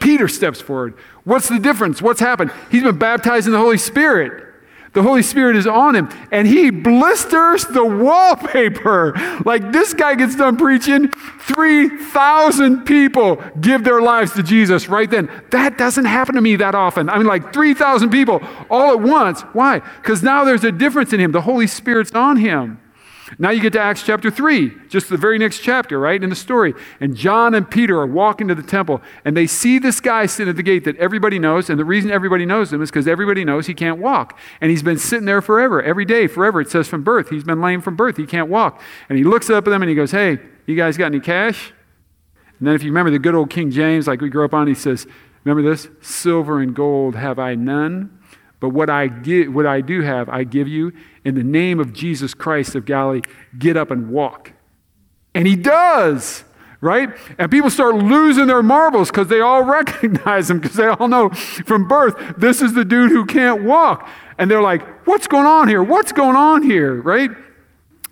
Peter 0.00 0.28
steps 0.28 0.60
forward. 0.60 0.94
What's 1.24 1.48
the 1.48 1.58
difference? 1.58 2.02
What's 2.02 2.20
happened? 2.20 2.50
He's 2.70 2.82
been 2.82 2.98
baptized 2.98 3.46
in 3.46 3.52
the 3.52 3.58
Holy 3.58 3.78
Spirit. 3.78 4.53
The 4.94 5.02
Holy 5.02 5.22
Spirit 5.22 5.56
is 5.56 5.66
on 5.66 5.96
him, 5.96 6.08
and 6.30 6.46
he 6.46 6.70
blisters 6.70 7.64
the 7.64 7.84
wallpaper. 7.84 9.12
Like 9.44 9.72
this 9.72 9.92
guy 9.92 10.14
gets 10.14 10.36
done 10.36 10.56
preaching, 10.56 11.10
3,000 11.10 12.84
people 12.84 13.42
give 13.60 13.82
their 13.82 14.00
lives 14.00 14.32
to 14.34 14.42
Jesus 14.42 14.88
right 14.88 15.10
then. 15.10 15.28
That 15.50 15.76
doesn't 15.76 16.04
happen 16.04 16.36
to 16.36 16.40
me 16.40 16.56
that 16.56 16.76
often. 16.76 17.08
I 17.10 17.18
mean, 17.18 17.26
like 17.26 17.52
3,000 17.52 18.10
people 18.10 18.40
all 18.70 18.92
at 18.92 19.00
once. 19.00 19.42
Why? 19.52 19.80
Because 19.80 20.22
now 20.22 20.44
there's 20.44 20.64
a 20.64 20.72
difference 20.72 21.12
in 21.12 21.20
him. 21.20 21.32
The 21.32 21.42
Holy 21.42 21.66
Spirit's 21.66 22.12
on 22.12 22.36
him. 22.36 22.80
Now 23.38 23.50
you 23.50 23.60
get 23.60 23.72
to 23.72 23.80
Acts 23.80 24.02
chapter 24.02 24.30
3, 24.30 24.88
just 24.88 25.08
the 25.08 25.16
very 25.16 25.38
next 25.38 25.60
chapter, 25.60 25.98
right, 25.98 26.22
in 26.22 26.30
the 26.30 26.36
story. 26.36 26.74
And 27.00 27.16
John 27.16 27.54
and 27.54 27.68
Peter 27.68 27.98
are 28.00 28.06
walking 28.06 28.48
to 28.48 28.54
the 28.54 28.62
temple, 28.62 29.02
and 29.24 29.36
they 29.36 29.46
see 29.46 29.78
this 29.78 30.00
guy 30.00 30.26
sitting 30.26 30.50
at 30.50 30.56
the 30.56 30.62
gate 30.62 30.84
that 30.84 30.96
everybody 30.96 31.38
knows. 31.38 31.68
And 31.70 31.78
the 31.78 31.84
reason 31.84 32.10
everybody 32.10 32.46
knows 32.46 32.72
him 32.72 32.82
is 32.82 32.90
because 32.90 33.08
everybody 33.08 33.44
knows 33.44 33.66
he 33.66 33.74
can't 33.74 33.98
walk. 33.98 34.38
And 34.60 34.70
he's 34.70 34.82
been 34.82 34.98
sitting 34.98 35.26
there 35.26 35.42
forever, 35.42 35.82
every 35.82 36.04
day, 36.04 36.26
forever. 36.26 36.60
It 36.60 36.70
says 36.70 36.88
from 36.88 37.02
birth. 37.02 37.30
He's 37.30 37.44
been 37.44 37.60
lame 37.60 37.80
from 37.80 37.96
birth. 37.96 38.16
He 38.16 38.26
can't 38.26 38.48
walk. 38.48 38.80
And 39.08 39.18
he 39.18 39.24
looks 39.24 39.50
up 39.50 39.66
at 39.66 39.70
them 39.70 39.82
and 39.82 39.88
he 39.88 39.94
goes, 39.94 40.10
Hey, 40.10 40.38
you 40.66 40.76
guys 40.76 40.96
got 40.96 41.06
any 41.06 41.20
cash? 41.20 41.72
And 42.58 42.68
then 42.68 42.74
if 42.74 42.82
you 42.82 42.90
remember 42.90 43.10
the 43.10 43.18
good 43.18 43.34
old 43.34 43.50
King 43.50 43.70
James, 43.70 44.06
like 44.06 44.20
we 44.20 44.28
grew 44.28 44.44
up 44.44 44.54
on, 44.54 44.66
he 44.66 44.74
says, 44.74 45.06
Remember 45.44 45.68
this? 45.68 45.88
Silver 46.00 46.60
and 46.60 46.74
gold 46.74 47.16
have 47.16 47.38
I 47.38 47.54
none 47.54 48.20
but 48.64 48.70
what 48.70 48.88
I, 48.88 49.08
give, 49.08 49.52
what 49.52 49.66
I 49.66 49.82
do 49.82 50.00
have, 50.00 50.30
I 50.30 50.44
give 50.44 50.68
you 50.68 50.94
in 51.24 51.34
the 51.34 51.42
name 51.42 51.80
of 51.80 51.92
Jesus 51.92 52.34
Christ 52.34 52.74
of 52.74 52.84
Galilee, 52.84 53.22
get 53.58 53.76
up 53.76 53.90
and 53.90 54.10
walk. 54.10 54.52
And 55.34 55.46
he 55.46 55.56
does, 55.56 56.44
right? 56.80 57.10
And 57.38 57.50
people 57.50 57.70
start 57.70 57.94
losing 57.96 58.46
their 58.46 58.62
marbles 58.62 59.10
because 59.10 59.28
they 59.28 59.40
all 59.40 59.62
recognize 59.64 60.50
him 60.50 60.60
because 60.60 60.76
they 60.76 60.86
all 60.86 61.08
know 61.08 61.30
from 61.30 61.88
birth, 61.88 62.34
this 62.36 62.60
is 62.60 62.74
the 62.74 62.84
dude 62.84 63.10
who 63.10 63.24
can't 63.24 63.64
walk. 63.64 64.08
And 64.38 64.50
they're 64.50 64.62
like, 64.62 65.06
what's 65.06 65.26
going 65.26 65.46
on 65.46 65.68
here? 65.68 65.82
What's 65.82 66.12
going 66.12 66.36
on 66.36 66.62
here, 66.62 67.00
right? 67.00 67.30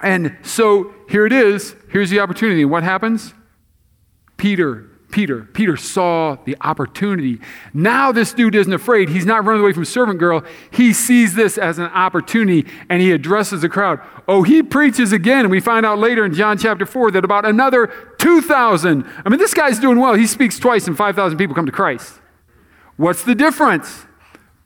And 0.01 0.37
so 0.43 0.95
here 1.09 1.27
it 1.27 1.33
is. 1.33 1.77
Here's 1.91 2.11
the 2.11 2.21
opportunity. 2.21 2.65
What 2.65 2.83
happens? 2.83 3.35
Peter 4.37 4.92
Peter. 5.13 5.43
Peter 5.53 5.77
saw 5.77 6.37
the 6.45 6.57
opportunity. 6.63 7.39
Now 7.73 8.11
this 8.11 8.33
dude 8.33 8.55
isn't 8.55 8.73
afraid. 8.73 9.11
He's 9.11 9.27
not 9.27 9.45
running 9.45 9.63
away 9.63 9.73
from 9.73 9.85
servant 9.85 10.19
girl. 10.19 10.43
He 10.71 10.93
sees 10.93 11.35
this 11.35 11.59
as 11.59 11.79
an 11.79 11.85
opportunity 11.85 12.67
and 12.89 13.01
he 13.01 13.13
addresses 13.13 13.61
the 13.61 13.69
crowd. 13.69 14.01
Oh, 14.27 14.43
he 14.43 14.63
preaches 14.63 15.13
again. 15.13 15.41
And 15.41 15.51
we 15.51 15.61
find 15.61 15.87
out 15.87 15.99
later 15.99 16.25
in 16.25 16.35
John 16.35 16.59
chapter 16.59 16.87
4 16.87 17.13
that 17.13 17.25
about 17.25 17.45
another 17.45 17.89
2,000. 18.19 19.05
I 19.25 19.29
mean, 19.29 19.39
this 19.39 19.55
guy's 19.55 19.79
doing 19.79 20.01
well. 20.01 20.15
He 20.15 20.27
speaks 20.27 20.59
twice 20.59 20.89
and 20.89 20.97
5,000 20.97 21.39
people 21.39 21.55
come 21.55 21.67
to 21.67 21.73
Christ. 21.73 22.19
What's 22.97 23.23
the 23.23 23.35
difference? 23.35 24.07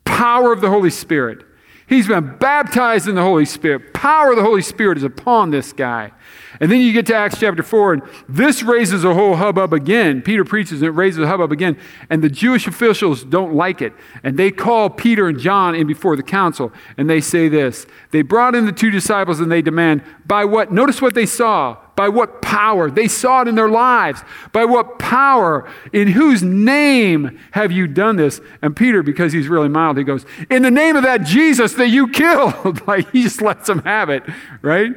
Power 0.05 0.53
of 0.53 0.61
the 0.61 0.71
Holy 0.71 0.91
Spirit. 0.91 1.45
He's 1.89 2.09
been 2.09 2.37
baptized 2.39 3.07
in 3.07 3.15
the 3.15 3.23
Holy 3.23 3.45
Spirit. 3.45 3.95
Power 3.95 4.31
of 4.31 4.37
the 4.37 4.43
Holy 4.43 4.63
Spirit 4.63 4.99
is 4.99 5.05
upon 5.05 5.51
this 5.51 5.73
guy. 5.73 6.11
And 6.59 6.71
then 6.71 6.81
you 6.81 6.93
get 6.93 7.07
to 7.07 7.15
Acts 7.15 7.39
chapter 7.39 7.63
4, 7.63 7.93
and 7.93 8.03
this 8.29 8.63
raises 8.63 9.05
a 9.05 9.15
whole 9.15 9.37
hubbub 9.37 9.73
again. 9.73 10.21
Peter 10.21 10.45
preaches, 10.45 10.83
and 10.83 10.89
it 10.89 10.93
raises 10.93 11.21
a 11.21 11.29
hubbub 11.29 11.53
again. 11.53 11.79
And 12.11 12.25
the 12.25 12.29
Jewish 12.29 12.67
officials 12.67 13.23
don't 13.23 13.55
like 13.55 13.81
it. 13.81 13.93
And 14.25 14.37
they 14.37 14.51
call 14.51 14.91
Peter 14.91 15.29
and 15.29 15.39
John 15.39 15.77
in 15.77 15.87
before 15.87 16.17
the 16.17 16.23
council, 16.25 16.73
and 16.97 17.09
they 17.09 17.21
say 17.21 17.49
this 17.49 17.87
They 18.11 18.23
brought 18.23 18.57
in 18.57 18.67
the 18.67 18.73
two 18.73 18.91
disciples, 18.91 19.39
and 19.39 19.53
they 19.53 19.63
demand, 19.63 20.03
By 20.27 20.45
what? 20.45 20.73
Notice 20.73 21.01
what 21.01 21.15
they 21.15 21.27
saw. 21.27 21.77
By 21.97 22.11
what 22.11 22.43
power? 22.43 22.91
They 22.91 23.09
saw 23.09 23.41
it 23.41 23.49
in 23.49 23.55
their 23.55 23.71
lives. 23.71 24.23
By 24.53 24.67
what 24.67 24.99
power? 24.99 25.69
In 25.93 26.09
whose 26.09 26.43
name 26.43 27.41
have 27.53 27.73
you 27.73 27.87
done 27.87 28.17
this? 28.17 28.41
And 28.61 28.77
Peter, 28.77 29.03
because 29.03 29.33
he's 29.33 29.49
really 29.49 29.71
mild, 29.71 29.97
he 29.97 30.05
goes, 30.05 30.27
In 30.51 30.63
the 30.63 30.71
name 30.71 30.95
of 30.97 31.03
that 31.05 31.25
Jesus 31.25 31.73
that 31.75 31.89
you 31.89 32.09
killed. 32.13 32.67
like 32.87 33.11
he 33.11 33.23
just 33.23 33.41
lets 33.43 33.67
them 33.67 33.83
have 33.83 34.11
it, 34.11 34.23
right? 34.63 34.93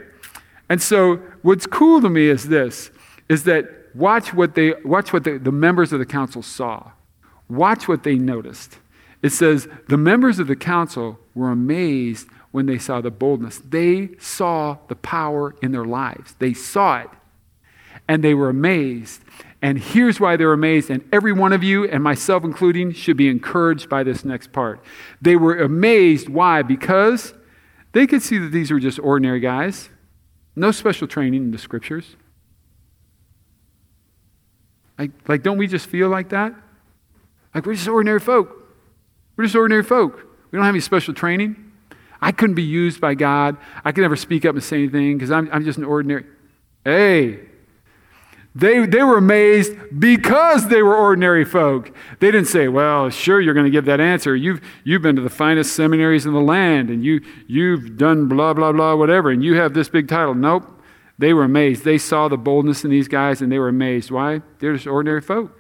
And 0.68 0.82
so 0.82 1.18
what's 1.42 1.66
cool 1.66 2.02
to 2.02 2.10
me 2.10 2.28
is 2.28 2.48
this, 2.50 2.92
is 3.28 3.44
that 3.46 3.66
watch 3.96 4.34
what, 4.34 4.56
they, 4.56 4.74
watch 4.84 5.14
what 5.14 5.24
the, 5.24 5.38
the 5.38 5.52
members 5.52 5.94
of 5.94 6.00
the 6.00 6.06
council 6.06 6.44
saw. 6.44 6.92
Watch 7.50 7.88
what 7.88 8.04
they 8.04 8.16
noticed. 8.16 8.78
It 9.22 9.32
says, 9.32 9.68
the 9.88 9.98
members 9.98 10.40
of 10.40 10.48
the 10.48 10.56
council 10.56 11.20
were 11.34 11.52
amazed 11.52 12.28
when 12.52 12.66
they 12.66 12.78
saw 12.78 13.02
the 13.02 13.12
boldness. 13.12 13.62
They 13.64 14.10
saw 14.20 14.78
the 14.88 14.96
power 14.96 15.56
in 15.62 15.72
their 15.72 15.86
lives. 15.86 16.36
They 16.40 16.54
saw 16.54 17.00
it. 17.00 17.10
And 18.08 18.24
they 18.24 18.34
were 18.34 18.50
amazed. 18.50 19.24
And 19.62 19.78
here's 19.78 20.20
why 20.20 20.36
they're 20.38 20.54
amazed. 20.54 20.90
And 20.90 21.08
every 21.12 21.34
one 21.34 21.54
of 21.54 21.64
you, 21.64 21.86
and 21.86 22.04
myself 22.04 22.44
including, 22.44 22.94
should 22.94 23.18
be 23.18 23.28
encouraged 23.28 23.90
by 23.90 24.04
this 24.04 24.24
next 24.26 24.52
part. 24.52 24.82
They 25.22 25.36
were 25.36 25.60
amazed. 25.60 26.30
Why? 26.30 26.62
Because 26.62 27.34
they 27.92 28.08
could 28.08 28.22
see 28.22 28.38
that 28.38 28.52
these 28.52 28.72
were 28.72 28.80
just 28.80 29.00
ordinary 29.00 29.40
guys, 29.40 29.90
no 30.56 30.72
special 30.72 31.08
training 31.08 31.44
in 31.44 31.52
the 31.52 31.58
scriptures. 31.58 32.16
Like, 34.98 35.12
like, 35.28 35.44
don't 35.44 35.58
we 35.58 35.68
just 35.68 35.88
feel 35.88 36.10
like 36.10 36.30
that? 36.30 36.54
Like, 37.54 37.66
we're 37.66 37.74
just 37.74 37.88
ordinary 37.88 38.20
folk. 38.20 38.56
We're 39.36 39.46
just 39.46 39.56
ordinary 39.56 39.84
folk. 39.84 40.26
We 40.52 40.58
don't 40.58 40.66
have 40.66 40.76
any 40.76 40.82
special 40.82 41.14
training. 41.14 41.69
I 42.22 42.32
couldn't 42.32 42.56
be 42.56 42.64
used 42.64 43.00
by 43.00 43.14
God. 43.14 43.58
I 43.84 43.92
could 43.92 44.02
never 44.02 44.16
speak 44.16 44.46
up 44.46 44.56
and 44.56 44.64
say 44.64 44.78
anything 44.78 45.18
because 45.18 45.32
I'm, 45.32 45.50
I'm 45.52 45.64
just 45.64 45.78
an 45.78 45.86
ordinary. 45.86 46.26
Hey, 46.84 47.40
they, 48.56 48.86
they 48.86 49.04
were 49.04 49.18
amazed 49.18 49.74
because 50.00 50.68
they 50.68 50.82
were 50.82 50.96
ordinary 50.96 51.46
folk. 51.46 51.92
They 52.20 52.32
didn't 52.32 52.48
say, 52.48 52.68
Well, 52.68 53.10
sure, 53.10 53.40
you're 53.40 53.54
going 53.54 53.66
to 53.66 53.72
give 53.72 53.86
that 53.86 54.02
answer. 54.02 54.36
You've, 54.36 54.62
you've 54.84 55.02
been 55.02 55.16
to 55.16 55.22
the 55.22 55.30
finest 55.30 55.76
seminaries 55.76 56.26
in 56.26 56.34
the 56.34 56.42
land 56.42 56.90
and 56.90 57.04
you, 57.04 57.22
you've 57.48 57.98
done 57.98 58.28
blah, 58.28 58.54
blah, 58.54 58.72
blah, 58.72 58.96
whatever, 58.96 59.30
and 59.30 59.44
you 59.44 59.56
have 59.56 59.74
this 59.74 59.88
big 59.88 60.08
title. 60.08 60.34
Nope. 60.34 60.66
They 61.18 61.34
were 61.34 61.44
amazed. 61.44 61.84
They 61.84 61.98
saw 61.98 62.28
the 62.28 62.38
boldness 62.38 62.84
in 62.86 62.92
these 62.92 63.08
guys 63.08 63.42
and 63.42 63.52
they 63.52 63.60
were 63.60 63.68
amazed. 63.68 64.10
Why? 64.10 64.42
They're 64.60 64.74
just 64.74 64.88
ordinary 64.88 65.22
folk. 65.22 65.59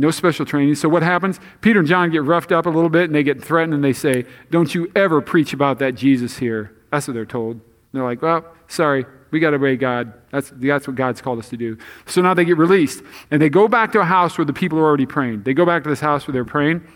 No 0.00 0.12
special 0.12 0.46
training. 0.46 0.76
So 0.76 0.88
what 0.88 1.02
happens? 1.02 1.40
Peter 1.60 1.80
and 1.80 1.88
John 1.88 2.10
get 2.10 2.22
roughed 2.22 2.52
up 2.52 2.66
a 2.66 2.70
little 2.70 2.88
bit 2.88 3.06
and 3.06 3.14
they 3.14 3.24
get 3.24 3.42
threatened 3.42 3.74
and 3.74 3.82
they 3.82 3.92
say, 3.92 4.24
Don't 4.50 4.72
you 4.72 4.90
ever 4.94 5.20
preach 5.20 5.52
about 5.52 5.80
that 5.80 5.96
Jesus 5.96 6.38
here. 6.38 6.72
That's 6.92 7.08
what 7.08 7.14
they're 7.14 7.26
told. 7.26 7.60
They're 7.92 8.04
like, 8.04 8.22
Well, 8.22 8.44
sorry, 8.68 9.04
we 9.32 9.40
got 9.40 9.50
to 9.50 9.56
obey 9.56 9.76
God. 9.76 10.12
That's, 10.30 10.52
that's 10.54 10.86
what 10.86 10.94
God's 10.94 11.20
called 11.20 11.40
us 11.40 11.48
to 11.50 11.56
do. 11.56 11.76
So 12.06 12.22
now 12.22 12.32
they 12.32 12.44
get 12.44 12.56
released 12.56 13.02
and 13.32 13.42
they 13.42 13.48
go 13.48 13.66
back 13.66 13.90
to 13.92 14.00
a 14.00 14.04
house 14.04 14.38
where 14.38 14.44
the 14.44 14.52
people 14.52 14.78
are 14.78 14.84
already 14.84 15.04
praying. 15.04 15.42
They 15.42 15.52
go 15.52 15.66
back 15.66 15.82
to 15.82 15.88
this 15.88 16.00
house 16.00 16.28
where 16.28 16.32
they're 16.32 16.44
praying 16.44 16.86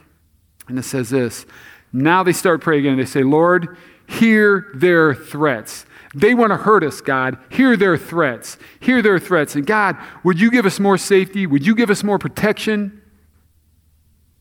and 0.69 0.79
it 0.79 0.85
says 0.85 1.11
this. 1.11 1.45
Now 1.93 2.23
they 2.23 2.33
start 2.33 2.61
praying 2.61 2.87
again. 2.87 2.99
They 2.99 3.05
say, 3.05 3.25
Lord, 3.25 3.77
hear 4.07 4.71
their 4.75 5.13
threats. 5.13 5.87
They 6.15 6.35
want 6.35 6.51
to 6.51 6.57
hurt 6.57 6.85
us, 6.85 7.01
God. 7.01 7.39
Hear 7.51 7.77
their 7.77 7.97
threats. 7.97 8.59
Hear 8.81 9.01
their 9.01 9.19
threats. 9.19 9.55
And 9.55 9.67
God, 9.67 9.97
would 10.25 10.41
you 10.41 10.51
give 10.51 10.67
us 10.67 10.79
more 10.79 10.99
safety? 10.99 11.47
Would 11.47 11.67
you 11.67 11.75
give 11.75 11.91
us 11.91 12.05
more 12.05 12.19
protection? 12.19 13.01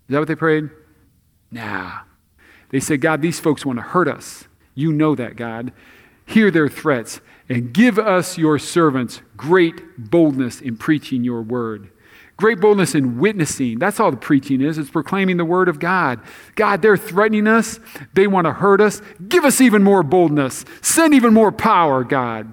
Is 0.08 0.14
that 0.14 0.20
what 0.20 0.28
they 0.28 0.36
prayed? 0.36 0.70
Nah. 1.50 2.00
They 2.70 2.80
said, 2.80 3.02
God, 3.02 3.22
these 3.22 3.40
folks 3.40 3.66
want 3.66 3.80
to 3.80 3.84
hurt 3.84 4.08
us. 4.08 4.46
You 4.76 4.92
know 4.92 5.16
that, 5.16 5.36
God. 5.36 5.72
Hear 6.26 6.52
their 6.52 6.70
threats 6.70 7.22
and 7.50 7.74
give 7.74 8.00
us, 8.00 8.38
your 8.38 8.58
servants, 8.60 9.22
great 9.36 10.10
boldness 10.10 10.62
in 10.62 10.78
preaching 10.78 11.24
your 11.24 11.42
word. 11.42 11.90
Great 12.42 12.60
boldness 12.60 12.96
in 12.96 13.20
witnessing. 13.20 13.78
That's 13.78 14.00
all 14.00 14.10
the 14.10 14.18
preaching 14.18 14.62
is. 14.62 14.80
It's 14.80 14.90
proclaiming 14.90 15.38
the 15.38 15.46
word 15.46 15.70
of 15.70 15.78
God. 15.78 16.20
God, 16.56 16.82
they're 16.82 16.98
threatening 16.98 17.46
us. 17.46 17.80
They 18.16 18.26
want 18.26 18.46
to 18.46 18.54
hurt 18.54 18.82
us. 18.82 19.00
Give 19.28 19.46
us 19.46 19.62
even 19.62 19.84
more 19.84 20.02
boldness. 20.02 20.66
Send 20.82 21.14
even 21.14 21.36
more 21.36 21.52
power, 21.52 22.04
God. 22.04 22.52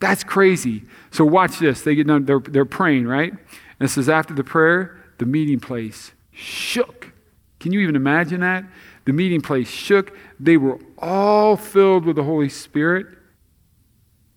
That's 0.00 0.22
crazy. 0.22 0.84
So 1.10 1.24
watch 1.24 1.60
this. 1.60 1.80
They 1.80 1.94
get 1.94 2.08
done, 2.08 2.26
they're, 2.26 2.40
they're 2.40 2.66
praying, 2.66 3.06
right? 3.06 3.32
And 3.32 3.40
it 3.80 3.88
says 3.88 4.06
after 4.06 4.34
the 4.34 4.44
prayer, 4.44 5.02
the 5.16 5.24
meeting 5.24 5.60
place 5.60 6.12
shook. 6.30 7.14
Can 7.58 7.72
you 7.72 7.80
even 7.80 7.96
imagine 7.96 8.40
that? 8.40 8.64
The 9.06 9.14
meeting 9.14 9.40
place 9.40 9.70
shook. 9.70 10.14
They 10.38 10.58
were 10.58 10.78
all 10.98 11.56
filled 11.56 12.04
with 12.04 12.16
the 12.16 12.24
Holy 12.24 12.50
Spirit. 12.50 13.06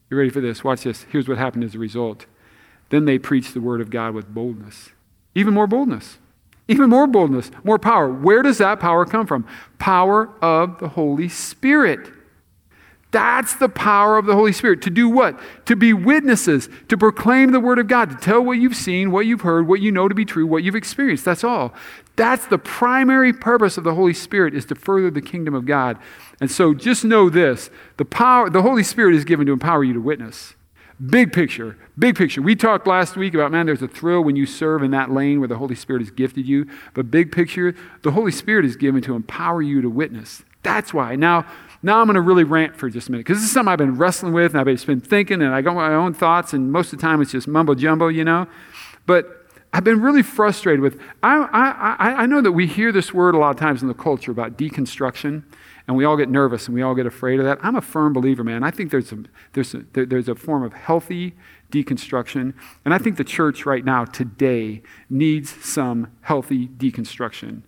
You 0.10 0.16
ready 0.16 0.30
for 0.30 0.40
this? 0.40 0.64
Watch 0.64 0.84
this. 0.84 1.04
Here's 1.10 1.28
what 1.28 1.38
happened 1.38 1.66
as 1.66 1.76
a 1.76 1.80
result. 1.80 2.28
Then 2.89 3.06
they 3.06 3.17
preach 3.19 3.54
the 3.54 3.62
word 3.62 3.82
of 3.82 3.89
God 3.89 4.13
with 4.13 4.34
boldness. 4.34 4.89
Even 5.34 5.54
more 5.54 5.67
boldness. 5.67 6.17
Even 6.67 6.89
more 6.89 7.06
boldness, 7.06 7.52
more 7.63 7.78
power. 7.78 8.10
Where 8.10 8.41
does 8.41 8.58
that 8.58 8.80
power 8.80 9.06
come 9.06 9.28
from? 9.28 9.45
Power 9.78 10.34
of 10.41 10.80
the 10.80 10.89
Holy 10.89 11.30
Spirit. 11.30 12.12
That's 13.12 13.56
the 13.56 13.69
power 13.69 14.17
of 14.17 14.26
the 14.26 14.34
Holy 14.34 14.52
Spirit. 14.52 14.82
To 14.82 14.89
do 14.89 15.08
what? 15.08 15.39
To 15.67 15.76
be 15.76 15.93
witnesses, 15.93 16.67
to 16.89 16.98
proclaim 16.98 17.52
the 17.52 17.60
Word 17.60 17.80
of 17.80 17.88
God, 17.88 18.10
to 18.10 18.15
tell 18.15 18.43
what 18.43 18.58
you've 18.58 18.76
seen, 18.76 19.12
what 19.12 19.26
you've 19.26 19.41
heard, 19.41 19.67
what 19.67 19.80
you 19.80 19.91
know 19.91 20.10
to 20.10 20.15
be 20.15 20.26
true, 20.26 20.45
what 20.45 20.63
you've 20.63 20.76
experienced. 20.76 21.24
That's 21.24 21.43
all. 21.43 21.74
That's 22.15 22.48
the 22.48 22.58
primary 22.58 23.32
purpose 23.32 23.78
of 23.78 23.84
the 23.84 23.93
Holy 23.93 24.13
Spirit 24.13 24.56
is 24.56 24.65
to 24.65 24.76
further 24.76 25.12
the 25.12 25.21
kingdom 25.21 25.54
of 25.54 25.65
God. 25.65 25.98
And 26.41 26.50
so 26.50 26.74
just 26.74 27.06
know 27.06 27.30
this 27.30 27.69
the 27.98 28.06
power, 28.06 28.50
the 28.50 28.63
Holy 28.63 28.84
Spirit 28.84 29.15
is 29.15 29.24
given 29.24 29.45
to 29.45 29.54
empower 29.54 29.84
you 29.84 29.93
to 29.93 30.02
witness. 30.02 30.55
Big 31.04 31.34
picture, 31.34 31.78
big 32.00 32.16
picture. 32.16 32.42
We 32.42 32.56
talked 32.56 32.88
last 32.88 33.18
week 33.18 33.34
about, 33.34 33.52
man, 33.52 33.66
there's 33.66 33.82
a 33.82 33.88
thrill 33.88 34.24
when 34.24 34.38
you 34.38 34.46
serve 34.46 34.82
in 34.82 34.92
that 34.92 35.12
lane 35.12 35.40
where 35.40 35.48
the 35.48 35.58
Holy 35.58 35.76
Spirit 35.76 36.02
has 36.02 36.10
gifted 36.10 36.48
you. 36.48 36.68
But 36.94 37.12
big 37.12 37.34
picture, 37.34 37.76
the 38.04 38.12
Holy 38.12 38.32
Spirit 38.32 38.64
is 38.64 38.78
given 38.78 39.02
to 39.02 39.14
empower 39.14 39.62
you 39.62 39.82
to 39.82 39.90
witness. 39.90 40.44
That's 40.64 40.94
why. 40.94 41.18
Now, 41.18 41.46
now 41.84 42.00
I'm 42.00 42.08
going 42.08 42.16
to 42.16 42.22
really 42.22 42.46
rant 42.46 42.78
for 42.78 42.90
just 42.90 43.10
a 43.10 43.12
minute 43.12 43.26
because 43.26 43.40
this 43.40 43.46
is 43.46 43.52
something 43.52 43.72
I've 43.72 43.78
been 43.78 43.98
wrestling 43.98 44.32
with 44.32 44.56
and 44.56 44.60
I've 44.60 44.86
been 44.86 45.02
thinking 45.02 45.42
and 45.42 45.54
I 45.54 45.62
got 45.62 45.76
my 45.76 45.94
own 45.94 46.14
thoughts 46.14 46.54
and 46.54 46.72
most 46.72 46.94
of 46.94 47.00
the 47.00 47.02
time 47.02 47.22
it's 47.22 47.32
just 47.32 47.48
mumbo 47.48 47.76
jumbo, 47.76 48.08
you 48.08 48.24
know. 48.24 48.48
But 49.06 49.46
I've 49.74 49.84
been 49.84 50.02
really 50.02 50.24
frustrated 50.24 50.80
with, 50.80 50.98
I, 51.22 51.36
I, 52.00 52.24
I 52.24 52.26
know 52.26 52.40
that 52.40 52.54
we 52.54 52.68
hear 52.68 52.94
this 52.94 53.14
word 53.14 53.36
a 53.36 53.38
lot 53.38 53.50
of 53.50 53.58
times 53.58 53.82
in 53.82 53.90
the 53.90 53.94
culture 53.94 54.32
about 54.32 54.58
deconstruction 54.58 55.44
and 55.88 55.95
we 55.95 56.06
all 56.06 56.17
get 56.17 56.30
nervous 56.30 56.65
and 56.65 56.76
we 56.76 56.82
all 56.82 56.95
get 56.95 57.06
afraid 57.06 57.39
of 57.39 57.45
that. 57.45 57.60
I'm 57.62 57.76
a 57.76 57.82
firm 57.82 58.13
believer, 58.13 58.43
man. 58.43 58.63
I 58.63 58.71
think 58.71 58.91
there's 58.91 59.12
a, 59.12 59.24
there's 59.54 59.74
a, 59.76 59.84
there's 59.93 60.28
a 60.28 60.36
form 60.36 60.63
of 60.63 60.74
healthy 60.74 61.36
deconstruction. 61.71 62.54
And 62.84 62.93
I 62.93 62.98
think 62.98 63.17
the 63.17 63.24
church 63.24 63.65
right 63.65 63.86
now, 63.86 64.06
today, 64.06 64.82
needs 65.10 65.54
some 65.63 66.12
healthy 66.21 66.67
deconstruction. 66.67 67.62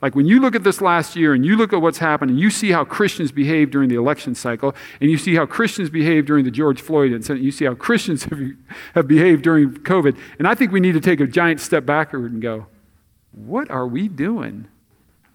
Like 0.00 0.14
when 0.14 0.26
you 0.26 0.40
look 0.40 0.54
at 0.54 0.62
this 0.62 0.80
last 0.80 1.16
year 1.16 1.34
and 1.34 1.44
you 1.44 1.56
look 1.56 1.72
at 1.72 1.82
what's 1.82 1.98
happened 1.98 2.30
and 2.30 2.38
you 2.38 2.50
see 2.50 2.70
how 2.70 2.84
Christians 2.84 3.32
behaved 3.32 3.72
during 3.72 3.88
the 3.88 3.96
election 3.96 4.34
cycle 4.34 4.74
and 5.00 5.10
you 5.10 5.18
see 5.18 5.34
how 5.34 5.44
Christians 5.44 5.90
behaved 5.90 6.28
during 6.28 6.44
the 6.44 6.52
George 6.52 6.80
Floyd 6.80 7.12
incident, 7.12 7.44
you 7.44 7.50
see 7.50 7.64
how 7.64 7.74
Christians 7.74 8.24
have, 8.24 8.40
have 8.94 9.08
behaved 9.08 9.42
during 9.42 9.74
COVID. 9.74 10.16
And 10.38 10.46
I 10.46 10.54
think 10.54 10.70
we 10.70 10.80
need 10.80 10.92
to 10.92 11.00
take 11.00 11.20
a 11.20 11.26
giant 11.26 11.60
step 11.60 11.84
backward 11.84 12.30
and 12.30 12.40
go, 12.40 12.66
what 13.32 13.70
are 13.70 13.86
we 13.86 14.08
doing? 14.08 14.68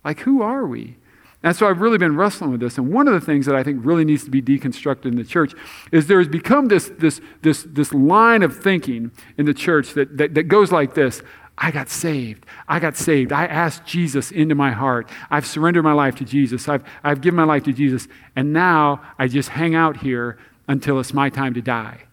Like, 0.03 0.21
who 0.21 0.41
are 0.41 0.65
we? 0.65 0.97
And 1.43 1.55
so 1.55 1.67
I've 1.67 1.81
really 1.81 1.97
been 1.97 2.15
wrestling 2.15 2.51
with 2.51 2.61
this. 2.61 2.77
And 2.77 2.91
one 2.91 3.07
of 3.07 3.13
the 3.13 3.21
things 3.21 3.45
that 3.45 3.55
I 3.55 3.63
think 3.63 3.85
really 3.85 4.05
needs 4.05 4.23
to 4.23 4.31
be 4.31 4.41
deconstructed 4.41 5.05
in 5.05 5.17
the 5.17 5.25
church 5.25 5.53
is 5.91 6.07
there 6.07 6.19
has 6.19 6.29
become 6.29 6.67
this, 6.67 6.89
this, 6.97 7.19
this, 7.41 7.63
this 7.69 7.93
line 7.93 8.43
of 8.43 8.57
thinking 8.57 9.11
in 9.37 9.45
the 9.45 9.53
church 9.53 9.93
that, 9.93 10.17
that, 10.17 10.33
that 10.35 10.43
goes 10.43 10.71
like 10.71 10.93
this 10.93 11.21
I 11.55 11.69
got 11.69 11.89
saved. 11.89 12.45
I 12.67 12.79
got 12.79 12.97
saved. 12.97 13.31
I 13.31 13.45
asked 13.45 13.85
Jesus 13.85 14.31
into 14.31 14.55
my 14.55 14.71
heart. 14.71 15.07
I've 15.29 15.45
surrendered 15.45 15.83
my 15.83 15.93
life 15.93 16.15
to 16.15 16.25
Jesus. 16.25 16.67
I've, 16.67 16.83
I've 17.03 17.21
given 17.21 17.35
my 17.35 17.43
life 17.43 17.63
to 17.65 17.73
Jesus. 17.73 18.07
And 18.35 18.53
now 18.53 19.01
I 19.19 19.27
just 19.27 19.49
hang 19.49 19.75
out 19.75 19.97
here 19.97 20.39
until 20.67 20.99
it's 20.99 21.13
my 21.13 21.29
time 21.29 21.53
to 21.53 21.61
die. 21.61 22.03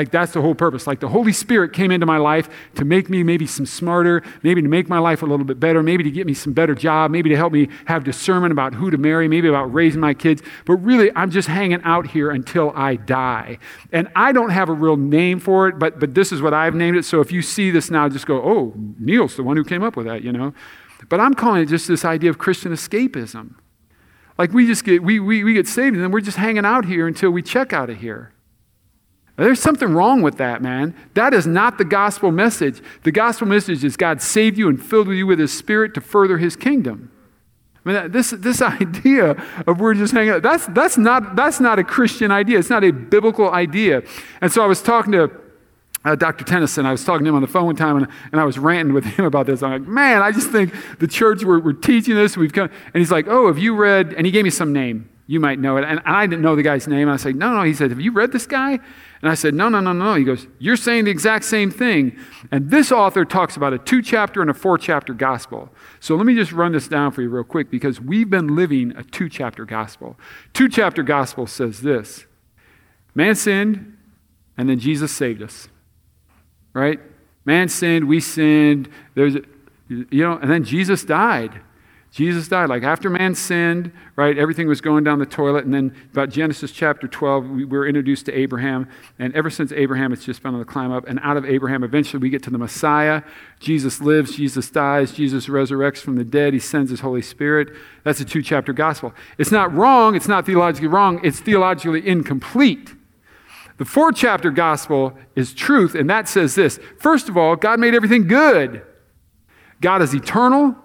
Like 0.00 0.10
that's 0.10 0.32
the 0.32 0.40
whole 0.40 0.54
purpose. 0.54 0.86
Like 0.86 1.00
the 1.00 1.10
Holy 1.10 1.30
Spirit 1.30 1.74
came 1.74 1.90
into 1.90 2.06
my 2.06 2.16
life 2.16 2.48
to 2.76 2.86
make 2.86 3.10
me 3.10 3.22
maybe 3.22 3.46
some 3.46 3.66
smarter, 3.66 4.22
maybe 4.42 4.62
to 4.62 4.68
make 4.68 4.88
my 4.88 4.98
life 4.98 5.20
a 5.20 5.26
little 5.26 5.44
bit 5.44 5.60
better, 5.60 5.82
maybe 5.82 6.02
to 6.04 6.10
get 6.10 6.26
me 6.26 6.32
some 6.32 6.54
better 6.54 6.74
job, 6.74 7.10
maybe 7.10 7.28
to 7.28 7.36
help 7.36 7.52
me 7.52 7.68
have 7.84 8.02
discernment 8.02 8.50
about 8.50 8.72
who 8.72 8.90
to 8.90 8.96
marry, 8.96 9.28
maybe 9.28 9.46
about 9.46 9.64
raising 9.64 10.00
my 10.00 10.14
kids. 10.14 10.40
But 10.64 10.76
really, 10.76 11.10
I'm 11.14 11.30
just 11.30 11.48
hanging 11.48 11.82
out 11.84 12.06
here 12.06 12.30
until 12.30 12.72
I 12.74 12.96
die. 12.96 13.58
And 13.92 14.08
I 14.16 14.32
don't 14.32 14.48
have 14.48 14.70
a 14.70 14.72
real 14.72 14.96
name 14.96 15.38
for 15.38 15.68
it, 15.68 15.78
but 15.78 16.00
but 16.00 16.14
this 16.14 16.32
is 16.32 16.40
what 16.40 16.54
I've 16.54 16.74
named 16.74 16.96
it. 16.96 17.04
So 17.04 17.20
if 17.20 17.30
you 17.30 17.42
see 17.42 17.70
this 17.70 17.90
now, 17.90 18.08
just 18.08 18.24
go, 18.24 18.40
oh, 18.42 18.72
Neil's 18.98 19.36
the 19.36 19.42
one 19.42 19.58
who 19.58 19.64
came 19.64 19.82
up 19.82 19.96
with 19.96 20.06
that, 20.06 20.24
you 20.24 20.32
know. 20.32 20.54
But 21.10 21.20
I'm 21.20 21.34
calling 21.34 21.60
it 21.60 21.66
just 21.66 21.88
this 21.88 22.06
idea 22.06 22.30
of 22.30 22.38
Christian 22.38 22.72
escapism. 22.72 23.56
Like 24.38 24.54
we 24.54 24.66
just 24.66 24.82
get 24.82 25.02
we 25.02 25.20
we, 25.20 25.44
we 25.44 25.52
get 25.52 25.68
saved 25.68 25.94
and 25.94 26.02
then 26.02 26.10
we're 26.10 26.22
just 26.22 26.38
hanging 26.38 26.64
out 26.64 26.86
here 26.86 27.06
until 27.06 27.30
we 27.32 27.42
check 27.42 27.74
out 27.74 27.90
of 27.90 27.98
here. 27.98 28.32
There's 29.44 29.60
something 29.60 29.88
wrong 29.88 30.20
with 30.20 30.36
that, 30.36 30.60
man. 30.60 30.94
That 31.14 31.32
is 31.32 31.46
not 31.46 31.78
the 31.78 31.84
gospel 31.84 32.30
message. 32.30 32.82
The 33.04 33.12
gospel 33.12 33.46
message 33.46 33.82
is 33.84 33.96
God 33.96 34.20
saved 34.20 34.58
you 34.58 34.68
and 34.68 34.82
filled 34.82 35.08
you 35.08 35.26
with 35.26 35.38
His 35.38 35.56
Spirit 35.56 35.94
to 35.94 36.00
further 36.00 36.36
His 36.38 36.56
kingdom. 36.56 37.10
I 37.84 37.92
mean, 37.92 38.10
this, 38.10 38.30
this 38.30 38.60
idea 38.62 39.42
of 39.66 39.80
we're 39.80 39.94
just 39.94 40.12
hanging 40.12 40.30
out, 40.30 40.42
that's, 40.42 40.66
that's, 40.66 40.98
not, 40.98 41.36
that's 41.36 41.58
not 41.58 41.78
a 41.78 41.84
Christian 41.84 42.30
idea. 42.30 42.58
It's 42.58 42.68
not 42.68 42.84
a 42.84 42.90
biblical 42.90 43.50
idea. 43.50 44.02
And 44.42 44.52
so 44.52 44.62
I 44.62 44.66
was 44.66 44.82
talking 44.82 45.12
to 45.12 45.30
uh, 46.04 46.16
Dr. 46.16 46.44
Tennyson, 46.44 46.84
I 46.84 46.92
was 46.92 47.04
talking 47.04 47.24
to 47.24 47.28
him 47.28 47.34
on 47.34 47.42
the 47.42 47.48
phone 47.48 47.66
one 47.66 47.76
time, 47.76 47.96
and, 47.96 48.08
and 48.32 48.40
I 48.40 48.44
was 48.44 48.58
ranting 48.58 48.94
with 48.94 49.04
him 49.16 49.24
about 49.24 49.46
this. 49.46 49.62
I'm 49.62 49.70
like, 49.70 49.88
man, 49.88 50.22
I 50.22 50.32
just 50.32 50.50
think 50.50 50.74
the 50.98 51.06
church, 51.06 51.44
we're, 51.44 51.60
we're 51.60 51.72
teaching 51.72 52.14
this. 52.14 52.36
We've 52.36 52.52
come, 52.52 52.70
and 52.92 53.00
he's 53.00 53.10
like, 53.10 53.26
oh, 53.28 53.46
have 53.46 53.58
you 53.58 53.74
read, 53.74 54.12
and 54.14 54.26
he 54.26 54.32
gave 54.32 54.44
me 54.44 54.50
some 54.50 54.72
name. 54.72 55.08
You 55.30 55.38
might 55.38 55.60
know 55.60 55.76
it. 55.76 55.84
And, 55.84 56.00
I 56.04 56.26
didn't 56.26 56.42
know 56.42 56.56
the 56.56 56.62
guy's 56.64 56.88
name. 56.88 57.08
I 57.08 57.16
said, 57.16 57.36
no, 57.36 57.54
no. 57.54 57.62
He 57.62 57.72
said, 57.72 57.90
have 57.90 58.00
you 58.00 58.10
read 58.10 58.32
this 58.32 58.48
guy? 58.48 58.80
And 59.22 59.30
I 59.30 59.34
said, 59.34 59.54
No, 59.54 59.68
No, 59.68 59.78
no, 59.80 59.92
no, 59.92 60.06
no. 60.06 60.14
He 60.16 60.24
goes, 60.24 60.48
You're 60.58 60.76
saying 60.76 61.04
the 61.04 61.12
exact 61.12 61.44
same 61.44 61.70
thing. 61.70 62.18
And 62.50 62.68
this 62.68 62.90
author 62.90 63.24
talks 63.24 63.56
about 63.56 63.72
a 63.72 63.78
two 63.78 64.02
chapter 64.02 64.40
and 64.40 64.50
a 64.50 64.54
four 64.54 64.76
chapter 64.76 65.14
gospel. 65.14 65.70
So 66.00 66.16
let 66.16 66.26
me 66.26 66.34
just 66.34 66.50
run 66.50 66.72
this 66.72 66.88
down 66.88 67.12
for 67.12 67.22
you 67.22 67.28
real 67.28 67.44
quick 67.44 67.70
because 67.70 68.00
we've 68.00 68.28
been 68.28 68.56
living 68.56 68.92
a 68.96 69.04
two 69.04 69.28
chapter 69.28 69.64
gospel. 69.64 70.18
Two 70.52 70.68
chapter 70.68 71.04
gospel 71.04 71.46
says 71.46 71.82
this 71.82 72.24
Man 73.14 73.36
sinned, 73.36 73.96
and 74.56 74.68
then 74.68 74.80
Jesus 74.80 75.12
saved 75.12 75.42
us. 75.42 75.68
Right? 76.72 76.98
Man 77.44 77.68
sinned, 77.68 78.08
we 78.08 78.18
sinned. 78.18 78.88
There's, 79.14 79.36
you 79.88 80.06
know, 80.24 80.38
and 80.38 80.50
then 80.50 80.64
Jesus 80.64 81.04
died. 81.04 81.60
Jesus 82.10 82.48
died. 82.48 82.68
Like 82.68 82.82
after 82.82 83.08
man 83.08 83.36
sinned, 83.36 83.92
right, 84.16 84.36
everything 84.36 84.66
was 84.66 84.80
going 84.80 85.04
down 85.04 85.20
the 85.20 85.26
toilet. 85.26 85.64
And 85.64 85.72
then 85.72 85.94
about 86.10 86.28
Genesis 86.28 86.72
chapter 86.72 87.06
12, 87.06 87.48
we 87.48 87.64
were 87.64 87.86
introduced 87.86 88.26
to 88.26 88.36
Abraham. 88.36 88.88
And 89.20 89.34
ever 89.36 89.48
since 89.48 89.70
Abraham, 89.70 90.12
it's 90.12 90.24
just 90.24 90.42
been 90.42 90.52
on 90.54 90.58
the 90.58 90.64
climb 90.66 90.90
up. 90.90 91.06
And 91.06 91.20
out 91.22 91.36
of 91.36 91.44
Abraham, 91.44 91.84
eventually 91.84 92.20
we 92.20 92.28
get 92.28 92.42
to 92.44 92.50
the 92.50 92.58
Messiah. 92.58 93.22
Jesus 93.60 94.00
lives, 94.00 94.34
Jesus 94.34 94.68
dies, 94.70 95.12
Jesus 95.12 95.46
resurrects 95.46 95.98
from 95.98 96.16
the 96.16 96.24
dead, 96.24 96.52
he 96.52 96.58
sends 96.58 96.90
his 96.90 97.00
Holy 97.00 97.22
Spirit. 97.22 97.68
That's 98.02 98.20
a 98.20 98.24
two 98.24 98.42
chapter 98.42 98.72
gospel. 98.72 99.14
It's 99.38 99.52
not 99.52 99.72
wrong, 99.72 100.16
it's 100.16 100.28
not 100.28 100.46
theologically 100.46 100.88
wrong, 100.88 101.20
it's 101.22 101.38
theologically 101.38 102.06
incomplete. 102.06 102.94
The 103.76 103.84
four 103.84 104.10
chapter 104.12 104.50
gospel 104.50 105.16
is 105.36 105.54
truth, 105.54 105.94
and 105.94 106.10
that 106.10 106.28
says 106.28 106.54
this 106.56 106.80
First 106.98 107.28
of 107.28 107.36
all, 107.36 107.54
God 107.54 107.78
made 107.78 107.94
everything 107.94 108.26
good. 108.26 108.82
God 109.80 110.02
is 110.02 110.12
eternal. 110.12 110.76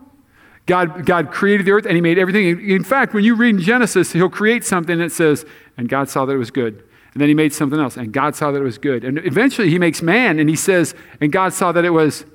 God, 0.65 1.05
God 1.05 1.31
created 1.31 1.65
the 1.65 1.71
earth 1.71 1.85
and 1.85 1.95
he 1.95 2.01
made 2.01 2.17
everything. 2.17 2.69
In 2.69 2.83
fact, 2.83 3.13
when 3.13 3.23
you 3.23 3.35
read 3.35 3.55
in 3.55 3.61
Genesis, 3.61 4.13
he'll 4.13 4.29
create 4.29 4.63
something 4.63 4.97
that 4.97 5.11
says, 5.11 5.45
and 5.77 5.87
God 5.87 6.09
saw 6.09 6.25
that 6.25 6.33
it 6.33 6.37
was 6.37 6.51
good. 6.51 6.83
And 7.13 7.21
then 7.21 7.29
he 7.29 7.33
made 7.33 7.53
something 7.53 7.79
else, 7.79 7.95
and 7.95 8.11
God 8.11 8.35
saw 8.35 8.51
that 8.51 8.59
it 8.59 8.63
was 8.63 8.77
good. 8.77 9.05
And 9.05 9.19
eventually 9.19 9.69
he 9.69 9.79
makes 9.79 10.01
man, 10.01 10.37
and 10.37 10.49
he 10.49 10.55
says, 10.57 10.93
and 11.21 11.31
God 11.31 11.53
saw 11.53 11.71
that 11.71 11.85
it 11.85 11.91
was 11.91 12.25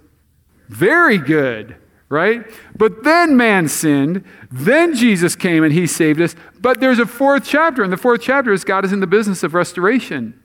very 0.70 1.18
good, 1.18 1.76
right? 2.08 2.46
But 2.76 3.04
then 3.04 3.36
man 3.36 3.68
sinned. 3.68 4.24
Then 4.50 4.94
Jesus 4.94 5.36
came 5.36 5.64
and 5.64 5.72
he 5.72 5.86
saved 5.86 6.18
us. 6.20 6.34
But 6.58 6.80
there's 6.80 6.98
a 6.98 7.04
fourth 7.04 7.44
chapter, 7.44 7.82
and 7.82 7.92
the 7.92 7.98
fourth 7.98 8.22
chapter 8.22 8.52
is 8.52 8.64
God 8.64 8.86
is 8.86 8.92
in 8.92 9.00
the 9.00 9.06
business 9.06 9.42
of 9.42 9.52
restoration. 9.52 10.40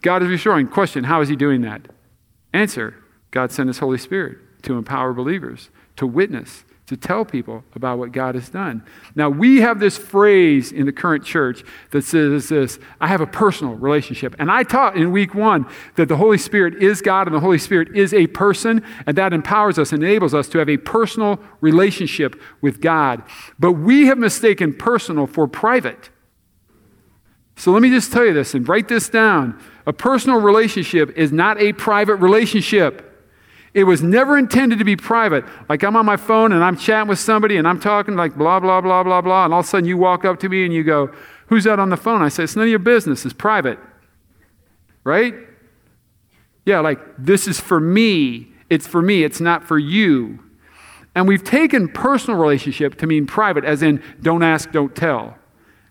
God 0.00 0.22
is 0.22 0.28
restoring. 0.28 0.68
Question 0.68 1.04
How 1.04 1.20
is 1.20 1.28
he 1.28 1.34
doing 1.34 1.62
that? 1.62 1.82
Answer 2.52 2.94
God 3.32 3.50
sent 3.50 3.68
his 3.68 3.78
Holy 3.78 3.98
Spirit 3.98 4.38
to 4.62 4.76
empower 4.76 5.12
believers, 5.12 5.70
to 5.96 6.06
witness, 6.06 6.64
to 6.86 6.96
tell 6.96 7.24
people 7.24 7.62
about 7.74 7.98
what 7.98 8.12
God 8.12 8.34
has 8.34 8.48
done. 8.48 8.84
Now, 9.14 9.30
we 9.30 9.60
have 9.60 9.78
this 9.78 9.96
phrase 9.96 10.72
in 10.72 10.84
the 10.84 10.92
current 10.92 11.24
church 11.24 11.62
that 11.90 12.02
says 12.02 12.48
this 12.48 12.78
I 13.00 13.06
have 13.06 13.20
a 13.20 13.26
personal 13.26 13.74
relationship. 13.74 14.34
And 14.38 14.50
I 14.50 14.64
taught 14.64 14.96
in 14.96 15.12
week 15.12 15.34
one 15.34 15.66
that 15.94 16.08
the 16.08 16.16
Holy 16.16 16.38
Spirit 16.38 16.82
is 16.82 17.00
God 17.00 17.28
and 17.28 17.36
the 17.36 17.40
Holy 17.40 17.58
Spirit 17.58 17.96
is 17.96 18.12
a 18.12 18.26
person, 18.26 18.84
and 19.06 19.16
that 19.16 19.32
empowers 19.32 19.78
us, 19.78 19.92
and 19.92 20.02
enables 20.02 20.34
us 20.34 20.48
to 20.48 20.58
have 20.58 20.68
a 20.68 20.76
personal 20.76 21.38
relationship 21.60 22.40
with 22.60 22.80
God. 22.80 23.22
But 23.58 23.72
we 23.72 24.06
have 24.06 24.18
mistaken 24.18 24.74
personal 24.74 25.26
for 25.26 25.46
private. 25.46 26.10
So 27.56 27.70
let 27.70 27.82
me 27.82 27.90
just 27.90 28.12
tell 28.12 28.24
you 28.24 28.32
this 28.32 28.54
and 28.54 28.68
write 28.68 28.88
this 28.88 29.08
down. 29.08 29.60
A 29.86 29.92
personal 29.92 30.40
relationship 30.40 31.16
is 31.16 31.30
not 31.30 31.60
a 31.60 31.72
private 31.74 32.16
relationship. 32.16 33.11
It 33.74 33.84
was 33.84 34.02
never 34.02 34.36
intended 34.36 34.78
to 34.80 34.84
be 34.84 34.96
private. 34.96 35.44
Like 35.68 35.82
I'm 35.82 35.96
on 35.96 36.04
my 36.04 36.16
phone 36.16 36.52
and 36.52 36.62
I'm 36.62 36.76
chatting 36.76 37.08
with 37.08 37.18
somebody 37.18 37.56
and 37.56 37.66
I'm 37.66 37.80
talking 37.80 38.16
like 38.16 38.36
blah, 38.36 38.60
blah, 38.60 38.80
blah, 38.80 39.02
blah, 39.02 39.20
blah. 39.22 39.44
And 39.46 39.54
all 39.54 39.60
of 39.60 39.66
a 39.66 39.68
sudden 39.68 39.88
you 39.88 39.96
walk 39.96 40.24
up 40.24 40.38
to 40.40 40.48
me 40.48 40.64
and 40.64 40.74
you 40.74 40.84
go, 40.84 41.10
Who's 41.46 41.64
that 41.64 41.78
on 41.78 41.90
the 41.90 41.96
phone? 41.96 42.22
I 42.22 42.28
say, 42.28 42.44
It's 42.44 42.54
none 42.54 42.64
of 42.64 42.70
your 42.70 42.78
business. 42.78 43.24
It's 43.24 43.34
private. 43.34 43.78
Right? 45.04 45.34
Yeah, 46.66 46.80
like 46.80 47.00
this 47.18 47.48
is 47.48 47.60
for 47.60 47.80
me. 47.80 48.48
It's 48.68 48.86
for 48.86 49.00
me. 49.02 49.24
It's 49.24 49.40
not 49.40 49.64
for 49.64 49.78
you. 49.78 50.38
And 51.14 51.26
we've 51.26 51.44
taken 51.44 51.88
personal 51.88 52.38
relationship 52.38 52.96
to 52.98 53.06
mean 53.06 53.26
private, 53.26 53.64
as 53.64 53.82
in 53.82 54.02
don't 54.22 54.42
ask, 54.42 54.70
don't 54.70 54.94
tell. 54.94 55.36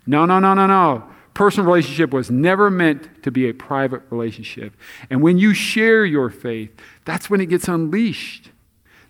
No, 0.07 0.25
no, 0.25 0.39
no, 0.39 0.53
no, 0.53 0.65
no 0.67 1.11
personal 1.33 1.65
relationship 1.65 2.11
was 2.11 2.29
never 2.29 2.69
meant 2.69 3.23
to 3.23 3.31
be 3.31 3.47
a 3.49 3.53
private 3.53 4.01
relationship. 4.09 4.73
And 5.09 5.21
when 5.21 5.37
you 5.37 5.53
share 5.53 6.05
your 6.05 6.29
faith, 6.29 6.71
that's 7.05 7.29
when 7.29 7.41
it 7.41 7.47
gets 7.47 7.67
unleashed. 7.67 8.51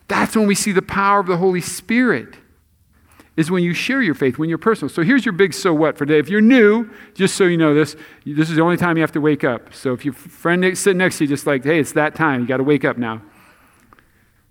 That's 0.07 0.35
when 0.35 0.47
we 0.47 0.55
see 0.55 0.71
the 0.71 0.81
power 0.81 1.19
of 1.19 1.27
the 1.27 1.37
Holy 1.37 1.61
Spirit. 1.61 2.35
Is 3.37 3.49
when 3.49 3.63
you 3.63 3.73
share 3.73 4.01
your 4.01 4.13
faith, 4.13 4.37
when 4.37 4.49
you're 4.49 4.57
personal. 4.57 4.89
So 4.89 5.03
here's 5.03 5.25
your 5.25 5.31
big 5.31 5.53
so 5.53 5.73
what 5.73 5.97
for 5.97 6.05
today. 6.05 6.19
If 6.19 6.27
you're 6.29 6.41
new, 6.41 6.89
just 7.13 7.35
so 7.35 7.45
you 7.45 7.55
know 7.55 7.73
this, 7.73 7.95
this 8.25 8.49
is 8.49 8.57
the 8.57 8.61
only 8.61 8.75
time 8.75 8.97
you 8.97 9.01
have 9.01 9.13
to 9.13 9.21
wake 9.21 9.45
up. 9.45 9.73
So 9.73 9.93
if 9.93 10.03
your 10.03 10.13
friend 10.13 10.77
sitting 10.77 10.97
next 10.97 11.17
to 11.17 11.23
you, 11.23 11.29
just 11.29 11.47
like, 11.47 11.63
hey, 11.63 11.79
it's 11.79 11.93
that 11.93 12.13
time, 12.13 12.41
you 12.41 12.47
got 12.47 12.57
to 12.57 12.63
wake 12.63 12.83
up 12.83 12.97
now. 12.97 13.21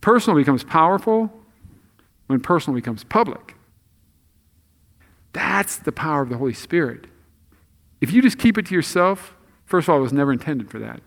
Personal 0.01 0.37
becomes 0.37 0.65
powerful 0.65 1.31
when 2.27 2.41
personal 2.41 2.75
becomes 2.75 3.05
public. 3.05 3.55
That's 5.35 5.77
the 5.77 5.93
power 5.93 6.23
of 6.23 6.31
the 6.31 6.39
Holy 6.39 6.55
Spirit. 6.55 7.07
If 8.01 8.13
you 8.13 8.23
just 8.23 8.39
keep 8.39 8.57
it 8.57 8.67
to 8.67 8.75
yourself, 8.75 9.37
first 9.67 9.85
of 9.85 9.91
all, 9.91 9.99
it 9.99 10.03
was 10.03 10.13
never 10.13 10.33
intended 10.33 10.71
for 10.71 10.79
that. 10.79 11.03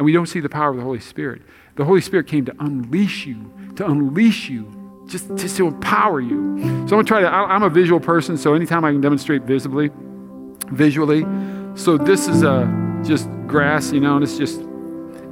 And 0.00 0.06
we 0.06 0.12
don't 0.12 0.24
see 0.24 0.40
the 0.40 0.48
power 0.48 0.70
of 0.70 0.78
the 0.78 0.82
Holy 0.82 0.98
Spirit. 0.98 1.42
The 1.76 1.84
Holy 1.84 2.00
Spirit 2.00 2.26
came 2.26 2.46
to 2.46 2.54
unleash 2.58 3.26
you, 3.26 3.52
to 3.76 3.84
unleash 3.84 4.48
you, 4.48 5.04
just, 5.06 5.28
just 5.36 5.58
to 5.58 5.66
empower 5.66 6.22
you. 6.22 6.56
So 6.88 6.96
I'm 6.96 7.04
to 7.04 7.06
try 7.06 7.20
to, 7.20 7.28
I'm 7.28 7.62
a 7.62 7.68
visual 7.68 8.00
person, 8.00 8.38
so 8.38 8.54
anytime 8.54 8.82
I 8.82 8.92
can 8.92 9.02
demonstrate 9.02 9.42
visibly, 9.42 9.90
visually. 10.68 11.26
So 11.74 11.98
this 11.98 12.28
is 12.28 12.42
a, 12.42 12.50
uh, 12.50 13.02
just 13.02 13.28
grass, 13.46 13.92
you 13.92 14.00
know, 14.00 14.14
and 14.14 14.24
it's 14.24 14.38
just, 14.38 14.62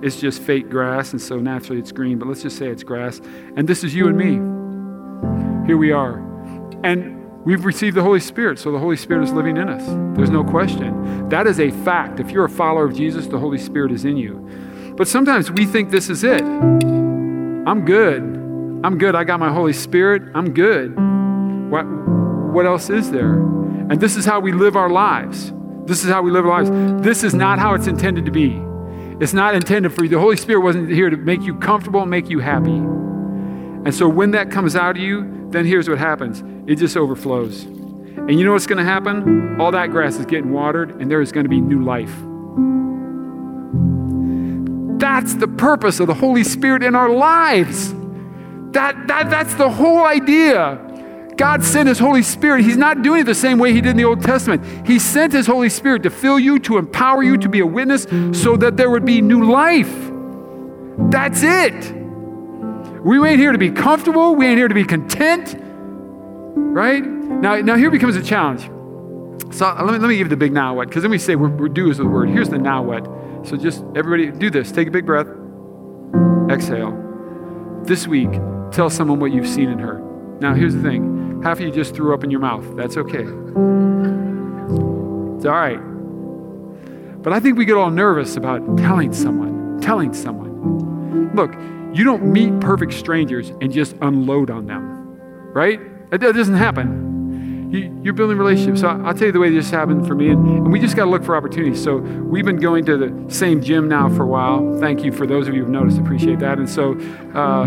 it's 0.03 0.21
just 0.21 0.43
fake 0.43 0.69
grass, 0.69 1.13
and 1.13 1.23
so 1.23 1.39
naturally 1.39 1.81
it's 1.81 1.91
green, 1.91 2.19
but 2.19 2.29
let's 2.29 2.43
just 2.43 2.59
say 2.59 2.69
it's 2.69 2.85
grass. 2.85 3.23
And 3.57 3.67
this 3.67 3.83
is 3.83 3.95
you 3.95 4.09
and 4.09 4.19
me. 4.19 4.33
Here 5.67 5.79
we 5.79 5.93
are. 5.93 6.19
And 6.85 7.18
We've 7.45 7.65
received 7.65 7.97
the 7.97 8.03
Holy 8.03 8.21
Spirit, 8.21 8.59
so 8.59 8.73
the 8.73 8.79
Holy 8.79 8.97
Spirit 8.97 9.25
is 9.25 9.33
living 9.33 9.57
in 9.57 9.69
us. 9.69 9.85
There's 10.17 10.31
no 10.31 10.45
question. 10.45 11.29
That 11.29 11.47
is 11.47 11.61
a 11.61 11.71
fact. 11.71 12.21
If 12.21 12.31
you're 12.31 12.45
a 12.45 12.51
follower 12.51 12.85
of 12.85 12.95
Jesus, 12.95 13.27
the 13.27 13.39
Holy 13.39 13.59
Spirit 13.59 13.93
is 13.93 14.05
in 14.05 14.17
you. 14.17 14.95
But 14.97 15.09
sometimes 15.09 15.51
we 15.51 15.65
think 15.65 15.91
this 15.91 16.11
is 16.11 16.25
it. 16.25 16.43
I'm 16.43 17.85
good. 17.85 18.23
I'm 18.85 18.99
good. 18.99 19.15
I 19.15 19.25
got 19.25 19.41
my 19.41 19.53
Holy 19.53 19.73
Spirit. 19.73 20.23
I'm 20.35 20.53
good. 20.53 20.95
What, 21.71 21.85
what 22.53 22.67
else 22.67 22.91
is 22.91 23.11
there? 23.11 23.35
And 23.35 24.01
this 24.01 24.17
is 24.17 24.25
how 24.25 24.41
we 24.41 24.53
live 24.53 24.77
our 24.77 24.91
lives. 24.91 25.53
This 25.87 26.05
is 26.05 26.11
how 26.11 26.23
we 26.23 26.31
live 26.31 26.47
our 26.47 26.65
lives. 26.65 27.03
This 27.03 27.25
is 27.25 27.35
not 27.35 27.59
how 27.59 27.75
it's 27.75 27.87
intended 27.87 28.27
to 28.27 28.31
be. 28.31 28.61
It's 29.21 29.33
not 29.33 29.55
intended 29.55 29.93
for 29.93 30.05
you. 30.05 30.11
The 30.11 30.19
Holy 30.19 30.37
Spirit 30.37 30.61
wasn't 30.61 30.91
here 30.91 31.09
to 31.09 31.17
make 31.17 31.43
you 31.43 31.55
comfortable 31.55 32.03
and 32.03 32.11
make 32.11 32.29
you 32.29 32.41
happy. 32.41 32.77
And 32.77 33.95
so 33.95 34.09
when 34.09 34.33
that 34.33 34.51
comes 34.51 34.77
out 34.77 34.97
of 34.97 35.03
you, 35.03 35.38
then 35.51 35.65
here's 35.65 35.89
what 35.89 35.99
happens 35.99 36.43
it 36.69 36.77
just 36.77 36.97
overflows. 36.97 37.65
And 37.65 38.39
you 38.39 38.45
know 38.45 38.53
what's 38.53 38.67
going 38.67 38.79
to 38.79 38.85
happen? 38.85 39.59
All 39.61 39.71
that 39.71 39.91
grass 39.91 40.17
is 40.17 40.27
getting 40.27 40.53
watered, 40.53 41.01
and 41.01 41.11
there 41.11 41.23
is 41.23 41.33
going 41.33 41.45
to 41.45 41.51
be 41.51 41.61
new 41.61 41.83
life. 41.83 42.15
That's 45.01 45.35
the 45.35 45.49
purpose 45.49 46.01
of 46.01 46.09
the 46.09 46.15
Holy 46.15 46.45
Spirit 46.45 46.83
in 46.83 46.95
our 46.95 47.09
lives. 47.09 47.95
That, 48.73 49.07
that, 49.07 49.31
that's 49.31 49.55
the 49.55 49.71
whole 49.71 50.05
idea. 50.05 50.85
God 51.37 51.65
sent 51.65 51.89
His 51.89 51.99
Holy 51.99 52.23
Spirit. 52.23 52.65
He's 52.65 52.77
not 52.77 53.03
doing 53.03 53.21
it 53.21 53.25
the 53.25 53.35
same 53.35 53.59
way 53.59 53.73
He 53.73 53.81
did 53.81 53.91
in 53.91 53.97
the 53.97 54.05
Old 54.05 54.21
Testament. 54.21 54.87
He 54.87 54.99
sent 54.99 55.33
His 55.33 55.47
Holy 55.47 55.71
Spirit 55.71 56.03
to 56.03 56.11
fill 56.11 56.39
you, 56.39 56.59
to 56.61 56.77
empower 56.77 57.23
you, 57.23 57.39
to 57.39 57.49
be 57.49 57.61
a 57.61 57.67
witness, 57.67 58.03
so 58.39 58.57
that 58.57 58.77
there 58.77 58.91
would 58.91 59.07
be 59.07 59.23
new 59.23 59.51
life. 59.51 60.11
That's 61.11 61.43
it. 61.43 61.98
We 63.03 63.27
ain't 63.27 63.39
here 63.39 63.53
to 63.53 63.59
be 63.59 63.71
comfortable. 63.71 64.35
We 64.35 64.47
ain't 64.47 64.59
here 64.59 64.69
to 64.69 64.75
be 64.75 64.85
content. 64.85 65.57
Right? 65.59 67.05
Now, 67.05 67.57
now 67.57 67.77
here 67.77 67.91
becomes 67.91 68.17
a 68.17 68.23
challenge. 68.23 68.71
So 69.55 69.67
uh, 69.67 69.83
let 69.85 69.93
me, 69.95 69.99
let 69.99 70.09
me 70.09 70.17
give 70.17 70.29
the 70.29 70.37
big 70.37 70.53
now 70.53 70.75
what, 70.75 70.89
because 70.89 71.03
then 71.03 71.11
we 71.11 71.19
say 71.19 71.37
we're, 71.37 71.49
we're 71.49 71.69
due 71.69 71.91
is 71.91 71.99
the 71.99 72.07
word. 72.07 72.29
Here's 72.29 72.49
the 72.49 72.59
now 72.59 72.83
what. 72.83 73.05
So 73.47 73.57
just 73.57 73.85
everybody 73.97 74.31
do 74.31 74.51
this. 74.51 74.73
Take 74.73 74.89
a 74.89 74.91
big 74.91 75.07
breath. 75.07 75.27
Exhale. 76.51 76.93
This 77.85 78.07
week, 78.07 78.31
tell 78.73 78.91
someone 78.91 79.21
what 79.21 79.33
you've 79.33 79.49
seen 79.49 79.69
and 79.69 79.81
heard. 79.81 80.03
Now, 80.41 80.55
here's 80.55 80.75
the 80.75 80.83
thing 80.83 81.43
half 81.43 81.59
of 81.59 81.67
you 81.67 81.71
just 81.71 81.95
threw 81.95 82.13
up 82.13 82.25
in 82.25 82.31
your 82.31 82.41
mouth. 82.41 82.65
That's 82.77 82.97
okay. 82.97 83.23
It's 85.37 85.47
all 85.47 85.53
right. 85.53 85.79
But 87.23 87.33
I 87.33 87.41
think 87.41 87.57
we 87.57 87.65
get 87.65 87.77
all 87.77 87.91
nervous 87.91 88.37
about 88.37 88.77
telling 88.77 89.13
someone, 89.13 89.81
telling 89.81 90.13
someone. 90.13 91.33
Look, 91.35 91.55
you 91.99 92.05
don't 92.05 92.33
meet 92.33 92.61
perfect 92.61 92.93
strangers 92.93 93.51
and 93.61 93.73
just 93.73 93.97
unload 94.01 94.51
on 94.51 94.67
them, 94.67 95.19
right? 95.53 95.81
That, 96.13 96.21
doesn't 96.21 96.55
happen. 96.55 97.71
You, 97.73 98.11
are 98.11 98.15
building 98.15 98.39
relationships. 98.39 98.83
So 98.83 98.89
I'll 98.89 99.15
tell 99.15 99.27
you 99.27 99.33
the 99.33 99.41
way 99.41 99.51
this 99.51 99.69
happened 99.69 100.07
for 100.07 100.15
me, 100.15 100.31
and, 100.31 100.47
and 100.47 100.73
we 100.73 100.79
just 100.79 100.95
got 100.95 101.07
to 101.07 101.11
look 101.11 101.25
for 101.25 101.37
opportunities. 101.37 101.83
So 101.83 101.97
we've 101.97 102.45
been 102.45 102.61
going 102.61 102.85
to 102.87 102.97
the 102.97 103.35
same 103.35 103.61
gym 103.61 103.89
now 103.89 104.09
for 104.09 104.23
a 104.23 104.27
while. 104.29 104.79
Thank 104.79 105.03
you 105.03 105.11
for 105.11 105.27
those 105.27 105.49
of 105.49 105.55
you 105.55 105.63
who've 105.63 105.71
noticed. 105.71 105.99
Appreciate 105.99 106.39
that. 106.39 106.59
And 106.59 106.71
so 106.71 106.93
uh, 107.35 107.67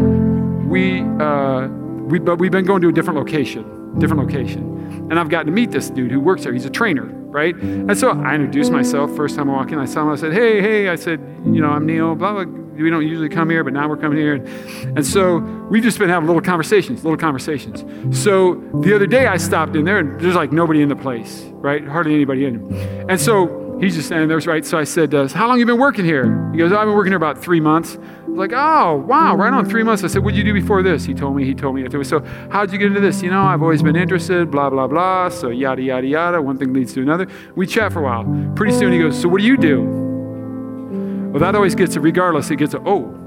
we, 0.66 1.02
uh, 1.02 1.68
we, 1.68 2.20
but 2.20 2.38
we've 2.38 2.54
been 2.54 2.66
going 2.66 2.82
to 2.84 2.88
a 2.88 2.94
different 2.94 3.20
location, 3.20 4.00
different 4.00 4.24
location. 4.24 5.10
And 5.12 5.20
I've 5.20 5.30
gotten 5.30 5.48
to 5.48 5.52
meet 5.52 5.72
this 5.72 5.90
dude 5.90 6.10
who 6.10 6.22
works 6.22 6.44
there. 6.44 6.54
He's 6.54 6.66
a 6.66 6.70
trainer, 6.70 7.04
right? 7.04 7.54
And 7.54 7.98
so 7.98 8.12
I 8.12 8.36
introduced 8.36 8.72
myself 8.72 9.14
first 9.14 9.36
time 9.36 9.50
I 9.50 9.54
walked 9.54 9.72
in. 9.72 9.78
I 9.78 9.86
saw 9.86 10.04
him. 10.04 10.10
I 10.10 10.16
said, 10.16 10.32
"Hey, 10.32 10.62
hey." 10.62 10.88
I 10.88 10.96
said, 10.96 11.20
"You 11.44 11.60
know, 11.60 11.70
I'm 11.70 11.86
Neil." 11.86 12.16
Blah 12.16 12.46
blah 12.46 12.61
we 12.84 12.90
don't 12.90 13.08
usually 13.08 13.30
come 13.30 13.50
here, 13.50 13.64
but 13.64 13.74
now 13.74 13.88
we're 13.88 13.98
coming 13.98 14.18
here. 14.18 14.36
And, 14.36 14.98
and 14.98 15.06
so 15.06 15.38
we've 15.70 15.84
just 15.84 16.00
been 16.00 16.10
having 16.10 16.28
little 16.28 16.42
conversations, 16.42 17.04
little 17.04 17.18
conversations. 17.18 17.84
So 18.18 18.56
the 18.82 18.96
other 18.96 19.08
day 19.08 19.28
I 19.28 19.38
stopped 19.38 19.76
in 19.76 19.86
there 19.86 20.00
and 20.00 20.20
there's 20.20 20.36
like 20.36 20.52
nobody 20.52 20.82
in 20.82 20.90
the 20.90 20.96
place, 20.96 21.44
right? 21.54 21.86
Hardly 21.86 22.14
anybody 22.14 22.46
in. 22.46 22.74
And 23.10 23.20
so 23.20 23.62
he's 23.82 23.96
just 23.96 24.08
standing 24.08 24.30
there, 24.30 24.38
right? 24.40 24.66
So 24.66 24.78
I 24.78 24.84
said, 24.84 25.14
uh, 25.14 25.28
How 25.28 25.48
long 25.48 25.60
you 25.60 25.66
been 25.66 25.80
working 25.80 26.06
here? 26.06 26.52
He 26.52 26.58
goes, 26.58 26.72
oh, 26.72 26.78
I've 26.78 26.86
been 26.86 26.96
working 26.96 27.12
here 27.12 27.18
about 27.18 27.42
three 27.42 27.60
months. 27.60 27.98
I 27.98 28.30
was 28.30 28.38
like, 28.38 28.54
oh, 28.54 29.04
wow, 29.08 29.36
right 29.36 29.52
on 29.52 29.66
three 29.66 29.84
months. 29.84 30.04
I 30.04 30.08
said, 30.08 30.24
what'd 30.24 30.38
you 30.38 30.44
do 30.44 30.54
before 30.54 30.84
this? 30.84 31.04
He 31.04 31.14
told 31.14 31.36
me, 31.36 31.44
he 31.44 31.54
told 31.54 31.76
me, 31.76 31.82
he 31.82 31.90
told 31.90 32.00
me. 32.00 32.06
So 32.06 32.20
how'd 32.50 32.72
you 32.72 32.78
get 32.78 32.88
into 32.88 33.02
this? 33.02 33.22
You 33.22 33.32
know, 33.32 33.42
I've 33.42 33.62
always 33.62 33.82
been 33.82 33.96
interested, 33.96 34.52
blah, 34.52 34.70
blah, 34.70 34.88
blah. 34.88 35.30
So 35.30 35.50
yada, 35.50 35.82
yada, 35.82 36.08
yada. 36.08 36.42
One 36.42 36.58
thing 36.58 36.72
leads 36.74 36.94
to 36.94 37.02
another. 37.02 37.28
We 37.56 37.68
chat 37.68 37.92
for 37.92 38.00
a 38.00 38.04
while. 38.04 38.54
Pretty 38.56 38.74
soon 38.74 38.94
he 38.94 39.00
goes, 39.00 39.20
so 39.20 39.28
what 39.28 39.42
do 39.42 39.48
you 39.48 39.58
do? 39.58 40.01
Well, 41.32 41.40
that 41.40 41.56
always 41.56 41.76
gets 41.76 41.96
a, 41.96 42.02
regardless, 42.02 42.52
it 42.52 42.58
gets 42.58 42.74
a, 42.74 42.80
oh. 42.86 43.18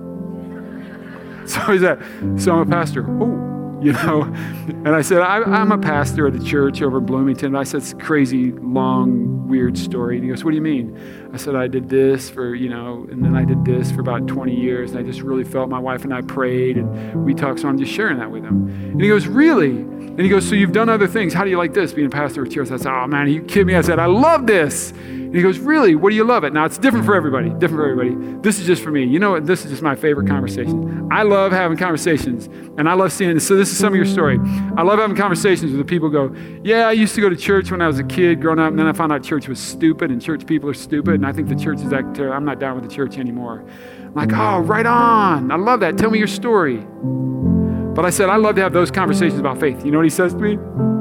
So 1.47 1.61
he's 1.73 1.83
that, 1.83 1.99
so 2.39 2.53
I'm 2.53 2.61
a 2.61 2.67
pastor. 2.67 3.05
Oh 3.21 3.55
you 3.85 3.93
know. 3.93 4.23
And 4.23 4.89
I 4.89 5.03
said, 5.03 5.21
I, 5.21 5.61
am 5.61 5.71
a 5.71 5.79
pastor 5.79 6.27
at 6.27 6.35
a 6.35 6.43
church 6.43 6.81
over 6.81 6.99
in 6.99 7.07
Bloomington. 7.07 7.49
And 7.49 7.59
I 7.59 7.65
said, 7.65 7.83
it's 7.83 7.93
a 7.93 7.97
crazy, 7.97 8.53
long, 8.53 9.47
weird 9.47 9.77
story. 9.77 10.17
And 10.17 10.25
he 10.25 10.31
goes, 10.31 10.43
What 10.43 10.51
do 10.51 10.57
you 10.57 10.63
mean? 10.63 11.31
I 11.33 11.37
said, 11.37 11.55
I 11.55 11.69
did 11.69 11.89
this 11.89 12.31
for, 12.31 12.55
you 12.55 12.71
know, 12.71 13.07
and 13.11 13.23
then 13.23 13.37
I 13.37 13.45
did 13.45 13.65
this 13.65 13.93
for 13.93 14.01
about 14.01 14.27
20 14.27 14.55
years. 14.55 14.93
And 14.93 15.01
I 15.01 15.03
just 15.03 15.21
really 15.21 15.45
felt 15.45 15.69
my 15.69 15.79
wife 15.79 16.05
and 16.05 16.15
I 16.15 16.23
prayed 16.23 16.79
and 16.79 17.25
we 17.25 17.35
talked. 17.35 17.61
So 17.61 17.69
I'm 17.69 17.79
just 17.79 17.93
sharing 17.93 18.19
that 18.19 18.31
with 18.31 18.43
him. 18.43 18.69
And 18.69 19.01
he 19.01 19.09
goes, 19.09 19.27
Really? 19.27 19.71
And 19.71 20.21
he 20.21 20.29
goes, 20.29 20.49
So 20.49 20.55
you've 20.55 20.73
done 20.73 20.89
other 20.89 21.07
things. 21.07 21.35
How 21.35 21.45
do 21.45 21.51
you 21.51 21.59
like 21.59 21.75
this, 21.75 21.93
being 21.93 22.07
a 22.07 22.11
pastor 22.11 22.45
at 22.45 22.53
church? 22.53 22.71
I 22.71 22.79
said, 22.79 22.87
Oh, 22.87 23.07
man, 23.07 23.27
are 23.27 23.29
you 23.29 23.43
kidding 23.43 23.67
me? 23.67 23.75
I 23.75 23.83
said, 23.83 23.99
I 23.99 24.07
love 24.07 24.47
this. 24.47 24.93
And 25.35 25.41
he 25.41 25.43
goes, 25.43 25.59
Really? 25.59 25.97
What 25.97 26.11
do 26.11 26.14
you 26.14 26.22
love 26.22 26.45
it? 26.45 26.53
Now, 26.53 26.64
it's 26.64 26.78
different 26.78 27.05
for 27.05 27.16
everybody. 27.16 27.49
Different 27.49 27.82
for 27.82 27.91
everybody. 27.91 28.39
This 28.41 28.61
is 28.61 28.68
just 28.68 28.85
for 28.85 28.93
me. 28.93 29.03
You 29.03 29.18
know 29.18 29.32
what? 29.32 29.47
This 29.47 29.64
is 29.64 29.70
just 29.72 29.82
my 29.82 29.97
favorite 29.97 30.28
conversation. 30.28 31.09
I 31.11 31.24
love 31.24 31.51
having 31.51 31.76
conversations, 31.76 32.47
and 32.78 32.89
I 32.89 32.93
love 32.93 33.12
seeing. 33.12 33.41
So, 33.41 33.57
this 33.57 33.68
is 33.68 33.76
some 33.76 33.93
of 33.93 33.97
your 33.97 34.05
story. 34.07 34.39
I 34.76 34.82
love 34.82 35.01
having 35.01 35.16
conversations 35.16 35.72
where 35.72 35.78
the 35.78 35.85
people 35.85 36.09
go, 36.09 36.32
Yeah, 36.62 36.87
I 36.87 36.93
used 36.93 37.16
to 37.16 37.20
go 37.20 37.28
to 37.28 37.35
church 37.35 37.72
when 37.72 37.82
I 37.82 37.89
was 37.89 37.99
a 37.99 38.05
kid 38.05 38.41
growing 38.41 38.61
up, 38.61 38.68
and 38.70 38.78
then 38.78 38.87
I 38.87 38.93
found 38.93 39.11
out 39.11 39.24
church 39.24 39.49
was 39.49 39.59
stupid, 39.59 40.12
and 40.12 40.22
church 40.22 40.47
people 40.47 40.70
are 40.70 40.74
stupid, 40.74 41.14
and 41.14 41.26
I 41.26 41.32
think 41.32 41.49
the 41.49 41.57
church 41.57 41.80
is 41.80 41.91
that, 41.91 42.05
uh, 42.20 42.30
I'm 42.30 42.45
not 42.45 42.61
down 42.61 42.76
with 42.80 42.89
the 42.89 42.95
church 42.95 43.18
anymore. 43.18 43.64
I'm 44.05 44.14
like, 44.14 44.32
Oh, 44.32 44.61
right 44.61 44.87
on. 44.87 45.51
I 45.51 45.57
love 45.57 45.80
that. 45.80 45.99
Tell 45.99 46.11
me 46.11 46.18
your 46.18 46.28
story. 46.28 46.87
But 46.87 48.05
I 48.05 48.11
said, 48.11 48.28
I 48.28 48.37
love 48.37 48.55
to 48.55 48.62
have 48.62 48.72
those 48.72 48.93
conversations 48.93 49.41
about 49.41 49.59
faith. 49.59 49.85
You 49.85 49.91
know 49.91 49.99
what 49.99 50.05
he 50.05 50.11
says 50.11 50.32
to 50.32 50.39
me? 50.39 50.93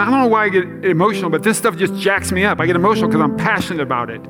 And 0.00 0.08
I 0.08 0.12
don't 0.12 0.22
know 0.22 0.28
why 0.28 0.46
I 0.46 0.48
get 0.48 0.64
emotional, 0.86 1.28
but 1.28 1.42
this 1.42 1.58
stuff 1.58 1.76
just 1.76 1.94
jacks 1.94 2.32
me 2.32 2.42
up. 2.42 2.58
I 2.58 2.64
get 2.64 2.74
emotional 2.74 3.08
because 3.08 3.20
I'm 3.20 3.36
passionate 3.36 3.82
about 3.82 4.08
it. 4.08 4.26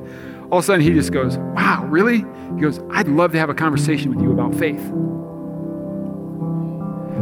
All 0.51 0.57
of 0.57 0.63
a 0.65 0.67
sudden, 0.67 0.81
he 0.81 0.91
just 0.91 1.13
goes, 1.13 1.37
Wow, 1.37 1.85
really? 1.89 2.25
He 2.55 2.61
goes, 2.61 2.81
I'd 2.91 3.07
love 3.07 3.31
to 3.31 3.39
have 3.39 3.49
a 3.49 3.53
conversation 3.53 4.13
with 4.13 4.21
you 4.21 4.33
about 4.33 4.53
faith. 4.53 4.81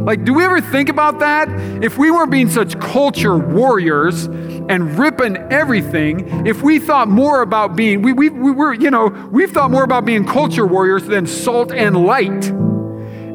Like, 0.04 0.24
do 0.24 0.34
we 0.34 0.44
ever 0.44 0.60
think 0.60 0.88
about 0.88 1.20
that? 1.20 1.48
If 1.80 1.96
we 1.96 2.10
weren't 2.10 2.32
being 2.32 2.50
such 2.50 2.76
culture 2.80 3.38
warriors 3.38 4.24
and 4.24 4.98
ripping 4.98 5.36
everything, 5.36 6.44
if 6.44 6.60
we 6.60 6.80
thought 6.80 7.06
more 7.06 7.42
about 7.42 7.76
being, 7.76 8.02
we, 8.02 8.12
we, 8.12 8.30
we 8.30 8.50
were, 8.50 8.74
you 8.74 8.90
know, 8.90 9.06
we've 9.30 9.52
thought 9.52 9.70
more 9.70 9.84
about 9.84 10.04
being 10.04 10.26
culture 10.26 10.66
warriors 10.66 11.04
than 11.04 11.24
salt 11.24 11.70
and 11.70 12.04
light. 12.04 12.52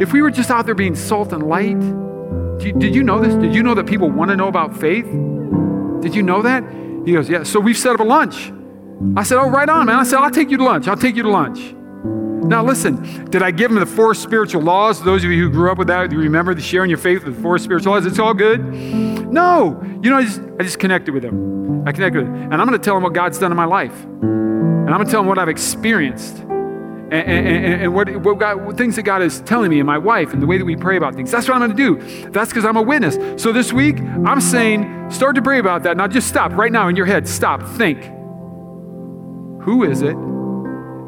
If 0.01 0.11
we 0.11 0.21
were 0.21 0.31
just 0.31 0.51
out 0.51 0.65
there 0.65 0.75
being 0.75 0.95
salt 0.95 1.31
and 1.31 1.47
light, 1.47 1.81
did 2.59 2.95
you 2.95 3.03
know 3.03 3.19
this? 3.19 3.35
Did 3.35 3.53
you 3.53 3.63
know 3.63 3.73
that 3.75 3.85
people 3.85 4.09
want 4.09 4.29
to 4.31 4.35
know 4.35 4.47
about 4.47 4.77
faith? 4.77 5.05
Did 6.01 6.15
you 6.15 6.23
know 6.23 6.41
that? 6.41 6.63
He 7.05 7.13
goes, 7.13 7.29
Yeah. 7.29 7.43
So 7.43 7.59
we've 7.59 7.77
set 7.77 7.93
up 7.93 7.99
a 7.99 8.03
lunch. 8.03 8.51
I 9.15 9.23
said, 9.23 9.37
Oh, 9.37 9.49
right 9.49 9.67
on, 9.67 9.85
man. 9.85 9.97
I 9.97 10.03
said, 10.03 10.19
I'll 10.19 10.31
take 10.31 10.49
you 10.49 10.57
to 10.57 10.63
lunch. 10.63 10.87
I'll 10.87 10.97
take 10.97 11.15
you 11.15 11.23
to 11.23 11.29
lunch. 11.29 11.73
Now, 12.45 12.63
listen, 12.63 13.25
did 13.31 13.41
I 13.41 13.49
give 13.49 13.71
him 13.71 13.79
the 13.79 13.87
four 13.87 14.13
spiritual 14.13 14.61
laws? 14.61 15.03
Those 15.03 15.23
of 15.23 15.31
you 15.31 15.45
who 15.45 15.49
grew 15.49 15.71
up 15.71 15.79
with 15.79 15.87
that, 15.87 16.11
you 16.11 16.19
remember 16.19 16.53
the 16.53 16.61
sharing 16.61 16.91
your 16.91 16.99
faith 16.99 17.23
with 17.23 17.35
the 17.35 17.41
four 17.41 17.57
spiritual 17.57 17.93
laws? 17.93 18.05
It's 18.05 18.19
all 18.19 18.35
good? 18.35 18.63
No. 18.63 19.81
You 20.03 20.11
know, 20.11 20.17
I 20.17 20.23
just, 20.23 20.41
I 20.59 20.63
just 20.63 20.77
connected 20.77 21.13
with 21.13 21.25
him. 21.25 21.87
I 21.87 21.91
connected 21.91 22.23
with 22.23 22.27
him. 22.27 22.43
And 22.51 22.53
I'm 22.53 22.67
going 22.67 22.79
to 22.79 22.83
tell 22.83 22.95
him 22.97 23.01
what 23.01 23.13
God's 23.13 23.39
done 23.39 23.51
in 23.51 23.57
my 23.57 23.65
life. 23.65 24.03
And 24.03 24.89
I'm 24.89 24.97
going 24.97 25.07
to 25.07 25.11
tell 25.11 25.21
him 25.21 25.27
what 25.27 25.39
I've 25.39 25.49
experienced 25.49 26.44
and, 27.11 27.47
and, 27.47 27.81
and 27.83 27.93
what, 27.93 28.15
what, 28.23 28.39
God, 28.39 28.77
things 28.77 28.95
that 28.95 29.03
God 29.03 29.21
is 29.21 29.41
telling 29.41 29.69
me 29.69 29.79
and 29.79 29.85
my 29.85 29.97
wife 29.97 30.33
and 30.33 30.41
the 30.41 30.47
way 30.47 30.57
that 30.57 30.65
we 30.65 30.75
pray 30.75 30.97
about 30.97 31.13
things. 31.13 31.29
That's 31.29 31.47
what 31.47 31.55
I'm 31.55 31.61
going 31.61 31.77
to 31.77 31.77
do. 31.77 32.29
That's 32.31 32.49
because 32.49 32.65
I'm 32.65 32.77
a 32.77 32.81
witness. 32.81 33.41
So 33.41 33.51
this 33.51 33.71
week, 33.71 33.99
I'm 33.99 34.41
saying, 34.41 35.11
start 35.11 35.35
to 35.35 35.41
pray 35.41 35.59
about 35.59 35.83
that. 35.83 35.97
Now 35.97 36.07
just 36.07 36.27
stop 36.27 36.51
right 36.53 36.71
now 36.71 36.87
in 36.87 36.95
your 36.95 37.05
head. 37.05 37.27
Stop. 37.27 37.61
Think. 37.61 38.03
Who 39.63 39.83
is 39.83 40.01
it 40.01 40.15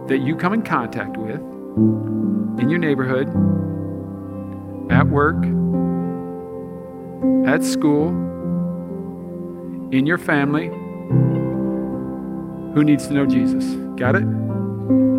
that 0.07 0.19
you 0.23 0.35
come 0.35 0.53
in 0.53 0.61
contact 0.61 1.17
with 1.17 1.41
in 2.59 2.69
your 2.69 2.79
neighborhood, 2.79 3.27
at 4.91 5.07
work, 5.07 5.43
at 7.47 7.63
school, 7.63 8.09
in 9.91 10.05
your 10.05 10.17
family, 10.17 10.67
who 12.73 12.83
needs 12.83 13.07
to 13.07 13.13
know 13.13 13.25
Jesus? 13.25 13.65
Got 13.99 14.15
it? 14.15 15.16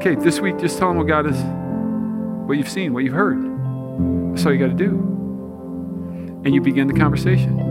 Okay, 0.00 0.14
this 0.14 0.40
week, 0.40 0.56
just 0.56 0.78
tell 0.78 0.88
them 0.88 0.96
what 0.96 1.04
oh, 1.04 1.08
God 1.08 1.26
is, 1.26 1.36
what 2.48 2.56
you've 2.56 2.70
seen, 2.70 2.94
what 2.94 3.04
you've 3.04 3.12
heard. 3.12 3.36
That's 4.32 4.46
all 4.46 4.52
you 4.54 4.58
got 4.58 4.68
to 4.68 4.72
do. 4.72 6.40
And 6.42 6.54
you 6.54 6.62
begin 6.62 6.86
the 6.86 6.94
conversation. 6.94 7.69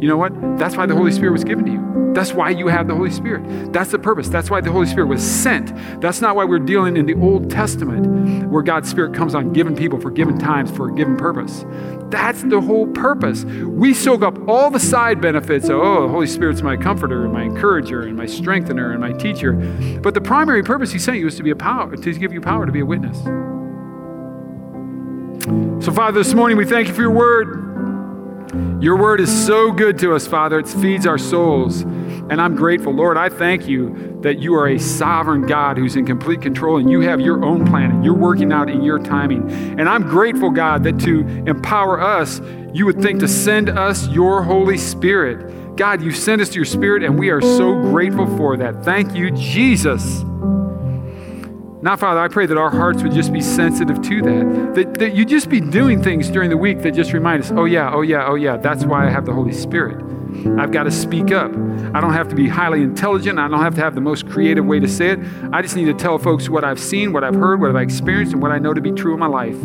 You 0.00 0.08
know 0.08 0.16
what? 0.16 0.58
That's 0.58 0.76
why 0.76 0.84
the 0.86 0.94
Holy 0.94 1.10
Spirit 1.10 1.32
was 1.32 1.44
given 1.44 1.64
to 1.64 1.72
you. 1.72 2.12
That's 2.12 2.32
why 2.32 2.50
you 2.50 2.68
have 2.68 2.86
the 2.86 2.94
Holy 2.94 3.10
Spirit. 3.10 3.72
That's 3.72 3.90
the 3.90 3.98
purpose. 3.98 4.28
That's 4.28 4.50
why 4.50 4.60
the 4.60 4.72
Holy 4.72 4.86
Spirit 4.86 5.06
was 5.06 5.22
sent. 5.22 5.72
That's 6.00 6.20
not 6.20 6.36
why 6.36 6.44
we're 6.44 6.58
dealing 6.58 6.96
in 6.96 7.06
the 7.06 7.14
Old 7.14 7.50
Testament 7.50 8.50
where 8.50 8.62
God's 8.62 8.88
Spirit 8.88 9.14
comes 9.14 9.34
on 9.34 9.52
given 9.52 9.74
people 9.74 10.00
for 10.00 10.10
given 10.10 10.38
times 10.38 10.70
for 10.70 10.88
a 10.88 10.94
given 10.94 11.16
purpose. 11.16 11.64
That's 12.10 12.42
the 12.42 12.60
whole 12.60 12.86
purpose. 12.88 13.44
We 13.44 13.92
soak 13.92 14.22
up 14.22 14.38
all 14.48 14.70
the 14.70 14.80
side 14.80 15.20
benefits 15.20 15.68
of, 15.68 15.80
oh, 15.80 16.02
the 16.02 16.08
Holy 16.08 16.26
Spirit's 16.26 16.62
my 16.62 16.76
comforter 16.76 17.24
and 17.24 17.32
my 17.32 17.42
encourager 17.44 18.02
and 18.02 18.16
my 18.16 18.26
strengthener 18.26 18.92
and 18.92 19.00
my 19.00 19.12
teacher. 19.12 19.52
But 20.02 20.14
the 20.14 20.20
primary 20.20 20.62
purpose 20.62 20.92
He 20.92 20.98
sent 20.98 21.18
you 21.18 21.26
is 21.26 21.36
to 21.36 21.42
be 21.42 21.50
a 21.50 21.56
power, 21.56 21.96
to 21.96 22.12
give 22.14 22.32
you 22.32 22.40
power 22.40 22.64
to 22.64 22.72
be 22.72 22.80
a 22.80 22.86
witness. 22.86 23.18
So, 25.84 25.92
Father, 25.92 26.18
this 26.18 26.34
morning 26.34 26.56
we 26.56 26.64
thank 26.64 26.88
you 26.88 26.94
for 26.94 27.02
your 27.02 27.10
word. 27.10 27.65
Your 28.80 28.96
word 28.96 29.20
is 29.20 29.46
so 29.46 29.72
good 29.72 29.98
to 30.00 30.14
us, 30.14 30.26
Father. 30.26 30.58
It 30.58 30.68
feeds 30.68 31.06
our 31.06 31.18
souls. 31.18 31.82
And 32.28 32.40
I'm 32.40 32.56
grateful. 32.56 32.92
Lord, 32.92 33.16
I 33.16 33.28
thank 33.28 33.68
you 33.68 34.18
that 34.22 34.40
you 34.40 34.54
are 34.54 34.68
a 34.68 34.78
sovereign 34.78 35.46
God 35.46 35.78
who's 35.78 35.94
in 35.94 36.04
complete 36.04 36.42
control 36.42 36.78
and 36.78 36.90
you 36.90 37.00
have 37.00 37.20
your 37.20 37.44
own 37.44 37.64
plan 37.64 37.90
and 37.92 38.04
you're 38.04 38.14
working 38.14 38.52
out 38.52 38.68
in 38.68 38.82
your 38.82 38.98
timing. 38.98 39.48
And 39.78 39.88
I'm 39.88 40.02
grateful, 40.02 40.50
God, 40.50 40.82
that 40.84 40.98
to 41.00 41.20
empower 41.46 42.00
us, 42.00 42.40
you 42.72 42.84
would 42.84 43.00
think 43.00 43.20
to 43.20 43.28
send 43.28 43.68
us 43.68 44.08
your 44.08 44.42
Holy 44.42 44.76
Spirit. 44.76 45.76
God, 45.76 46.02
you 46.02 46.10
sent 46.10 46.42
us 46.42 46.54
your 46.54 46.64
Spirit 46.64 47.04
and 47.04 47.18
we 47.18 47.30
are 47.30 47.40
so 47.40 47.74
grateful 47.80 48.26
for 48.36 48.56
that. 48.56 48.84
Thank 48.84 49.14
you, 49.14 49.30
Jesus. 49.30 50.24
Now, 51.86 51.94
Father, 51.94 52.18
I 52.18 52.26
pray 52.26 52.46
that 52.46 52.58
our 52.58 52.68
hearts 52.68 53.04
would 53.04 53.12
just 53.12 53.32
be 53.32 53.40
sensitive 53.40 54.02
to 54.02 54.22
that. 54.22 54.74
That, 54.74 54.94
that 54.94 55.14
you 55.14 55.24
just 55.24 55.48
be 55.48 55.60
doing 55.60 56.02
things 56.02 56.28
during 56.28 56.50
the 56.50 56.56
week 56.56 56.82
that 56.82 56.94
just 56.94 57.12
remind 57.12 57.44
us, 57.44 57.52
oh, 57.52 57.64
yeah, 57.64 57.92
oh, 57.94 58.00
yeah, 58.00 58.26
oh, 58.26 58.34
yeah, 58.34 58.56
that's 58.56 58.84
why 58.84 59.06
I 59.06 59.10
have 59.10 59.24
the 59.24 59.32
Holy 59.32 59.52
Spirit. 59.52 60.04
I've 60.58 60.72
got 60.72 60.82
to 60.82 60.90
speak 60.90 61.30
up. 61.30 61.52
I 61.94 62.00
don't 62.00 62.12
have 62.12 62.26
to 62.30 62.34
be 62.34 62.48
highly 62.48 62.82
intelligent. 62.82 63.38
I 63.38 63.46
don't 63.46 63.60
have 63.60 63.76
to 63.76 63.82
have 63.82 63.94
the 63.94 64.00
most 64.00 64.28
creative 64.28 64.64
way 64.64 64.80
to 64.80 64.88
say 64.88 65.10
it. 65.10 65.20
I 65.52 65.62
just 65.62 65.76
need 65.76 65.84
to 65.84 65.94
tell 65.94 66.18
folks 66.18 66.48
what 66.48 66.64
I've 66.64 66.80
seen, 66.80 67.12
what 67.12 67.22
I've 67.22 67.36
heard, 67.36 67.60
what 67.60 67.70
I've 67.70 67.80
experienced, 67.80 68.32
and 68.32 68.42
what 68.42 68.50
I 68.50 68.58
know 68.58 68.74
to 68.74 68.80
be 68.80 68.90
true 68.90 69.14
in 69.14 69.20
my 69.20 69.28
life. 69.28 69.62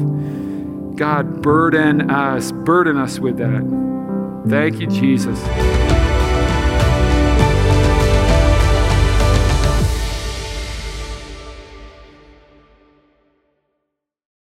God, 0.97 1.41
burden 1.41 2.11
us, 2.11 2.51
burden 2.51 2.97
us 2.97 3.17
with 3.17 3.37
that. 3.37 4.43
Thank 4.47 4.79
you, 4.79 4.85
Jesus. 4.85 6.00